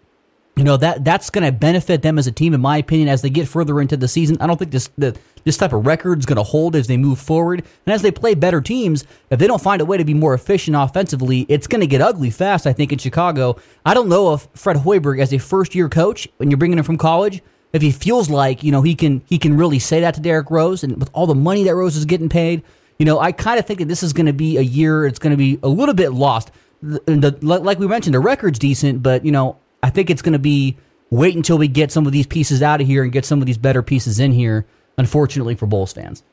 you 0.55 0.63
know 0.65 0.75
that 0.77 1.05
that's 1.05 1.29
going 1.29 1.45
to 1.45 1.51
benefit 1.51 2.01
them 2.01 2.19
as 2.19 2.27
a 2.27 2.31
team, 2.31 2.53
in 2.53 2.59
my 2.59 2.77
opinion, 2.77 3.07
as 3.07 3.21
they 3.21 3.29
get 3.29 3.47
further 3.47 3.79
into 3.79 3.95
the 3.95 4.07
season. 4.07 4.37
I 4.41 4.47
don't 4.47 4.57
think 4.57 4.71
this 4.71 4.89
the, 4.97 5.17
this 5.45 5.57
type 5.57 5.71
of 5.71 5.85
record 5.85 6.19
is 6.19 6.25
going 6.25 6.35
to 6.35 6.43
hold 6.43 6.75
as 6.75 6.87
they 6.87 6.97
move 6.97 7.17
forward, 7.17 7.63
and 7.85 7.93
as 7.93 8.01
they 8.01 8.11
play 8.11 8.33
better 8.35 8.59
teams. 8.59 9.05
If 9.29 9.39
they 9.39 9.47
don't 9.47 9.61
find 9.61 9.81
a 9.81 9.85
way 9.85 9.97
to 9.97 10.03
be 10.03 10.13
more 10.13 10.33
efficient 10.33 10.75
offensively, 10.75 11.45
it's 11.47 11.65
going 11.65 11.81
to 11.81 11.87
get 11.87 12.01
ugly 12.01 12.29
fast. 12.29 12.67
I 12.67 12.73
think 12.73 12.91
in 12.91 12.97
Chicago. 12.97 13.57
I 13.85 13.93
don't 13.93 14.09
know 14.09 14.33
if 14.33 14.47
Fred 14.53 14.77
Hoiberg, 14.77 15.21
as 15.21 15.33
a 15.33 15.37
first 15.37 15.75
year 15.75 15.87
coach, 15.87 16.27
when 16.37 16.51
you're 16.51 16.57
bringing 16.57 16.77
him 16.77 16.83
from 16.83 16.97
college, 16.97 17.41
if 17.71 17.81
he 17.81 17.91
feels 17.91 18.29
like 18.29 18.63
you 18.63 18.71
know 18.71 18.81
he 18.81 18.95
can 18.95 19.21
he 19.27 19.37
can 19.37 19.55
really 19.55 19.79
say 19.79 20.01
that 20.01 20.15
to 20.15 20.21
Derrick 20.21 20.51
Rose, 20.51 20.83
and 20.83 20.99
with 20.99 21.09
all 21.13 21.27
the 21.27 21.35
money 21.35 21.63
that 21.63 21.75
Rose 21.75 21.95
is 21.95 22.05
getting 22.05 22.27
paid, 22.27 22.63
you 22.97 23.05
know, 23.05 23.19
I 23.19 23.31
kind 23.31 23.59
of 23.59 23.65
think 23.65 23.79
that 23.79 23.87
this 23.87 24.03
is 24.03 24.11
going 24.11 24.25
to 24.25 24.33
be 24.33 24.57
a 24.57 24.61
year. 24.61 25.05
It's 25.05 25.19
going 25.19 25.31
to 25.31 25.37
be 25.37 25.57
a 25.63 25.69
little 25.69 25.95
bit 25.95 26.11
lost. 26.11 26.51
The, 26.81 26.99
the, 27.05 27.59
like 27.59 27.79
we 27.79 27.87
mentioned, 27.87 28.13
the 28.13 28.19
record's 28.19 28.59
decent, 28.59 29.03
but 29.03 29.23
you 29.23 29.31
know 29.31 29.57
I 29.81 29.89
think 29.89 30.09
it's 30.09 30.21
going 30.21 30.33
to 30.33 30.39
be 30.39 30.77
wait 31.09 31.35
until 31.35 31.57
we 31.57 31.67
get 31.67 31.91
some 31.91 32.05
of 32.05 32.11
these 32.11 32.27
pieces 32.27 32.61
out 32.61 32.81
of 32.81 32.87
here 32.87 33.03
and 33.03 33.11
get 33.11 33.25
some 33.25 33.39
of 33.41 33.45
these 33.45 33.57
better 33.57 33.81
pieces 33.81 34.19
in 34.19 34.31
here. 34.31 34.65
Unfortunately 34.97 35.55
for 35.55 35.65
Bulls 35.65 35.93
fans. 35.93 36.23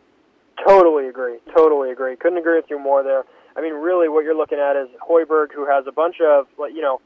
Totally 0.67 1.09
agree. 1.09 1.39
Totally 1.55 1.91
agree. 1.93 2.17
Couldn't 2.17 2.39
agree 2.39 2.57
with 2.57 2.67
you 2.69 2.79
more 2.79 3.05
there. 3.05 3.25
I 3.57 3.63
mean, 3.63 3.75
really, 3.75 4.09
what 4.09 4.25
you're 4.25 4.37
looking 4.37 4.59
at 4.59 4.77
is 4.77 4.89
Hoiberg, 5.01 5.53
who 5.55 5.67
has 5.67 5.87
a 5.87 5.93
bunch 5.93 6.17
of, 6.21 6.47
like 6.59 6.75
you 6.75 6.83
know, 6.83 7.01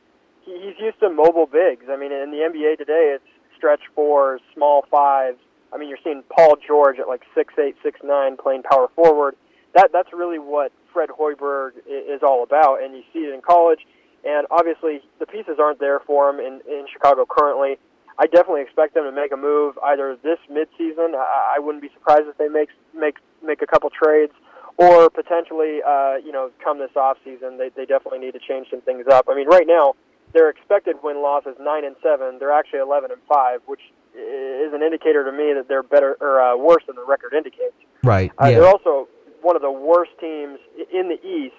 he's 0.45 0.75
used 0.81 0.99
to 1.01 1.11
mobile 1.11 1.47
bigs. 1.47 1.85
I 1.91 1.97
mean, 1.97 2.13
in 2.13 2.31
the 2.31 2.39
NBA 2.39 2.79
today, 2.79 3.15
it's 3.15 3.25
stretch 3.57 3.83
fours, 3.95 4.41
small 4.55 4.85
fives. 4.91 5.39
I 5.73 5.79
mean, 5.79 5.89
you're 5.89 5.99
seeing 6.03 6.23
Paul 6.35 6.57
George 6.67 6.99
at 6.99 7.07
like 7.07 7.23
six 7.35 7.55
eight, 7.59 7.77
six 7.83 8.01
nine, 8.03 8.37
playing 8.37 8.63
power 8.63 8.89
forward. 8.97 9.37
That 9.75 9.91
that's 9.93 10.13
really 10.13 10.39
what 10.39 10.73
Fred 10.93 11.11
Hoiberg 11.11 11.73
is 11.87 12.23
all 12.23 12.43
about, 12.43 12.83
and 12.83 12.97
you 12.97 13.03
see 13.13 13.21
it 13.21 13.35
in 13.35 13.41
college. 13.43 13.81
And 14.25 14.47
obviously, 14.51 15.01
the 15.19 15.27
pieces 15.27 15.57
aren't 15.59 15.81
there 15.81 16.01
for 16.01 16.29
him 16.31 16.41
in, 16.41 16.61
in 16.69 16.87
Chicago 16.93 17.27
currently. 17.29 17.79
I 18.19 18.27
definitely 18.27 18.61
expect 18.63 18.95
them 18.95 19.05
to 19.05 19.13
make 19.13 19.33
a 19.33 19.37
move 19.37 19.79
either 19.83 20.17
this 20.23 20.39
midseason. 20.51 21.15
I, 21.15 21.57
I 21.57 21.59
wouldn't 21.59 21.83
be 21.83 21.91
surprised 21.95 22.29
if 22.29 22.37
they 22.37 22.49
make 22.49 22.69
make 22.95 23.17
make 23.43 23.63
a 23.63 23.67
couple 23.67 23.89
trades, 23.89 24.33
or 24.77 25.09
potentially, 25.09 25.81
uh, 25.87 26.17
you 26.23 26.31
know, 26.31 26.51
come 26.63 26.79
this 26.79 26.95
off 26.97 27.17
season. 27.25 27.57
They 27.57 27.71
they 27.71 27.87
definitely 27.87 28.19
need 28.19 28.33
to 28.33 28.41
change 28.41 28.69
some 28.71 28.83
things 28.83 29.07
up. 29.11 29.27
I 29.31 29.35
mean, 29.35 29.49
right 29.49 29.67
now 29.67 29.95
their 30.35 30.51
expected 30.51 30.97
win 31.03 31.23
loss 31.23 31.45
is 31.47 31.57
nine 31.59 31.85
and 31.85 31.97
seven. 32.03 32.39
They're 32.39 32.53
actually 32.53 32.81
eleven 32.81 33.11
and 33.11 33.21
five, 33.27 33.61
which 33.67 33.81
is 34.15 34.73
an 34.75 34.83
indicator 34.83 35.25
to 35.25 35.33
me 35.33 35.55
that 35.55 35.67
they're 35.69 35.83
better 35.83 36.17
or 36.21 36.43
uh, 36.43 36.57
worse 36.57 36.83
than 36.87 36.97
the 36.97 37.05
record 37.07 37.33
indicates. 37.33 37.75
Right. 38.03 38.31
Uh, 38.41 38.49
yeah. 38.49 38.59
They're 38.59 38.69
also 38.69 39.09
one 39.41 39.57
of 39.57 39.63
the 39.63 39.71
worst 39.71 40.11
teams 40.21 40.59
in 40.93 41.09
the 41.09 41.19
East 41.27 41.55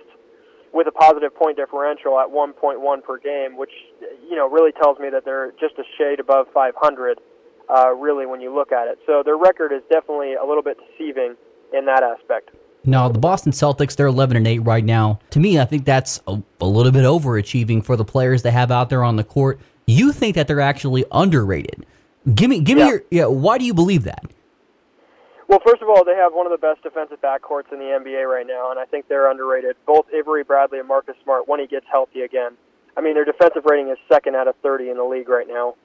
with 0.73 0.87
a 0.87 0.91
positive 0.91 1.35
point 1.35 1.57
differential 1.57 2.19
at 2.19 2.27
1.1 2.27 3.03
per 3.03 3.17
game, 3.19 3.57
which 3.57 3.71
you 4.29 4.35
know 4.35 4.49
really 4.49 4.71
tells 4.71 4.99
me 4.99 5.09
that 5.09 5.25
they're 5.25 5.51
just 5.59 5.75
a 5.77 5.83
shade 5.97 6.19
above 6.19 6.47
500. 6.53 7.19
Uh, 7.69 7.91
really, 7.91 8.25
when 8.25 8.41
you 8.41 8.53
look 8.53 8.71
at 8.71 8.87
it, 8.87 8.99
so 9.05 9.23
their 9.23 9.37
record 9.37 9.71
is 9.71 9.81
definitely 9.89 10.33
a 10.33 10.45
little 10.45 10.63
bit 10.63 10.77
deceiving 10.91 11.35
in 11.73 11.85
that 11.85 12.03
aspect. 12.03 12.51
Now, 12.83 13.07
the 13.07 13.19
Boston 13.19 13.51
Celtics, 13.51 13.95
they're 13.95 14.07
11 14.07 14.37
and 14.37 14.47
8 14.47 14.59
right 14.59 14.83
now. 14.83 15.19
To 15.29 15.39
me, 15.39 15.59
I 15.59 15.65
think 15.65 15.85
that's 15.85 16.19
a, 16.27 16.41
a 16.59 16.65
little 16.65 16.91
bit 16.91 17.03
overachieving 17.03 17.85
for 17.85 17.95
the 17.95 18.03
players 18.03 18.41
they 18.41 18.51
have 18.51 18.71
out 18.71 18.89
there 18.89 19.03
on 19.03 19.17
the 19.17 19.23
court. 19.23 19.59
You 19.85 20.11
think 20.11 20.35
that 20.35 20.47
they're 20.47 20.59
actually 20.59 21.05
underrated? 21.11 21.85
Give 22.33 22.49
me, 22.49 22.59
give 22.59 22.77
me 22.77 22.87
your. 22.87 23.03
Yeah, 23.11 23.25
why 23.25 23.57
do 23.57 23.65
you 23.65 23.73
believe 23.73 24.03
that? 24.03 24.25
Well, 25.51 25.59
first 25.67 25.81
of 25.81 25.89
all, 25.89 26.05
they 26.05 26.15
have 26.15 26.31
one 26.31 26.47
of 26.47 26.53
the 26.55 26.63
best 26.63 26.81
defensive 26.81 27.19
backcourts 27.19 27.73
in 27.73 27.79
the 27.79 27.91
NBA 27.91 28.23
right 28.23 28.47
now, 28.47 28.71
and 28.71 28.79
I 28.79 28.85
think 28.85 29.09
they're 29.09 29.29
underrated. 29.29 29.75
Both 29.85 30.05
Avery 30.15 30.45
Bradley 30.45 30.79
and 30.79 30.87
Marcus 30.87 31.15
Smart 31.25 31.45
when 31.45 31.59
he 31.59 31.67
gets 31.67 31.85
healthy 31.91 32.21
again. 32.21 32.55
I 32.95 33.01
mean, 33.01 33.15
their 33.15 33.25
defensive 33.25 33.65
rating 33.65 33.89
is 33.89 33.97
second 34.07 34.37
out 34.37 34.47
of 34.47 34.55
30 34.63 34.91
in 34.91 34.95
the 34.95 35.03
league 35.03 35.27
right 35.27 35.45
now. 35.45 35.75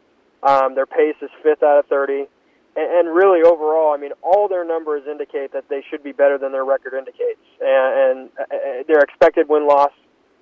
Um, 0.44 0.76
their 0.76 0.86
pace 0.86 1.16
is 1.20 1.30
fifth 1.42 1.64
out 1.64 1.80
of 1.80 1.86
30. 1.86 2.30
And, 2.76 3.08
and 3.08 3.12
really, 3.12 3.42
overall, 3.42 3.92
I 3.92 3.96
mean, 3.98 4.12
all 4.22 4.46
their 4.46 4.64
numbers 4.64 5.02
indicate 5.10 5.52
that 5.52 5.68
they 5.68 5.82
should 5.90 6.04
be 6.04 6.12
better 6.12 6.38
than 6.38 6.52
their 6.52 6.64
record 6.64 6.94
indicates. 6.94 7.42
And, 7.60 7.90
and 7.98 8.30
uh, 8.38 8.86
their 8.86 9.00
expected 9.00 9.48
win 9.48 9.66
loss, 9.66 9.90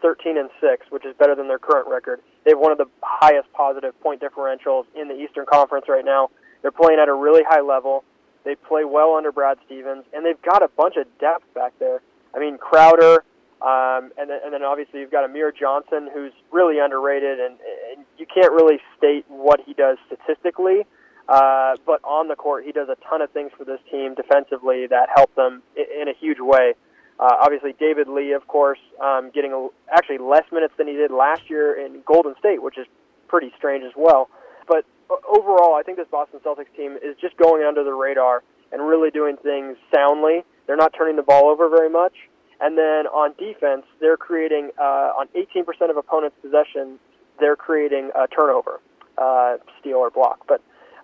13 0.02 0.36
and 0.36 0.50
6, 0.60 0.84
which 0.90 1.06
is 1.06 1.16
better 1.16 1.34
than 1.34 1.48
their 1.48 1.58
current 1.58 1.88
record. 1.88 2.20
They 2.44 2.50
have 2.50 2.60
one 2.60 2.72
of 2.72 2.78
the 2.78 2.92
highest 3.00 3.50
positive 3.54 3.98
point 4.02 4.20
differentials 4.20 4.84
in 4.94 5.08
the 5.08 5.14
Eastern 5.14 5.46
Conference 5.50 5.86
right 5.88 6.04
now. 6.04 6.28
They're 6.60 6.76
playing 6.76 7.00
at 7.00 7.08
a 7.08 7.14
really 7.14 7.42
high 7.42 7.62
level. 7.62 8.04
They 8.44 8.54
play 8.54 8.84
well 8.84 9.14
under 9.14 9.32
Brad 9.32 9.58
Stevens, 9.66 10.04
and 10.12 10.24
they've 10.24 10.40
got 10.42 10.62
a 10.62 10.68
bunch 10.68 10.96
of 10.96 11.06
depth 11.18 11.52
back 11.54 11.72
there. 11.78 12.00
I 12.34 12.38
mean, 12.38 12.58
Crowder, 12.58 13.24
um, 13.62 14.12
and 14.18 14.28
then 14.28 14.40
and 14.44 14.52
then 14.52 14.62
obviously 14.62 15.00
you've 15.00 15.10
got 15.10 15.24
Amir 15.24 15.52
Johnson, 15.52 16.10
who's 16.12 16.32
really 16.52 16.78
underrated, 16.78 17.40
and, 17.40 17.56
and 17.90 18.04
you 18.18 18.26
can't 18.26 18.52
really 18.52 18.78
state 18.98 19.24
what 19.28 19.60
he 19.64 19.72
does 19.72 19.96
statistically, 20.06 20.84
uh, 21.28 21.76
but 21.86 22.00
on 22.04 22.28
the 22.28 22.36
court 22.36 22.64
he 22.64 22.72
does 22.72 22.88
a 22.88 22.96
ton 23.08 23.22
of 23.22 23.30
things 23.30 23.50
for 23.56 23.64
this 23.64 23.80
team 23.90 24.14
defensively 24.14 24.86
that 24.88 25.08
help 25.16 25.34
them 25.34 25.62
in, 25.76 26.02
in 26.02 26.08
a 26.08 26.14
huge 26.18 26.38
way. 26.40 26.74
Uh, 27.18 27.30
obviously, 27.40 27.74
David 27.78 28.08
Lee, 28.08 28.32
of 28.32 28.46
course, 28.48 28.80
um, 29.00 29.30
getting 29.32 29.52
a, 29.52 29.68
actually 29.96 30.18
less 30.18 30.44
minutes 30.50 30.74
than 30.76 30.88
he 30.88 30.94
did 30.94 31.12
last 31.12 31.48
year 31.48 31.72
in 31.78 32.02
Golden 32.04 32.34
State, 32.38 32.60
which 32.60 32.76
is 32.76 32.86
pretty 33.28 33.52
strange 33.56 33.84
as 33.84 33.92
well. 33.96 34.28
But 34.66 34.84
overall, 35.10 35.74
I 35.74 35.82
think 35.82 35.98
this 35.98 36.08
Boston 36.10 36.40
Celtics 36.44 36.74
team 36.76 36.96
is 37.02 37.16
just 37.20 37.36
going 37.36 37.64
under 37.64 37.84
the 37.84 37.92
radar 37.92 38.42
and 38.72 38.82
really 38.82 39.10
doing 39.10 39.36
things 39.36 39.76
soundly. 39.94 40.44
They're 40.66 40.76
not 40.76 40.92
turning 40.96 41.16
the 41.16 41.22
ball 41.22 41.48
over 41.48 41.68
very 41.68 41.90
much. 41.90 42.14
And 42.60 42.78
then 42.78 43.06
on 43.08 43.34
defense, 43.38 43.84
they're 44.00 44.16
creating 44.16 44.70
uh, 44.78 45.12
on 45.18 45.28
18% 45.36 45.90
of 45.90 45.96
opponents' 45.96 46.36
possession, 46.40 46.98
they're 47.38 47.56
creating 47.56 48.10
a 48.14 48.26
turnover, 48.28 48.80
uh, 49.18 49.56
steal 49.80 49.96
or 49.96 50.10
block. 50.10 50.46
But 50.48 50.62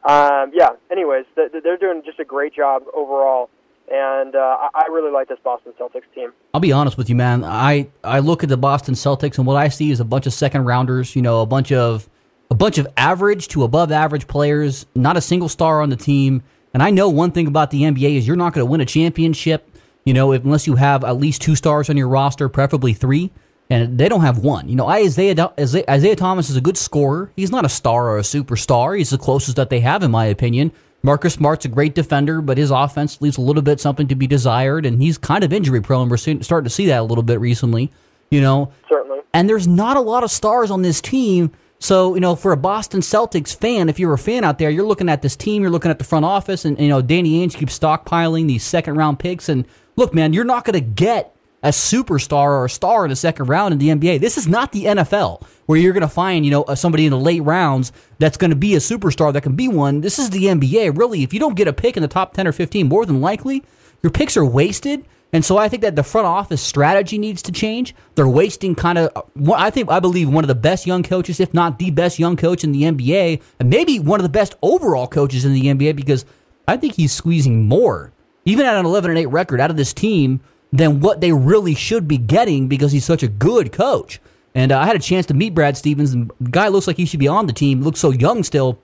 um, 0.09 0.53
yeah, 0.55 0.71
anyways, 0.91 1.27
they're 1.37 1.77
doing 1.77 2.03
just 2.05 2.19
a 2.21 2.25
great 2.25 2.55
job 2.55 2.85
overall. 2.95 3.51
And 3.93 4.37
uh, 4.37 4.69
I 4.73 4.87
really 4.91 5.11
like 5.11 5.29
this 5.29 5.39
Boston 5.43 5.73
Celtics 5.79 6.13
team. 6.15 6.33
I'll 6.55 6.61
be 6.61 6.71
honest 6.71 6.97
with 6.97 7.09
you, 7.09 7.17
man. 7.17 7.43
I, 7.45 7.89
I 8.05 8.21
look 8.21 8.45
at 8.45 8.49
the 8.49 8.57
Boston 8.57 8.95
Celtics, 8.95 9.37
and 9.37 9.47
what 9.47 9.57
I 9.57 9.69
see 9.69 9.91
is 9.91 9.99
a 9.99 10.05
bunch 10.05 10.27
of 10.27 10.33
second 10.33 10.65
rounders. 10.65 11.17
You 11.17 11.23
know, 11.23 11.41
a 11.43 11.47
bunch 11.47 11.73
of 11.73 12.09
a 12.51 12.55
bunch 12.55 12.79
of 12.79 12.87
average 12.97 13.49
to 13.49 13.63
above 13.65 13.93
average 13.93 14.27
players, 14.27 14.87
not 14.95 15.17
a 15.17 15.21
single 15.21 15.49
star 15.49 15.81
on 15.81 15.91
the 15.91 15.97
team. 15.97 16.43
And 16.75 16.83
I 16.83 16.91
know 16.91 17.09
one 17.09 17.31
thing 17.33 17.47
about 17.47 17.71
the 17.71 17.83
NBA 17.83 18.17
is 18.17 18.27
you're 18.27 18.37
not 18.37 18.53
going 18.53 18.67
to 18.67 18.71
win 18.71 18.81
a 18.81 18.87
championship, 18.87 19.69
you 20.05 20.15
know, 20.15 20.33
if, 20.33 20.45
unless 20.45 20.67
you 20.67 20.77
have 20.77 21.05
at 21.05 21.17
least 21.17 21.43
two 21.43 21.55
stars 21.57 21.89
on 21.91 21.97
your 21.97 22.09
roster, 22.09 22.49
preferably 22.49 22.93
three. 22.93 23.31
and 23.71 23.97
they 23.99 24.09
don't 24.09 24.23
have 24.23 24.39
one. 24.39 24.69
You 24.69 24.75
know, 24.75 24.89
Isaiah 24.89 25.53
Isaiah 25.59 26.17
Thomas 26.17 26.51
is 26.51 26.57
a 26.57 26.61
good 26.61 26.77
scorer. 26.77 27.33
He's 27.37 27.53
not 27.53 27.65
a 27.65 27.69
star 27.69 28.09
or 28.11 28.19
a 28.19 28.23
superstar. 28.23 28.99
He's 28.99 29.11
the 29.11 29.19
closest 29.19 29.57
that 29.57 29.71
they 29.71 29.81
have, 29.81 30.03
in 30.03 30.11
my 30.11 30.27
opinion. 30.27 30.73
Marcus 31.03 31.35
Smart's 31.35 31.65
a 31.65 31.69
great 31.69 31.95
defender, 31.95 32.43
but 32.43 32.59
his 32.59 32.71
offense 32.71 33.23
leaves 33.23 33.39
a 33.39 33.41
little 33.41 33.63
bit 33.63 33.81
something 33.81 34.07
to 34.09 34.15
be 34.15 34.27
desired, 34.27 34.85
and 34.85 35.01
he's 35.01 35.17
kind 35.17 35.45
of 35.45 35.53
injury 35.53 35.81
prone. 35.81 36.09
We're 36.11 36.19
starting 36.19 36.65
to 36.65 36.69
see 36.69 36.87
that 36.87 37.01
a 37.01 37.05
little 37.05 37.23
bit 37.23 37.41
recently. 37.41 37.91
You 38.31 38.41
know, 38.41 38.73
certainly. 38.89 39.21
And 39.33 39.49
there's 39.49 39.67
not 39.67 39.97
a 39.97 40.01
lot 40.01 40.25
of 40.25 40.31
stars 40.31 40.71
on 40.71 40.83
this 40.83 41.01
team. 41.01 41.53
So, 41.83 42.15
you 42.15 42.21
know, 42.21 42.37
for 42.37 42.53
a 42.53 42.59
Boston 42.59 43.01
Celtics 43.01 43.57
fan, 43.57 43.89
if 43.89 43.99
you're 43.99 44.13
a 44.13 44.19
fan 44.19 44.45
out 44.45 44.59
there, 44.59 44.69
you're 44.69 44.87
looking 44.87 45.09
at 45.09 45.23
this 45.23 45.35
team, 45.35 45.63
you're 45.63 45.71
looking 45.71 45.91
at 45.91 45.99
the 45.99 46.05
front 46.05 46.27
office, 46.27 46.67
and, 46.67 46.79
you 46.79 46.89
know, 46.89 47.01
Danny 47.01 47.45
Ainge 47.45 47.57
keeps 47.57 47.79
stockpiling 47.79 48.47
these 48.47 48.63
second 48.63 48.97
round 48.97 49.19
picks. 49.19 49.49
And 49.49 49.67
look, 49.97 50.13
man, 50.13 50.35
you're 50.35 50.45
not 50.45 50.67
going 50.67 50.75
to 50.75 50.81
get 50.81 51.35
a 51.63 51.69
superstar 51.71 52.51
or 52.51 52.67
a 52.67 52.71
star 52.71 53.07
in 53.07 53.11
the 53.11 53.17
second 53.17 53.47
round 53.47 53.73
in 53.73 53.79
the 53.79 53.89
NBA. 53.89 54.21
This 54.21 54.37
is 54.37 54.47
not 54.47 54.73
the 54.73 54.85
NFL 54.85 55.43
where 55.65 55.79
you're 55.79 55.95
going 55.95 56.03
to 56.03 56.09
find, 56.09 56.45
you 56.45 56.51
know, 56.51 56.65
somebody 56.75 57.07
in 57.07 57.11
the 57.11 57.19
late 57.19 57.43
rounds 57.43 57.93
that's 58.19 58.37
going 58.37 58.51
to 58.51 58.57
be 58.57 58.75
a 58.75 58.79
superstar 58.79 59.33
that 59.33 59.43
can 59.43 59.57
be 59.57 59.67
one. 59.67 60.03
This 60.03 60.19
is 60.19 60.31
the 60.31 60.45
NBA. 60.45 60.97
Really, 60.99 61.23
if 61.23 61.33
you 61.33 61.41
don't 61.41 61.57
get 61.57 61.69
a 61.69 61.73
pick 61.73 61.97
in 61.97 62.03
the 62.03 62.09
top 62.09 62.35
10 62.35 62.47
or 62.47 62.53
15, 62.53 62.89
more 62.89 63.07
than 63.07 63.23
likely, 63.23 63.65
your 64.03 64.11
picks 64.11 64.37
are 64.37 64.45
wasted. 64.45 65.07
And 65.33 65.45
so 65.45 65.59
I 65.59 65.69
think 65.69 65.83
that 65.83 65.95
the 65.95 66.03
front 66.03 66.27
office 66.27 66.61
strategy 66.61 67.17
needs 67.17 67.41
to 67.43 67.53
change. 67.53 67.95
They're 68.17 68.29
wasting 68.29 68.75
kind 68.75 68.99
of, 68.99 69.11
I 69.55 69.71
think, 69.71 69.91
I 69.91 70.01
believe 70.01 70.29
one 70.29 70.43
of 70.43 70.49
the 70.49 70.55
best 70.57 70.87
young 70.87 71.03
coaches, 71.03 71.39
if 71.39 71.55
not 71.55 71.79
the 71.79 71.91
best 71.91 72.19
young 72.19 72.37
coach 72.37 72.65
in 72.65 72.73
the 72.73 72.83
NBA, 72.83 73.41
and 73.61 73.71
maybe 73.71 73.99
one 74.01 74.19
of 74.19 74.25
the 74.25 74.29
best 74.29 74.57
overall 74.61 75.07
coaches 75.07 75.45
in 75.45 75.53
the 75.53 75.67
NBA 75.67 75.95
because 75.95 76.25
I 76.67 76.77
think 76.77 76.95
he's 76.95 77.13
squeezing 77.13 77.69
more, 77.69 78.13
even 78.45 78.67
at 78.67 78.77
an 78.77 78.87
11 78.87 79.11
and 79.11 79.19
8 79.19 79.27
record, 79.27 79.61
out 79.61 79.71
of 79.71 79.77
this 79.77 79.93
team 79.93 80.41
than 80.73 81.01
what 81.01 81.21
they 81.21 81.33
really 81.33 81.75
should 81.75 82.09
be 82.09 82.19
getting 82.19 82.69
because 82.69 82.93
he's 82.93 83.05
such 83.05 83.23
a 83.23 83.29
good 83.29 83.73
coach. 83.73 84.21
And 84.55 84.73
uh, 84.73 84.81
I 84.81 84.87
had 84.87 84.97
a 84.97 85.01
chance 85.01 85.27
to 85.27 85.35
meet 85.35 85.55
Brad 85.55 85.77
Stevens, 85.77 86.13
and 86.13 86.31
the 86.41 86.51
guy 86.51 86.69
looks 86.69 86.87
like 86.87 86.97
he 86.97 87.07
should 87.07 87.21
be 87.21 87.29
on 87.29 87.47
the 87.47 87.53
team. 87.53 87.83
Looks 87.83 88.01
so 88.01 88.11
young 88.11 88.43
still. 88.43 88.81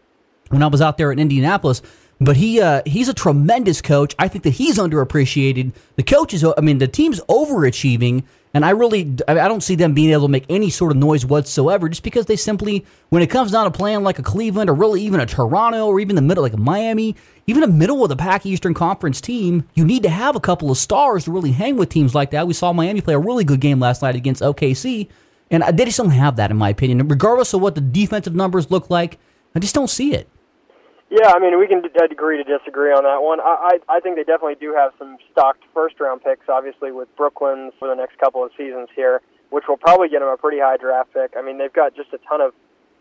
When 0.49 0.63
I 0.63 0.69
was 0.69 0.81
out 0.81 0.97
there 0.97 1.11
in 1.11 1.19
Indianapolis, 1.19 1.83
but 2.21 2.37
he 2.37 2.61
uh, 2.61 2.83
he's 2.87 3.09
a 3.09 3.15
tremendous 3.15 3.83
coach. 3.83 4.15
I 4.19 4.29
think 4.29 4.45
that 4.45 4.51
he's 4.51 4.79
underappreciated. 4.79 5.73
The 5.97 6.03
coach 6.03 6.33
is, 6.33 6.45
I 6.45 6.61
mean, 6.61 6.79
the 6.79 6.89
team's 6.89 7.21
overachieving, 7.29 8.25
and 8.55 8.65
I 8.65 8.71
really 8.71 9.15
I 9.29 9.35
don't 9.35 9.63
see 9.63 9.75
them 9.75 9.93
being 9.93 10.11
able 10.11 10.23
to 10.23 10.29
make 10.29 10.47
any 10.49 10.71
sort 10.71 10.93
of 10.93 10.97
noise 10.97 11.27
whatsoever, 11.27 11.89
just 11.91 12.03
because 12.03 12.25
they 12.25 12.37
simply, 12.37 12.87
when 13.11 13.23
it 13.23 13.29
comes 13.29 13.53
down 13.53 13.65
to 13.65 13.71
playing 13.71 14.03
like 14.03 14.19
a 14.19 14.23
Cleveland 14.23 14.71
or 14.71 14.75
really 14.75 15.03
even 15.03 15.21
a 15.21 15.27
Toronto 15.27 15.87
or 15.87 16.01
even 16.01 16.17
the 16.17 16.23
middle 16.23 16.43
like 16.43 16.55
a 16.55 16.59
Miami, 16.59 17.17
even 17.47 17.61
the 17.61 17.67
middle 17.67 18.03
of 18.03 18.09
the 18.09 18.17
pack 18.17 18.47
Eastern 18.47 18.73
Conference 18.73 19.21
team, 19.21 19.69
you 19.75 19.85
need 19.85 20.03
to 20.03 20.09
have 20.09 20.37
a 20.37 20.41
couple 20.41 20.71
of 20.71 20.79
stars 20.79 21.25
to 21.25 21.33
really 21.33 21.53
hang 21.53 21.77
with 21.77 21.91
teams 21.91 22.15
like 22.15 22.31
that. 22.31 22.47
We 22.47 22.55
saw 22.55 22.73
Miami 22.73 23.03
play 23.03 23.15
a 23.15 23.19
really 23.19 23.45
good 23.45 23.61
game 23.61 23.79
last 23.79 24.01
night 24.01 24.17
against 24.17 24.41
OKC, 24.41 25.09
and 25.51 25.63
they 25.79 25.85
just 25.85 25.99
don't 25.99 26.11
have 26.11 26.37
that, 26.37 26.51
in 26.51 26.57
my 26.57 26.71
opinion. 26.71 27.07
Regardless 27.09 27.53
of 27.53 27.61
what 27.61 27.75
the 27.75 27.83
defensive 27.83 28.35
numbers 28.35 28.71
look 28.71 28.89
like, 28.89 29.19
I 29.55 29.59
just 29.59 29.75
don't 29.75 29.91
see 29.91 30.15
it. 30.15 30.31
Yeah, 31.09 31.33
I 31.35 31.39
mean, 31.39 31.59
we 31.59 31.69
can 31.69 31.83
agree 32.11 32.43
to 32.43 32.59
disagree 32.59 32.91
on 32.91 33.05
that 33.05 33.23
one. 33.23 33.39
I, 33.41 33.79
I 33.89 33.97
I 33.97 34.01
think 34.01 34.17
they 34.17 34.25
definitely 34.25 34.57
do 34.57 34.75
have 34.75 34.93
some 34.99 35.19
stocked 35.31 35.63
first 35.73 36.01
round 36.01 36.25
picks, 36.25 36.49
obviously 36.49 36.91
with 36.91 37.09
Brooklyn 37.17 37.71
for 37.79 37.87
the 37.87 37.95
next 37.95 38.19
couple 38.19 38.43
of 38.45 38.51
seasons 38.57 38.89
here, 38.97 39.23
which 39.51 39.65
will 39.69 39.77
probably 39.77 40.09
get 40.09 40.19
them 40.19 40.29
a 40.29 40.37
pretty 40.37 40.59
high 40.59 40.77
draft 40.77 41.15
pick. 41.15 41.35
I 41.39 41.43
mean, 41.43 41.59
they've 41.59 41.73
got 41.73 41.95
just 41.95 42.13
a 42.13 42.19
ton 42.29 42.41
of 42.41 42.55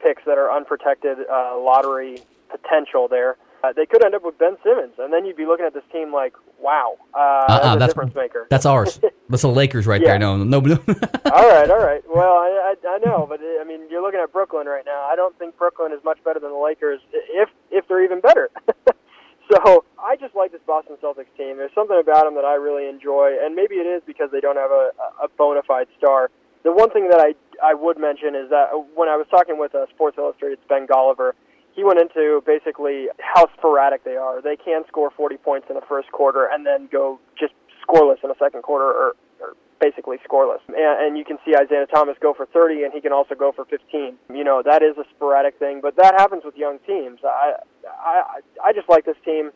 picks 0.03 0.21
that 0.25 0.37
are 0.37 0.51
unprotected 0.51 1.17
uh, 1.25 1.57
lottery 1.57 2.21
potential 2.49 3.07
there. 3.07 3.37
Uh, 3.65 3.73
they 3.73 3.85
could 3.85 4.03
end 4.03 4.13
up 4.13 4.23
with 4.23 4.37
Ben 4.37 4.57
Simmons, 4.63 4.93
and 4.99 5.11
then 5.11 5.25
you'd 5.25 5.37
be 5.37 5.45
looking 5.45 5.65
at 5.65 5.73
this 5.73 5.83
team 5.91 6.13
like, 6.13 6.33
wow, 6.61 6.97
uh, 7.13 7.17
uh-uh, 7.17 7.47
that's 7.47 7.75
a 7.75 7.79
that's, 7.79 7.93
difference 7.93 8.15
maker. 8.15 8.47
That's 8.49 8.65
ours. 8.65 8.99
that's 9.29 9.41
the 9.41 9.49
Lakers 9.49 9.87
right 9.87 10.01
yeah. 10.01 10.09
there. 10.09 10.19
No, 10.19 10.37
no. 10.37 10.61
Blue 10.61 10.75
all 11.33 11.49
right, 11.49 11.69
all 11.69 11.83
right. 11.83 12.03
Well, 12.07 12.33
I, 12.33 12.75
I, 12.83 12.87
I 12.87 12.97
know, 13.05 13.25
but 13.27 13.39
I 13.41 13.63
mean, 13.63 13.89
you're 13.89 14.03
looking 14.03 14.19
at 14.21 14.31
Brooklyn 14.31 14.67
right 14.67 14.85
now. 14.85 15.07
I 15.09 15.15
don't 15.15 15.37
think 15.39 15.57
Brooklyn 15.57 15.91
is 15.93 16.03
much 16.03 16.23
better 16.23 16.39
than 16.39 16.51
the 16.51 16.57
Lakers, 16.57 16.99
if 17.11 17.49
if 17.71 17.87
they're 17.87 18.03
even 18.03 18.19
better. 18.19 18.49
so 19.51 19.85
I 19.97 20.15
just 20.17 20.35
like 20.35 20.51
this 20.51 20.61
Boston 20.67 20.97
Celtics 21.01 21.33
team. 21.37 21.57
There's 21.57 21.73
something 21.73 21.97
about 21.99 22.25
them 22.25 22.35
that 22.35 22.45
I 22.45 22.55
really 22.55 22.87
enjoy, 22.87 23.37
and 23.41 23.55
maybe 23.55 23.75
it 23.75 23.87
is 23.87 24.03
because 24.05 24.29
they 24.31 24.41
don't 24.41 24.57
have 24.57 24.71
a, 24.71 24.91
a 25.23 25.27
bona 25.37 25.63
fide 25.63 25.87
star. 25.97 26.29
The 26.63 26.71
one 26.71 26.91
thing 26.91 27.09
that 27.09 27.19
I 27.19 27.33
I 27.63 27.73
would 27.73 27.97
mention 27.97 28.35
is 28.35 28.49
that 28.51 28.69
when 28.93 29.09
I 29.09 29.17
was 29.17 29.25
talking 29.31 29.57
with 29.57 29.73
uh, 29.73 29.87
Sports 29.89 30.17
Illustrated's 30.19 30.61
Ben 30.69 30.85
Golliver 30.85 31.31
he 31.75 31.83
went 31.83 31.99
into 31.99 32.41
basically 32.45 33.07
how 33.19 33.47
sporadic 33.57 34.03
they 34.03 34.15
are. 34.15 34.41
They 34.41 34.55
can 34.55 34.83
score 34.87 35.11
40 35.11 35.37
points 35.37 35.67
in 35.69 35.75
the 35.75 35.85
first 35.87 36.11
quarter 36.11 36.47
and 36.51 36.65
then 36.65 36.87
go 36.91 37.19
just 37.37 37.53
scoreless 37.87 38.23
in 38.23 38.29
the 38.29 38.35
second 38.39 38.63
quarter, 38.63 38.85
or, 38.85 39.15
or 39.41 39.53
basically 39.79 40.17
scoreless. 40.27 40.59
And, 40.67 40.77
and 40.77 41.17
you 41.17 41.25
can 41.25 41.37
see 41.45 41.53
Isaiah 41.55 41.85
Thomas 41.85 42.15
go 42.21 42.33
for 42.33 42.45
30, 42.47 42.83
and 42.83 42.93
he 42.93 43.01
can 43.01 43.11
also 43.11 43.35
go 43.35 43.51
for 43.51 43.65
15. 43.65 44.17
You 44.33 44.43
know 44.43 44.63
that 44.65 44.81
is 44.81 44.97
a 44.97 45.03
sporadic 45.15 45.59
thing, 45.59 45.81
but 45.81 45.95
that 45.97 46.15
happens 46.17 46.43
with 46.45 46.55
young 46.55 46.79
teams. 46.87 47.19
I 47.23 47.55
I 47.87 48.39
I 48.63 48.73
just 48.73 48.89
like 48.89 49.05
this 49.05 49.17
team. 49.25 49.51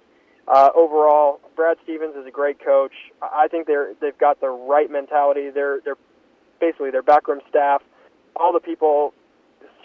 Uh, 0.47 0.69
overall, 0.75 1.39
Brad 1.55 1.77
Stevens 1.83 2.15
is 2.15 2.25
a 2.25 2.31
great 2.31 2.63
coach. 2.63 2.93
I 3.21 3.47
think 3.47 3.67
they're 3.67 3.93
they've 4.01 4.17
got 4.17 4.41
the 4.41 4.49
right 4.49 4.91
mentality. 4.91 5.49
They're 5.51 5.79
they're 5.85 5.97
basically 6.59 6.91
their 6.91 7.03
backroom 7.03 7.39
staff, 7.47 7.81
all 8.35 8.51
the 8.51 8.59
people 8.59 9.13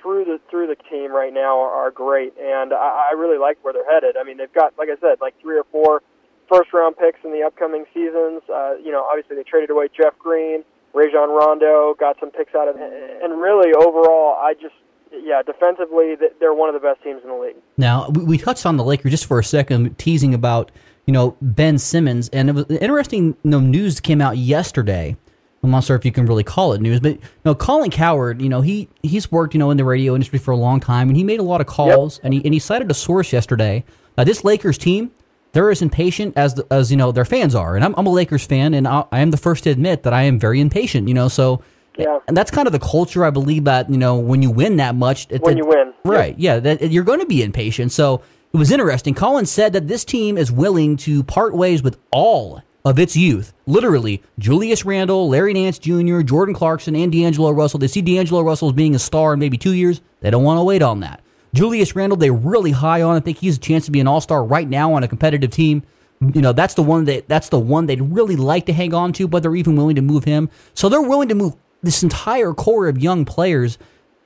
through 0.04 0.26
the 0.26 0.38
through 0.50 0.68
the 0.68 0.76
team 0.76 1.10
right 1.10 1.32
now 1.32 1.58
are, 1.58 1.90
great, 1.90 2.34
and 2.38 2.72
I, 2.74 3.10
I 3.10 3.14
really 3.16 3.38
like 3.38 3.56
where 3.62 3.72
they're 3.72 3.90
headed. 3.90 4.16
I 4.16 4.22
mean, 4.22 4.36
they've 4.36 4.52
got, 4.52 4.74
like 4.78 4.90
I 4.90 5.00
said, 5.00 5.16
like 5.20 5.34
three 5.40 5.58
or 5.58 5.64
four 5.72 6.02
first 6.46 6.72
round 6.74 6.96
picks 6.98 7.18
in 7.24 7.32
the 7.32 7.42
upcoming 7.42 7.86
seasons. 7.94 8.42
Uh, 8.52 8.74
you 8.76 8.92
know, 8.92 9.02
obviously 9.10 9.34
they 9.34 9.42
traded 9.42 9.70
away 9.70 9.88
Jeff 9.96 10.12
Green, 10.18 10.62
Rajon 10.92 11.30
Rondo, 11.30 11.94
got 11.98 12.20
some 12.20 12.30
picks 12.30 12.54
out 12.54 12.68
of, 12.68 12.76
him, 12.76 12.92
and 12.92 13.40
really 13.40 13.72
overall, 13.72 14.36
I 14.36 14.52
just 14.52 14.74
yeah, 15.10 15.42
defensively, 15.42 16.16
they're 16.40 16.54
one 16.54 16.68
of 16.68 16.80
the 16.80 16.86
best 16.86 17.02
teams 17.02 17.22
in 17.22 17.30
the 17.30 17.36
league. 17.36 17.56
Now, 17.78 18.08
we 18.08 18.36
touched 18.36 18.66
on 18.66 18.76
the 18.76 18.84
Lakers 18.84 19.10
just 19.10 19.26
for 19.26 19.38
a 19.38 19.44
second, 19.44 19.96
teasing 19.96 20.34
about, 20.34 20.70
you 21.06 21.12
know, 21.12 21.36
Ben 21.40 21.78
Simmons. 21.78 22.28
And 22.30 22.50
it 22.50 22.52
was 22.52 22.66
interesting 22.68 23.36
you 23.44 23.50
know, 23.50 23.60
news 23.60 24.00
came 24.00 24.20
out 24.20 24.36
yesterday 24.36 25.16
I'm 25.64 25.70
not 25.70 25.84
sure 25.84 25.96
if 25.96 26.04
you 26.04 26.12
can 26.12 26.26
really 26.26 26.44
call 26.44 26.74
it 26.74 26.80
news, 26.80 27.00
but 27.00 27.12
you 27.12 27.20
know, 27.44 27.54
Colin 27.54 27.90
Cowherd, 27.90 28.42
you 28.42 28.48
know, 28.48 28.60
he 28.60 28.88
he's 29.02 29.32
worked, 29.32 29.54
you 29.54 29.58
know, 29.58 29.70
in 29.70 29.76
the 29.76 29.84
radio 29.84 30.14
industry 30.14 30.38
for 30.38 30.50
a 30.50 30.56
long 30.56 30.78
time, 30.78 31.08
and 31.08 31.16
he 31.16 31.24
made 31.24 31.40
a 31.40 31.44
lot 31.44 31.60
of 31.60 31.66
calls, 31.66 32.18
yep. 32.18 32.24
and 32.24 32.34
he 32.34 32.44
and 32.44 32.52
he 32.52 32.60
cited 32.60 32.90
a 32.90 32.94
source 32.94 33.32
yesterday. 33.32 33.84
Uh, 34.16 34.24
this 34.24 34.44
Lakers 34.44 34.78
team, 34.78 35.10
they're 35.52 35.70
as 35.70 35.82
impatient 35.82 36.36
as 36.36 36.54
the, 36.54 36.66
as 36.70 36.90
you 36.90 36.96
know 36.96 37.10
their 37.12 37.24
fans 37.24 37.54
are, 37.54 37.76
and 37.76 37.84
I'm, 37.84 37.94
I'm 37.96 38.06
a 38.06 38.12
Lakers 38.12 38.44
fan, 38.44 38.74
and 38.74 38.86
I, 38.86 39.04
I, 39.10 39.20
am 39.20 39.30
the 39.30 39.36
first 39.36 39.64
to 39.64 39.70
admit 39.70 40.02
that 40.02 40.12
I 40.12 40.22
am 40.22 40.38
very 40.38 40.60
impatient. 40.60 41.08
You 41.08 41.14
know, 41.14 41.28
so 41.28 41.62
yeah. 41.96 42.18
and 42.28 42.36
that's 42.36 42.50
kind 42.50 42.68
of 42.68 42.72
the 42.72 42.78
culture 42.78 43.24
I 43.24 43.30
believe 43.30 43.64
that 43.64 43.88
you 43.90 43.98
know 43.98 44.16
when 44.16 44.42
you 44.42 44.50
win 44.50 44.76
that 44.76 44.94
much, 44.94 45.28
when 45.40 45.56
you 45.56 45.66
win, 45.66 45.94
right? 46.04 46.38
Yeah, 46.38 46.54
yeah 46.54 46.60
that 46.60 46.90
you're 46.92 47.04
going 47.04 47.20
to 47.20 47.26
be 47.26 47.42
impatient. 47.42 47.90
So 47.90 48.22
it 48.52 48.56
was 48.58 48.70
interesting. 48.70 49.14
Colin 49.14 49.46
said 49.46 49.72
that 49.72 49.88
this 49.88 50.04
team 50.04 50.36
is 50.36 50.52
willing 50.52 50.96
to 50.98 51.24
part 51.24 51.56
ways 51.56 51.82
with 51.82 51.98
all 52.12 52.62
of 52.84 52.98
its 52.98 53.16
youth. 53.16 53.54
Literally, 53.66 54.22
Julius 54.38 54.84
Randle, 54.84 55.28
Larry 55.28 55.54
Nance 55.54 55.78
Jr., 55.78 56.20
Jordan 56.20 56.54
Clarkson, 56.54 56.94
and 56.94 57.10
D'Angelo 57.10 57.50
Russell. 57.50 57.80
They 57.80 57.86
see 57.86 58.02
D'Angelo 58.02 58.42
Russell 58.42 58.68
as 58.68 58.74
being 58.74 58.94
a 58.94 58.98
star 58.98 59.32
in 59.32 59.38
maybe 59.38 59.56
two 59.56 59.72
years. 59.72 60.02
They 60.20 60.30
don't 60.30 60.44
want 60.44 60.58
to 60.58 60.64
wait 60.64 60.82
on 60.82 61.00
that. 61.00 61.22
Julius 61.54 61.96
Randle, 61.96 62.18
they're 62.18 62.32
really 62.32 62.72
high 62.72 63.00
on. 63.00 63.16
I 63.16 63.20
think 63.20 63.38
he's 63.38 63.56
a 63.56 63.60
chance 63.60 63.86
to 63.86 63.90
be 63.90 64.00
an 64.00 64.08
all 64.08 64.20
star 64.20 64.44
right 64.44 64.68
now 64.68 64.92
on 64.92 65.02
a 65.02 65.08
competitive 65.08 65.50
team. 65.50 65.82
You 66.20 66.42
know, 66.42 66.52
that's 66.52 66.74
the 66.74 66.82
one 66.82 67.04
that 67.06 67.28
that's 67.28 67.48
the 67.48 67.58
one 67.58 67.86
they'd 67.86 68.02
really 68.02 68.36
like 68.36 68.66
to 68.66 68.72
hang 68.72 68.92
on 68.92 69.12
to, 69.14 69.28
but 69.28 69.42
they're 69.42 69.56
even 69.56 69.76
willing 69.76 69.96
to 69.96 70.02
move 70.02 70.24
him. 70.24 70.50
So 70.74 70.88
they're 70.88 71.02
willing 71.02 71.28
to 71.28 71.34
move 71.34 71.54
this 71.82 72.02
entire 72.02 72.52
core 72.52 72.88
of 72.88 72.98
young 72.98 73.24
players. 73.24 73.78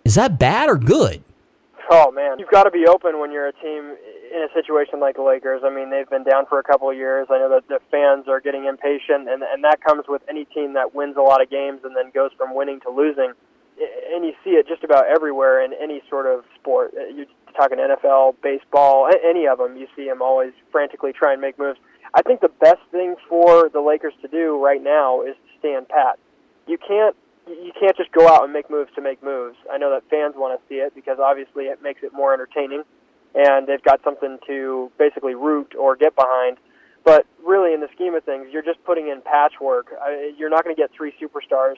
Is 0.04 0.14
that 0.14 0.38
bad 0.38 0.68
or 0.68 0.76
good? 0.76 1.22
Oh 1.90 2.10
man, 2.10 2.38
you've 2.38 2.50
got 2.50 2.64
to 2.64 2.70
be 2.70 2.86
open 2.86 3.18
when 3.20 3.32
you're 3.32 3.48
a 3.48 3.52
team 3.52 3.96
in 4.32 4.42
a 4.42 4.52
situation 4.52 5.00
like 5.00 5.16
the 5.16 5.22
Lakers. 5.22 5.62
I 5.64 5.70
mean, 5.70 5.90
they've 5.90 6.08
been 6.08 6.24
down 6.24 6.46
for 6.46 6.58
a 6.58 6.62
couple 6.62 6.90
of 6.90 6.96
years. 6.96 7.28
I 7.30 7.38
know 7.38 7.48
that 7.50 7.68
the 7.68 7.80
fans 7.90 8.28
are 8.28 8.40
getting 8.40 8.66
impatient, 8.66 9.28
and 9.28 9.42
and 9.42 9.64
that 9.64 9.80
comes 9.82 10.04
with 10.08 10.22
any 10.28 10.44
team 10.46 10.74
that 10.74 10.94
wins 10.94 11.16
a 11.16 11.22
lot 11.22 11.42
of 11.42 11.50
games 11.50 11.80
and 11.84 11.96
then 11.96 12.11
goes 12.14 12.30
from 12.36 12.55
winning 12.55 12.80
to 12.80 12.90
losing. 12.90 13.32
And 14.12 14.24
you 14.24 14.32
see 14.42 14.50
it 14.59 14.66
just 14.66 14.82
about 14.82 15.07
everywhere 15.07 15.64
in 15.64 15.72
any 15.72 16.03
sort 16.11 16.26
of 16.26 16.44
sport. 16.59 16.92
Uh, 16.98 17.07
you're 17.14 17.26
talking 17.57 17.78
NFL, 17.78 18.34
baseball, 18.42 19.09
any 19.24 19.46
of 19.46 19.59
them. 19.59 19.76
You 19.76 19.86
see 19.94 20.07
them 20.07 20.20
always 20.20 20.53
frantically 20.72 21.12
try 21.12 21.32
and 21.32 21.40
make 21.40 21.59
moves. 21.59 21.78
I 22.14 22.22
think 22.22 22.40
the 22.40 22.53
best 22.61 22.82
thing 22.90 23.14
for 23.28 23.68
the 23.68 23.80
Lakers 23.80 24.14
to 24.22 24.28
do 24.28 24.62
right 24.62 24.82
now 24.82 25.22
is 25.22 25.34
to 25.36 25.59
stand 25.59 25.88
pat. 25.88 26.18
You 26.66 26.78
can't 26.78 27.16
you 27.46 27.72
can't 27.80 27.96
just 27.96 28.12
go 28.12 28.28
out 28.28 28.44
and 28.44 28.53
make 28.53 28.68
moves 28.68 28.90
to 28.94 29.00
make 29.00 29.22
moves. 29.22 29.57
I 29.72 29.78
know 29.78 29.90
that 29.90 30.03
fans 30.11 30.34
want 30.36 30.61
to 30.61 30.68
see 30.68 30.80
it 30.80 30.94
because 30.94 31.18
obviously 31.18 31.64
it 31.64 31.82
makes 31.82 32.03
it 32.03 32.12
more 32.12 32.34
entertaining 32.34 32.82
and 33.39 33.68
they've 33.68 33.82
got 33.82 34.03
something 34.03 34.39
to 34.49 34.91
basically 34.99 35.34
root 35.34 35.74
or 35.78 35.95
get 35.95 36.16
behind. 36.16 36.59
But 37.05 37.24
really, 37.47 37.72
in 37.72 37.80
the 37.80 37.89
scheme 37.95 38.14
of 38.14 38.24
things, 38.24 38.49
you're 38.51 38.66
just 38.66 38.82
putting 38.84 39.09
in 39.09 39.22
patchwork. 39.22 39.86
You're 40.36 40.51
not 40.51 40.64
going 40.64 40.74
to 40.74 40.80
get 40.80 40.91
three 40.93 41.14
superstars 41.22 41.76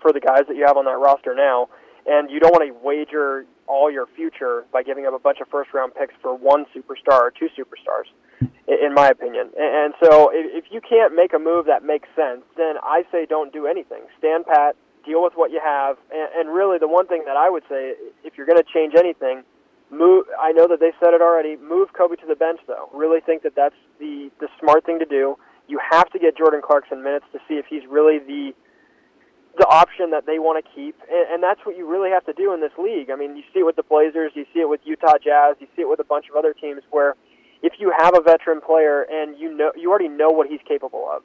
for 0.00 0.12
the 0.12 0.20
guys 0.20 0.46
that 0.48 0.56
you 0.56 0.64
have 0.66 0.76
on 0.76 0.86
that 0.86 0.96
roster 0.96 1.34
now, 1.34 1.68
and 2.06 2.30
you 2.30 2.40
don't 2.40 2.52
want 2.52 2.66
to 2.66 2.72
wager 2.82 3.44
all 3.66 3.90
your 3.90 4.06
future 4.16 4.64
by 4.72 4.82
giving 4.82 5.06
up 5.06 5.12
a 5.12 5.18
bunch 5.18 5.38
of 5.40 5.48
first 5.48 5.74
round 5.74 5.94
picks 5.94 6.14
for 6.22 6.34
one 6.34 6.64
superstar 6.74 7.20
or 7.20 7.32
two 7.36 7.48
superstars, 7.58 8.08
in 8.66 8.94
my 8.94 9.08
opinion. 9.08 9.50
And 9.58 9.92
so, 10.02 10.30
if 10.32 10.64
you 10.70 10.80
can't 10.80 11.14
make 11.14 11.34
a 11.34 11.38
move 11.38 11.66
that 11.66 11.84
makes 11.84 12.08
sense, 12.14 12.42
then 12.56 12.76
I 12.82 13.02
say 13.12 13.26
don't 13.26 13.52
do 13.52 13.66
anything. 13.66 14.02
Stand 14.18 14.46
pat, 14.46 14.76
deal 15.04 15.22
with 15.22 15.34
what 15.34 15.50
you 15.50 15.60
have, 15.62 15.98
and, 16.12 16.48
really 16.48 16.78
the 16.78 16.88
one 16.88 17.06
thing 17.06 17.24
that 17.26 17.36
I 17.36 17.50
would 17.50 17.64
say, 17.68 17.94
if 18.24 18.38
you're 18.38 18.46
going 18.46 18.62
to 18.62 18.72
change 18.72 18.94
anything, 18.96 19.42
move. 19.90 20.26
I 20.40 20.52
know 20.52 20.66
that 20.68 20.80
they 20.80 20.92
said 21.00 21.14
it 21.14 21.20
already. 21.20 21.56
Move 21.56 21.92
Kobe 21.92 22.16
to 22.16 22.26
the 22.26 22.36
bench, 22.36 22.60
though. 22.66 22.88
Really 22.94 23.20
think 23.20 23.42
that 23.42 23.54
that's 23.54 23.74
the 23.98 24.30
the 24.40 24.48
smart 24.58 24.84
thing 24.86 24.98
to 24.98 25.04
do. 25.06 25.36
You 25.68 25.78
have 25.90 26.10
to 26.10 26.18
get 26.18 26.36
Jordan 26.36 26.60
Clarkson 26.64 27.02
minutes 27.02 27.26
to 27.32 27.38
see 27.48 27.54
if 27.54 27.66
he's 27.66 27.82
really 27.88 28.18
the 28.18 28.52
the 29.58 29.66
option 29.66 30.10
that 30.10 30.26
they 30.26 30.38
want 30.38 30.64
to 30.64 30.70
keep, 30.70 30.94
and, 31.10 31.34
and 31.34 31.42
that's 31.42 31.60
what 31.66 31.76
you 31.76 31.86
really 31.86 32.10
have 32.10 32.24
to 32.24 32.32
do 32.32 32.54
in 32.54 32.60
this 32.60 32.72
league. 32.78 33.10
I 33.10 33.16
mean, 33.16 33.36
you 33.36 33.42
see 33.52 33.60
it 33.60 33.66
with 33.66 33.74
the 33.74 33.82
Blazers, 33.82 34.30
you 34.34 34.46
see 34.54 34.60
it 34.60 34.68
with 34.68 34.80
Utah 34.84 35.18
Jazz, 35.22 35.56
you 35.58 35.66
see 35.74 35.82
it 35.82 35.88
with 35.88 35.98
a 35.98 36.04
bunch 36.04 36.26
of 36.30 36.36
other 36.36 36.54
teams 36.54 36.82
where 36.90 37.16
if 37.62 37.74
you 37.78 37.92
have 37.98 38.16
a 38.16 38.20
veteran 38.20 38.60
player 38.60 39.02
and 39.10 39.36
you 39.38 39.52
know 39.52 39.72
you 39.76 39.90
already 39.90 40.08
know 40.08 40.30
what 40.30 40.46
he's 40.46 40.60
capable 40.66 41.08
of, 41.10 41.22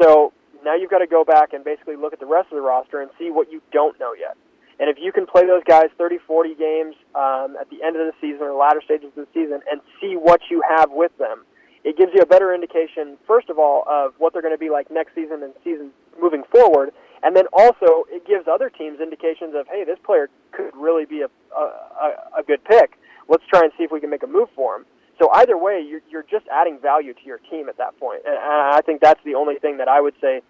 so 0.00 0.32
now 0.64 0.76
you've 0.76 0.90
got 0.90 0.98
to 0.98 1.06
go 1.06 1.24
back 1.24 1.52
and 1.52 1.64
basically 1.64 1.96
look 1.96 2.12
at 2.12 2.20
the 2.20 2.26
rest 2.26 2.52
of 2.52 2.56
the 2.56 2.62
roster 2.62 3.00
and 3.00 3.10
see 3.18 3.30
what 3.30 3.50
you 3.50 3.60
don't 3.72 3.98
know 3.98 4.12
yet. 4.12 4.36
And 4.82 4.90
if 4.90 4.98
you 4.98 5.12
can 5.12 5.26
play 5.26 5.46
those 5.46 5.62
guys 5.62 5.94
30, 5.96 6.18
40 6.26 6.56
games 6.56 6.96
um, 7.14 7.54
at 7.54 7.70
the 7.70 7.78
end 7.86 7.94
of 7.94 8.02
the 8.02 8.12
season 8.20 8.42
or 8.42 8.52
latter 8.52 8.82
stages 8.84 9.14
of 9.16 9.26
the 9.26 9.28
season 9.32 9.60
and 9.70 9.80
see 10.00 10.16
what 10.16 10.40
you 10.50 10.60
have 10.68 10.90
with 10.90 11.16
them, 11.18 11.44
it 11.84 11.96
gives 11.96 12.10
you 12.12 12.20
a 12.20 12.26
better 12.26 12.52
indication, 12.52 13.16
first 13.24 13.48
of 13.48 13.60
all, 13.60 13.84
of 13.86 14.14
what 14.18 14.32
they're 14.32 14.42
going 14.42 14.54
to 14.54 14.58
be 14.58 14.70
like 14.70 14.90
next 14.90 15.14
season 15.14 15.44
and 15.44 15.54
season 15.62 15.92
moving 16.20 16.42
forward. 16.50 16.90
And 17.22 17.36
then 17.36 17.44
also, 17.52 18.10
it 18.10 18.26
gives 18.26 18.48
other 18.50 18.68
teams 18.70 18.98
indications 18.98 19.54
of, 19.54 19.68
hey, 19.68 19.84
this 19.84 19.98
player 20.04 20.28
could 20.50 20.74
really 20.74 21.04
be 21.04 21.22
a, 21.22 21.30
a, 21.56 22.40
a 22.40 22.42
good 22.42 22.64
pick. 22.64 22.98
Let's 23.28 23.44
try 23.48 23.60
and 23.62 23.70
see 23.78 23.84
if 23.84 23.92
we 23.92 24.00
can 24.00 24.10
make 24.10 24.24
a 24.24 24.26
move 24.26 24.48
for 24.56 24.74
him. 24.74 24.86
So 25.20 25.30
either 25.30 25.56
way, 25.56 25.80
you're, 25.80 26.02
you're 26.10 26.26
just 26.28 26.46
adding 26.50 26.80
value 26.82 27.14
to 27.14 27.24
your 27.24 27.38
team 27.38 27.68
at 27.68 27.78
that 27.78 27.96
point. 28.00 28.22
And 28.26 28.36
I 28.36 28.80
think 28.84 29.00
that's 29.00 29.22
the 29.24 29.36
only 29.36 29.60
thing 29.60 29.76
that 29.76 29.86
I 29.86 30.00
would 30.00 30.14
say 30.20 30.42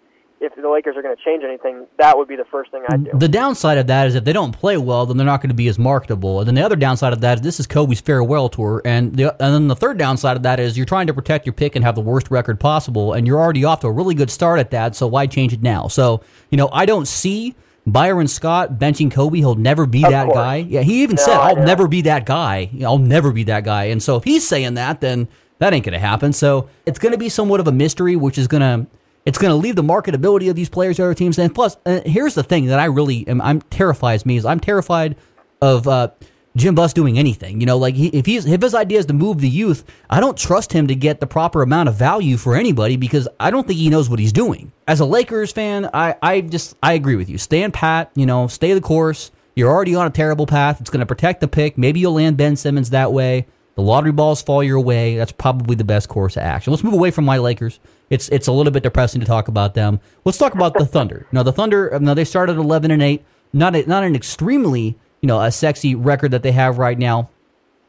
if 0.43 0.53
the 0.61 0.69
Lakers 0.69 0.95
are 0.97 1.01
going 1.01 1.15
to 1.15 1.23
change 1.23 1.43
anything, 1.43 1.85
that 1.97 2.17
would 2.17 2.27
be 2.27 2.35
the 2.35 2.45
first 2.45 2.69
thing 2.71 2.83
I'd 2.89 3.05
do. 3.05 3.11
The 3.17 3.27
downside 3.29 3.77
of 3.77 3.87
that 3.87 4.07
is 4.07 4.15
if 4.15 4.23
they 4.25 4.33
don't 4.33 4.51
play 4.51 4.77
well, 4.77 5.05
then 5.05 5.15
they're 5.17 5.25
not 5.25 5.41
going 5.41 5.49
to 5.49 5.55
be 5.55 5.67
as 5.69 5.79
marketable. 5.79 6.39
And 6.39 6.47
then 6.47 6.55
the 6.55 6.61
other 6.63 6.75
downside 6.75 7.13
of 7.13 7.21
that 7.21 7.39
is 7.39 7.41
this 7.41 7.59
is 7.59 7.65
Kobe's 7.67 8.01
farewell 8.01 8.49
tour, 8.49 8.81
and 8.83 9.15
the 9.15 9.31
and 9.43 9.53
then 9.53 9.67
the 9.69 9.75
third 9.75 9.97
downside 9.97 10.35
of 10.37 10.43
that 10.43 10.59
is 10.59 10.75
you're 10.77 10.85
trying 10.85 11.07
to 11.07 11.13
protect 11.13 11.45
your 11.45 11.53
pick 11.53 11.75
and 11.75 11.85
have 11.85 11.95
the 11.95 12.01
worst 12.01 12.29
record 12.29 12.59
possible, 12.59 13.13
and 13.13 13.25
you're 13.25 13.39
already 13.39 13.63
off 13.63 13.79
to 13.79 13.87
a 13.87 13.91
really 13.91 14.15
good 14.15 14.29
start 14.29 14.59
at 14.59 14.71
that. 14.71 14.95
So 14.95 15.07
why 15.07 15.25
change 15.27 15.53
it 15.53 15.61
now? 15.63 15.87
So 15.87 16.21
you 16.49 16.57
know 16.57 16.69
I 16.71 16.85
don't 16.85 17.07
see. 17.07 17.55
Byron 17.85 18.29
Scott 18.29 18.79
benching 18.79 19.11
Kobe, 19.11 19.39
he'll 19.39 19.55
never 19.55 19.85
be 19.85 20.05
Of 20.05 20.11
that 20.11 20.25
course. 20.27 20.37
guy. 20.37 20.55
Yeah, 20.55 20.81
he 20.83 21.03
even 21.03 21.17
No, 21.17 21.21
said, 21.23 21.33
"I'll 21.35 21.57
never 21.57 21.87
be 21.89 22.01
that 22.03 22.25
guy. 22.25 22.69
I'll 22.81 22.97
never 22.97 23.31
be 23.33 23.43
that 23.43 23.65
guy." 23.65 23.85
And 23.85 24.01
so 24.01 24.15
if 24.15 24.23
he's 24.23 24.47
saying 24.47 24.75
that, 24.75 25.01
then 25.01 25.27
that 25.59 25.73
ain't 25.73 25.83
going 25.83 25.91
to 25.93 25.99
happen. 25.99 26.31
So 26.31 26.69
it's 26.85 26.97
going 26.97 27.11
to 27.11 27.17
be 27.17 27.27
somewhat 27.27 27.59
of 27.59 27.67
a 27.67 27.73
mystery, 27.73 28.15
which 28.15 28.37
is 28.37 28.47
going 28.47 28.61
to 28.61 28.87
it's 29.25 29.37
going 29.37 29.51
to 29.51 29.55
leave 29.55 29.75
the 29.75 29.83
marketability 29.83 30.49
of 30.49 30.55
these 30.55 30.69
players 30.69 30.97
to 30.97 31.03
other 31.03 31.13
teams. 31.13 31.37
And 31.39 31.53
plus, 31.53 31.77
uh, 31.85 32.01
here's 32.05 32.35
the 32.35 32.43
thing 32.43 32.65
that 32.67 32.79
I 32.79 32.85
really 32.85 33.27
am 33.27 33.41
I'm 33.41 33.61
terrifies 33.61 34.25
me 34.25 34.37
is 34.37 34.45
I'm 34.45 34.59
terrified 34.59 35.15
of 35.61 35.87
uh, 35.87 36.09
Jim 36.55 36.75
Buss 36.75 36.93
doing 36.93 37.17
anything. 37.17 37.59
You 37.59 37.65
know, 37.65 37.77
like 37.77 37.95
he, 37.95 38.07
if 38.07 38.25
he's 38.25 38.45
if 38.45 38.61
his 38.61 38.75
idea 38.75 38.99
is 38.99 39.05
to 39.07 39.13
move 39.13 39.39
the 39.39 39.49
youth, 39.49 39.85
I 40.09 40.19
don't 40.19 40.37
trust 40.37 40.73
him 40.73 40.87
to 40.87 40.95
get 40.95 41.19
the 41.19 41.27
proper 41.27 41.61
amount 41.61 41.89
of 41.89 41.95
value 41.95 42.37
for 42.37 42.55
anybody 42.55 42.97
because 42.97 43.27
I 43.39 43.49
don't 43.49 43.65
think 43.65 43.79
he 43.79 43.89
knows 43.89 44.09
what 44.09 44.19
he's 44.19 44.33
doing. 44.33 44.71
As 44.87 44.99
a 44.99 45.05
Lakers 45.05 45.51
fan, 45.51 45.89
I 45.93 46.15
I 46.21 46.41
just 46.41 46.75
I 46.83 46.93
agree 46.93 47.15
with 47.15 47.29
you. 47.29 47.37
Stand 47.37 47.73
pat. 47.73 48.11
You 48.15 48.25
know, 48.25 48.47
stay 48.47 48.73
the 48.73 48.81
course. 48.81 49.31
You're 49.55 49.69
already 49.69 49.95
on 49.95 50.07
a 50.07 50.09
terrible 50.09 50.47
path. 50.47 50.81
It's 50.81 50.89
going 50.89 51.01
to 51.01 51.05
protect 51.05 51.39
the 51.39 51.47
pick. 51.47 51.77
Maybe 51.77 51.99
you'll 51.99 52.13
land 52.13 52.37
Ben 52.37 52.55
Simmons 52.55 52.89
that 52.89 53.13
way. 53.13 53.45
The 53.75 53.81
lottery 53.81 54.11
balls 54.11 54.41
fall 54.41 54.63
your 54.63 54.79
way. 54.79 55.17
That's 55.17 55.31
probably 55.31 55.75
the 55.75 55.83
best 55.83 56.07
course 56.07 56.37
of 56.37 56.43
action. 56.43 56.71
Let's 56.71 56.83
move 56.83 56.93
away 56.93 57.09
from 57.09 57.25
my 57.25 57.37
Lakers. 57.37 57.79
It's 58.09 58.29
it's 58.29 58.47
a 58.47 58.51
little 58.51 58.71
bit 58.71 58.83
depressing 58.83 59.19
to 59.21 59.25
talk 59.25 59.47
about 59.47 59.73
them. 59.73 59.99
Let's 60.25 60.37
talk 60.37 60.53
about 60.53 60.75
the 60.75 60.85
Thunder. 60.85 61.25
Now 61.31 61.41
the 61.41 61.51
Thunder. 61.51 61.93
Um, 61.93 62.03
now 62.03 62.13
they 62.13 62.25
started 62.25 62.57
eleven 62.57 62.91
and 62.91 63.01
eight. 63.01 63.25
Not 63.51 63.75
a, 63.75 63.87
not 63.87 64.03
an 64.03 64.15
extremely 64.15 64.95
you 65.21 65.27
know 65.27 65.41
a 65.41 65.51
sexy 65.51 65.95
record 65.95 66.31
that 66.31 66.43
they 66.43 66.51
have 66.51 66.77
right 66.77 66.99
now, 66.99 67.29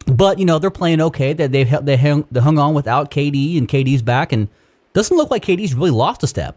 but 0.06 0.38
you 0.38 0.46
know 0.46 0.58
they're 0.58 0.70
playing 0.70 1.02
okay. 1.02 1.34
That 1.34 1.52
they've 1.52 1.84
they 1.84 1.98
hung, 1.98 2.26
they 2.30 2.40
hung 2.40 2.58
on 2.58 2.72
without 2.72 3.10
KD 3.10 3.58
and 3.58 3.68
KD's 3.68 4.02
back, 4.02 4.32
and 4.32 4.48
doesn't 4.94 5.16
look 5.16 5.30
like 5.30 5.44
KD's 5.44 5.74
really 5.74 5.90
lost 5.90 6.22
a 6.22 6.26
step. 6.26 6.56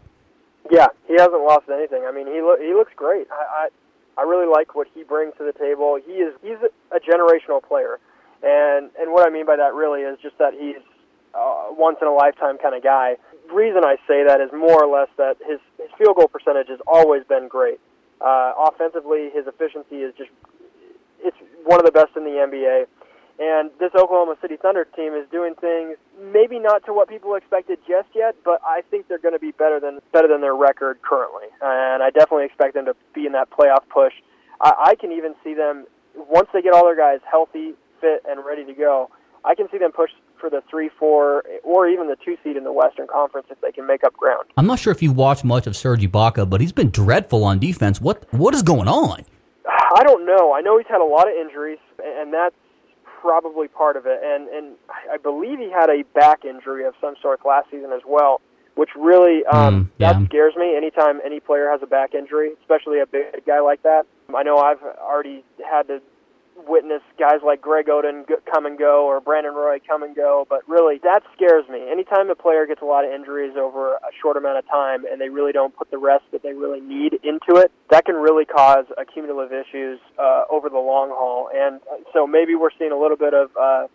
Yeah, 0.70 0.86
he 1.06 1.14
hasn't 1.14 1.42
lost 1.42 1.68
anything. 1.70 2.04
I 2.06 2.12
mean, 2.12 2.26
he 2.26 2.40
lo- 2.40 2.58
he 2.58 2.72
looks 2.72 2.92
great. 2.96 3.26
I, 3.30 3.66
I 3.66 4.22
I 4.22 4.22
really 4.22 4.50
like 4.50 4.74
what 4.74 4.88
he 4.94 5.02
brings 5.02 5.34
to 5.38 5.44
the 5.44 5.52
table. 5.52 5.98
He 6.04 6.12
is 6.14 6.34
he's 6.42 6.58
a 6.92 7.00
generational 7.00 7.62
player, 7.62 7.98
and 8.42 8.90
and 8.98 9.12
what 9.12 9.26
I 9.26 9.30
mean 9.30 9.46
by 9.46 9.56
that 9.56 9.74
really 9.74 10.02
is 10.02 10.18
just 10.22 10.38
that 10.38 10.54
he's 10.54 10.82
a 11.34 11.72
once 11.72 11.98
in 12.00 12.08
a 12.08 12.14
lifetime 12.14 12.58
kind 12.58 12.74
of 12.74 12.82
guy. 12.82 13.16
The 13.48 13.54
reason 13.54 13.84
I 13.84 13.96
say 14.06 14.24
that 14.26 14.40
is 14.40 14.50
more 14.52 14.82
or 14.82 14.90
less 14.90 15.08
that 15.16 15.36
his 15.46 15.60
his 15.78 15.90
field 15.98 16.16
goal 16.16 16.28
percentage 16.28 16.68
has 16.68 16.80
always 16.86 17.24
been 17.24 17.48
great. 17.48 17.80
Uh, 18.20 18.52
offensively, 18.66 19.30
his 19.30 19.46
efficiency 19.46 20.02
is 20.02 20.14
just 20.16 20.30
it's 21.20 21.36
one 21.64 21.78
of 21.78 21.86
the 21.86 21.92
best 21.92 22.16
in 22.16 22.24
the 22.24 22.38
NBA. 22.42 22.86
And 23.40 23.70
this 23.78 23.92
Oklahoma 23.94 24.34
City 24.42 24.56
Thunder 24.56 24.84
team 24.84 25.14
is 25.14 25.24
doing 25.30 25.54
things 25.54 25.96
maybe 26.20 26.58
not 26.58 26.84
to 26.86 26.92
what 26.92 27.08
people 27.08 27.36
expected 27.36 27.78
just 27.86 28.08
yet, 28.12 28.34
but 28.44 28.60
I 28.66 28.82
think 28.90 29.06
they're 29.06 29.20
going 29.20 29.34
to 29.34 29.38
be 29.38 29.52
better 29.52 29.78
than 29.78 30.00
better 30.12 30.26
than 30.26 30.40
their 30.40 30.56
record 30.56 30.98
currently. 31.02 31.46
And 31.62 32.02
I 32.02 32.10
definitely 32.10 32.46
expect 32.46 32.74
them 32.74 32.86
to 32.86 32.96
be 33.14 33.26
in 33.26 33.32
that 33.32 33.50
playoff 33.50 33.86
push. 33.90 34.14
I, 34.60 34.90
I 34.90 34.94
can 34.96 35.12
even 35.12 35.36
see 35.44 35.54
them 35.54 35.86
once 36.16 36.48
they 36.52 36.62
get 36.62 36.74
all 36.74 36.84
their 36.84 36.96
guys 36.96 37.20
healthy, 37.30 37.74
fit, 38.00 38.22
and 38.28 38.44
ready 38.44 38.64
to 38.64 38.72
go. 38.74 39.10
I 39.44 39.54
can 39.54 39.68
see 39.70 39.78
them 39.78 39.92
push 39.92 40.10
for 40.40 40.50
the 40.50 40.62
three, 40.68 40.90
four, 40.98 41.44
or 41.62 41.88
even 41.88 42.08
the 42.08 42.16
two 42.24 42.36
seed 42.42 42.56
in 42.56 42.64
the 42.64 42.72
Western 42.72 43.06
Conference 43.06 43.46
if 43.50 43.60
they 43.60 43.70
can 43.72 43.86
make 43.86 44.02
up 44.04 44.12
ground. 44.14 44.44
I'm 44.56 44.66
not 44.66 44.78
sure 44.78 44.92
if 44.92 45.00
you've 45.02 45.16
watched 45.16 45.44
much 45.44 45.66
of 45.66 45.76
Serge 45.76 46.02
Ibaka, 46.02 46.48
but 46.50 46.60
he's 46.60 46.72
been 46.72 46.90
dreadful 46.90 47.44
on 47.44 47.58
defense. 47.58 48.00
What 48.00 48.24
what 48.32 48.54
is 48.54 48.62
going 48.62 48.88
on? 48.88 49.24
I 49.96 50.02
don't 50.02 50.26
know. 50.26 50.52
I 50.54 50.60
know 50.60 50.76
he's 50.78 50.86
had 50.88 51.00
a 51.00 51.04
lot 51.04 51.28
of 51.28 51.34
injuries, 51.34 51.78
and 52.04 52.32
that's 52.32 52.54
probably 53.20 53.68
part 53.68 53.96
of 53.96 54.06
it. 54.06 54.20
And 54.22 54.48
and 54.48 54.74
I 55.10 55.16
believe 55.16 55.58
he 55.58 55.70
had 55.70 55.88
a 55.90 56.02
back 56.14 56.44
injury 56.44 56.84
of 56.84 56.94
some 57.00 57.14
sort 57.22 57.40
last 57.46 57.70
season 57.70 57.92
as 57.92 58.02
well, 58.06 58.40
which 58.74 58.90
really 58.96 59.44
um, 59.46 59.68
Mm, 59.86 59.90
yeah. 59.98 60.12
that 60.12 60.24
scares 60.26 60.54
me. 60.56 60.76
Anytime 60.76 61.20
any 61.24 61.40
player 61.40 61.68
has 61.70 61.80
a 61.82 61.86
back 61.86 62.14
injury, 62.14 62.50
especially 62.60 63.00
a 63.00 63.06
big 63.06 63.44
guy 63.46 63.60
like 63.60 63.82
that. 63.82 64.06
I 64.34 64.42
know 64.42 64.58
I've 64.58 64.82
already 64.98 65.44
had 65.68 65.88
to 65.88 66.00
witness 66.66 67.02
guys 67.18 67.40
like 67.44 67.60
Greg 67.60 67.86
Oden 67.86 68.24
come 68.52 68.66
and 68.66 68.78
go 68.78 69.06
or 69.06 69.20
Brandon 69.20 69.54
Roy 69.54 69.78
come 69.86 70.02
and 70.02 70.14
go, 70.14 70.46
but 70.48 70.66
really 70.68 70.98
that 71.02 71.22
scares 71.34 71.68
me. 71.68 71.90
Anytime 71.90 72.30
a 72.30 72.34
player 72.34 72.66
gets 72.66 72.82
a 72.82 72.84
lot 72.84 73.04
of 73.04 73.12
injuries 73.12 73.54
over 73.56 73.94
a 73.94 74.10
short 74.20 74.36
amount 74.36 74.58
of 74.58 74.66
time 74.68 75.04
and 75.04 75.20
they 75.20 75.28
really 75.28 75.52
don't 75.52 75.76
put 75.76 75.90
the 75.90 75.98
rest 75.98 76.24
that 76.32 76.42
they 76.42 76.52
really 76.52 76.80
need 76.80 77.14
into 77.22 77.60
it, 77.60 77.70
that 77.90 78.04
can 78.04 78.16
really 78.16 78.44
cause 78.44 78.86
accumulative 78.96 79.52
issues 79.52 80.00
uh, 80.18 80.44
over 80.50 80.68
the 80.68 80.78
long 80.78 81.10
haul. 81.10 81.48
And 81.54 81.80
uh, 81.90 82.02
so 82.12 82.26
maybe 82.26 82.54
we're 82.54 82.74
seeing 82.78 82.92
a 82.92 82.98
little 82.98 83.16
bit 83.16 83.34
of 83.34 83.50
uh, 83.56 83.86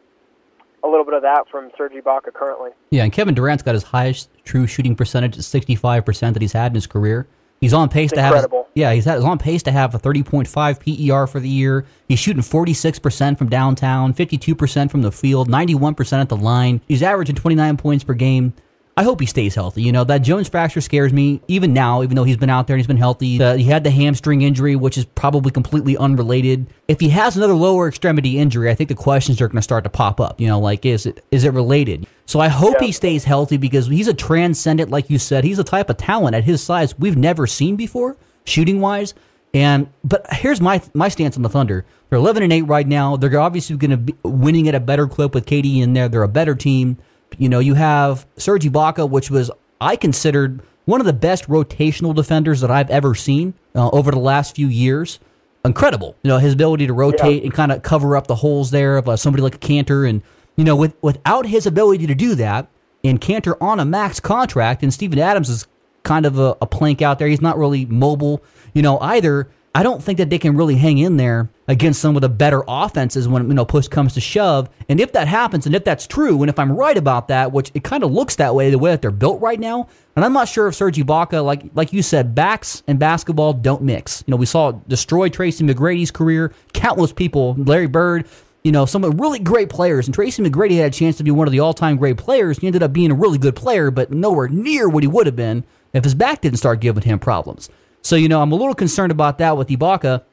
a 0.84 0.88
little 0.88 1.06
bit 1.06 1.14
of 1.14 1.22
that 1.22 1.46
from 1.50 1.72
Serge 1.78 1.94
Ibaka 1.94 2.34
currently. 2.34 2.72
Yeah, 2.90 3.04
and 3.04 3.14
Kevin 3.14 3.34
Durant's 3.34 3.64
got 3.64 3.74
his 3.74 3.84
highest 3.84 4.30
true 4.44 4.68
shooting 4.68 4.96
percentage 4.96 5.38
at 5.38 5.44
65% 5.44 6.34
that 6.34 6.42
he's 6.42 6.52
had 6.52 6.72
in 6.72 6.76
his 6.76 6.88
career. 6.88 7.26
He's 7.64 7.74
on 7.74 7.88
pace 7.88 8.12
to 8.12 8.22
have 8.22 8.34
incredible. 8.34 8.68
yeah, 8.76 8.92
he's, 8.92 9.06
had, 9.06 9.16
he's 9.16 9.24
on 9.24 9.38
pace 9.38 9.64
to 9.64 9.72
have 9.72 9.96
a 9.96 9.98
30.5 9.98 11.08
PER 11.08 11.28
for 11.28 11.40
the 11.40 11.48
year. 11.48 11.86
He's 12.10 12.20
shooting 12.20 12.44
46% 12.44 13.38
from 13.38 13.48
downtown, 13.48 14.14
52% 14.14 14.92
from 14.92 15.02
the 15.02 15.14
field, 15.14 15.48
91% 15.48 16.20
at 16.20 16.28
the 16.28 16.36
line. 16.36 16.82
He's 16.90 17.02
averaging 17.02 17.38
29 17.38 17.78
points 17.78 18.04
per 18.04 18.16
game. 18.16 18.54
I 18.96 19.04
hope 19.04 19.20
he 19.20 19.26
stays 19.26 19.56
healthy. 19.56 19.82
You 19.82 19.92
know, 19.92 20.04
that 20.04 20.20
Jones 20.20 20.48
fracture 20.48 20.80
scares 20.80 21.12
me 21.12 21.42
even 21.48 21.74
now, 21.74 22.04
even 22.04 22.16
though 22.16 22.24
he's 22.26 22.38
been 22.38 22.52
out 22.52 22.68
there 22.68 22.76
and 22.76 22.80
he's 22.80 22.86
been 22.88 22.98
healthy. 22.98 23.42
Uh, 23.42 23.56
he 23.56 23.64
had 23.64 23.84
the 23.84 23.90
hamstring 23.90 24.44
injury, 24.44 24.76
which 24.76 25.00
is 25.00 25.06
probably 25.06 25.50
completely 25.52 25.98
unrelated. 25.98 26.68
If 26.88 27.00
he 27.00 27.10
has 27.10 27.36
another 27.36 27.56
lower 27.56 27.88
extremity 27.88 28.38
injury, 28.38 28.70
I 28.70 28.76
think 28.76 28.90
the 28.90 28.96
questions 28.96 29.42
are 29.42 29.48
going 29.48 29.56
to 29.56 29.64
start 29.64 29.84
to 29.86 29.90
pop 29.90 30.20
up. 30.20 30.40
You 30.40 30.48
know, 30.48 30.60
like, 30.60 30.86
is 30.86 31.08
it 31.08 31.26
is 31.32 31.44
it 31.44 31.54
related? 31.54 32.06
So 32.28 32.40
I 32.40 32.50
hope 32.50 32.76
Yeah. 32.80 32.86
he 32.88 32.92
stays 32.92 33.24
healthy 33.24 33.58
because 33.58 33.88
he's 33.88 34.08
a 34.08 34.14
transcendent, 34.14 34.92
like 34.92 35.10
you 35.10 35.18
said. 35.18 35.44
He's 35.44 35.58
a 35.58 35.64
type 35.64 35.90
of 35.90 35.98
talent 35.98 36.36
at 36.36 36.44
his 36.44 36.62
size 36.62 36.98
we've 37.00 37.18
never 37.18 37.48
seen 37.48 37.76
before, 37.76 38.16
shooting 38.46 38.80
wise. 38.80 39.16
And 39.56 39.88
but 40.04 40.26
here's 40.34 40.62
my 40.62 40.82
my 40.94 41.08
stance 41.10 41.36
on 41.36 41.42
the 41.42 41.50
Thunder. 41.50 41.84
They're 42.10 42.20
11 42.20 42.44
and 42.44 42.54
8 42.54 42.62
right 42.64 42.88
now. 42.88 43.18
They're 43.18 43.40
obviously 43.40 43.76
going 43.78 43.90
to 43.92 43.98
be 43.98 44.14
winning 44.24 44.68
at 44.68 44.76
a 44.76 44.80
better 44.80 45.08
clip 45.08 45.34
with 45.34 45.48
KD 45.48 45.82
in 45.82 45.94
there. 45.94 46.08
They're 46.10 46.22
a 46.22 46.28
better 46.28 46.54
team. 46.54 46.98
You 47.38 47.50
know, 47.50 47.60
you 47.60 47.74
have 47.74 48.26
Serge 48.38 48.66
Ibaka, 48.66 49.10
which 49.10 49.30
was 49.30 49.52
I 49.82 49.96
considered 49.96 50.62
one 50.86 51.00
of 51.00 51.06
the 51.06 51.14
best 51.14 51.48
rotational 51.48 52.14
defenders 52.14 52.62
that 52.62 52.72
I've 52.72 52.90
ever 52.90 53.16
seen 53.16 53.54
uh, 53.76 53.90
over 53.90 54.12
the 54.12 54.20
last 54.20 54.56
few 54.56 54.68
years. 54.68 55.20
Incredible, 55.66 56.16
you 56.24 56.28
know, 56.28 56.40
his 56.40 56.54
ability 56.54 56.88
to 56.88 56.94
rotate 56.94 57.44
and 57.44 57.54
kind 57.54 57.72
of 57.72 57.84
cover 57.84 58.18
up 58.18 58.28
the 58.28 58.36
holes 58.36 58.72
there 58.72 58.98
of 58.98 59.08
uh, 59.08 59.16
somebody 59.16 59.42
like 59.42 59.56
a 59.56 59.60
Kanter, 59.60 60.08
and 60.08 60.22
you 60.58 60.66
know, 60.66 60.76
with 60.76 60.94
without 61.02 61.46
his 61.46 61.66
ability 61.66 62.06
to 62.08 62.16
do 62.16 62.36
that, 62.36 62.68
and 63.02 63.22
Kanter 63.22 63.56
on 63.62 63.80
a 63.80 63.86
max 63.86 64.20
contract, 64.20 64.84
and 64.84 64.94
Steven 64.94 65.20
Adams 65.20 65.50
is 65.50 65.66
kind 66.04 66.26
of 66.26 66.38
a, 66.38 66.58
a 66.62 66.66
plank 66.66 67.02
out 67.02 67.18
there. 67.18 67.30
He's 67.30 67.42
not 67.42 67.58
really 67.58 67.86
mobile, 67.86 68.44
you 68.74 68.82
know, 68.82 69.00
either. 69.00 69.50
I 69.76 69.82
don't 69.82 70.04
think 70.04 70.20
that 70.20 70.30
they 70.30 70.38
can 70.38 70.56
really 70.56 70.76
hang 70.76 71.00
in 71.00 71.18
there 71.18 71.50
against 71.68 72.00
some 72.00 72.16
of 72.16 72.22
the 72.22 72.30
better 72.30 72.64
offenses 72.68 73.28
when 73.28 73.48
you 73.48 73.56
know 73.56 73.66
push 73.66 73.88
comes 73.88 74.14
to 74.14 74.22
shove. 74.22 74.70
And 74.88 75.00
if 75.00 75.14
that 75.14 75.28
happens, 75.28 75.66
and 75.66 75.74
if 75.74 75.84
that's 75.84 76.06
true, 76.06 76.44
and 76.44 76.50
if 76.50 76.60
I'm 76.60 76.72
right 76.72 76.96
about 76.96 77.30
that, 77.30 77.52
which 77.52 77.72
it 77.74 77.84
kind 77.84 78.04
of 78.04 78.12
looks 78.12 78.36
that 78.36 78.54
way 78.54 78.70
the 78.70 78.78
way 78.78 78.92
that 78.92 79.02
they're 79.02 79.10
built 79.10 79.42
right 79.42 79.60
now, 79.60 79.88
and 80.16 80.24
I'm 80.24 80.34
not 80.34 80.48
sure 80.48 80.68
if 80.68 80.76
Serge 80.76 80.98
Ibaka, 80.98 81.44
like 81.44 81.64
like 81.74 81.92
you 81.92 82.04
said, 82.04 82.36
backs 82.36 82.84
and 82.86 83.00
basketball 83.00 83.54
don't 83.54 83.82
mix. 83.82 84.24
You 84.28 84.32
know, 84.32 84.38
we 84.38 84.46
saw 84.46 84.72
destroy 84.72 85.30
Tracy 85.30 85.66
McGrady's 85.66 86.12
career. 86.12 86.54
Countless 86.74 87.12
people, 87.12 87.56
Larry 87.58 87.88
Bird, 87.88 88.28
you 88.64 88.72
know, 88.72 88.86
some 88.86 89.04
really 89.04 89.40
great 89.40 89.70
players. 89.70 90.08
And 90.08 90.14
Tracy 90.14 90.44
McGrady 90.44 90.78
had 90.78 90.94
a 90.94 90.96
chance 90.96 91.18
to 91.18 91.24
be 91.24 91.32
one 91.32 91.48
of 91.48 91.52
the 91.52 91.62
all-time 91.62 91.98
great 91.98 92.18
players. 92.18 92.60
He 92.60 92.68
ended 92.68 92.84
up 92.84 92.94
being 92.94 93.10
a 93.10 93.16
really 93.16 93.40
good 93.40 93.56
player, 93.56 93.90
but 93.90 94.12
nowhere 94.12 94.48
near 94.50 94.88
what 94.88 95.04
he 95.04 95.08
would 95.08 95.26
have 95.26 95.36
been 95.36 95.66
if 95.94 96.04
his 96.04 96.14
back 96.14 96.42
didn't 96.42 96.60
start 96.60 96.80
giving 96.80 97.04
him 97.04 97.18
problems. 97.20 97.70
So, 98.04 98.18
you 98.18 98.28
know, 98.28 98.42
I'm 98.42 98.52
a 98.52 98.56
little 98.56 98.76
concerned 98.76 99.14
about 99.14 99.38
that 99.38 99.58
with 99.58 99.70
Ibaka, 99.70 100.24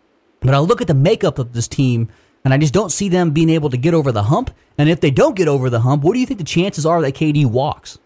but 0.40 0.54
I 0.54 0.58
look 0.58 0.80
at 0.80 0.88
the 0.88 0.94
makeup 0.94 1.38
of 1.38 1.52
this 1.52 1.68
team 1.68 2.08
and 2.44 2.52
I 2.52 2.58
just 2.58 2.74
don't 2.74 2.90
see 2.90 3.08
them 3.08 3.30
being 3.30 3.48
able 3.48 3.70
to 3.70 3.76
get 3.76 3.94
over 3.94 4.10
the 4.10 4.24
hump. 4.24 4.50
And 4.76 4.88
if 4.88 5.00
they 5.00 5.12
don't 5.12 5.36
get 5.36 5.46
over 5.46 5.70
the 5.70 5.80
hump, 5.80 6.02
what 6.02 6.14
do 6.14 6.18
you 6.18 6.26
think 6.26 6.38
the 6.38 6.44
chances 6.44 6.84
are 6.84 7.00
that 7.00 7.14
KD 7.14 7.46
walks? 7.46 7.98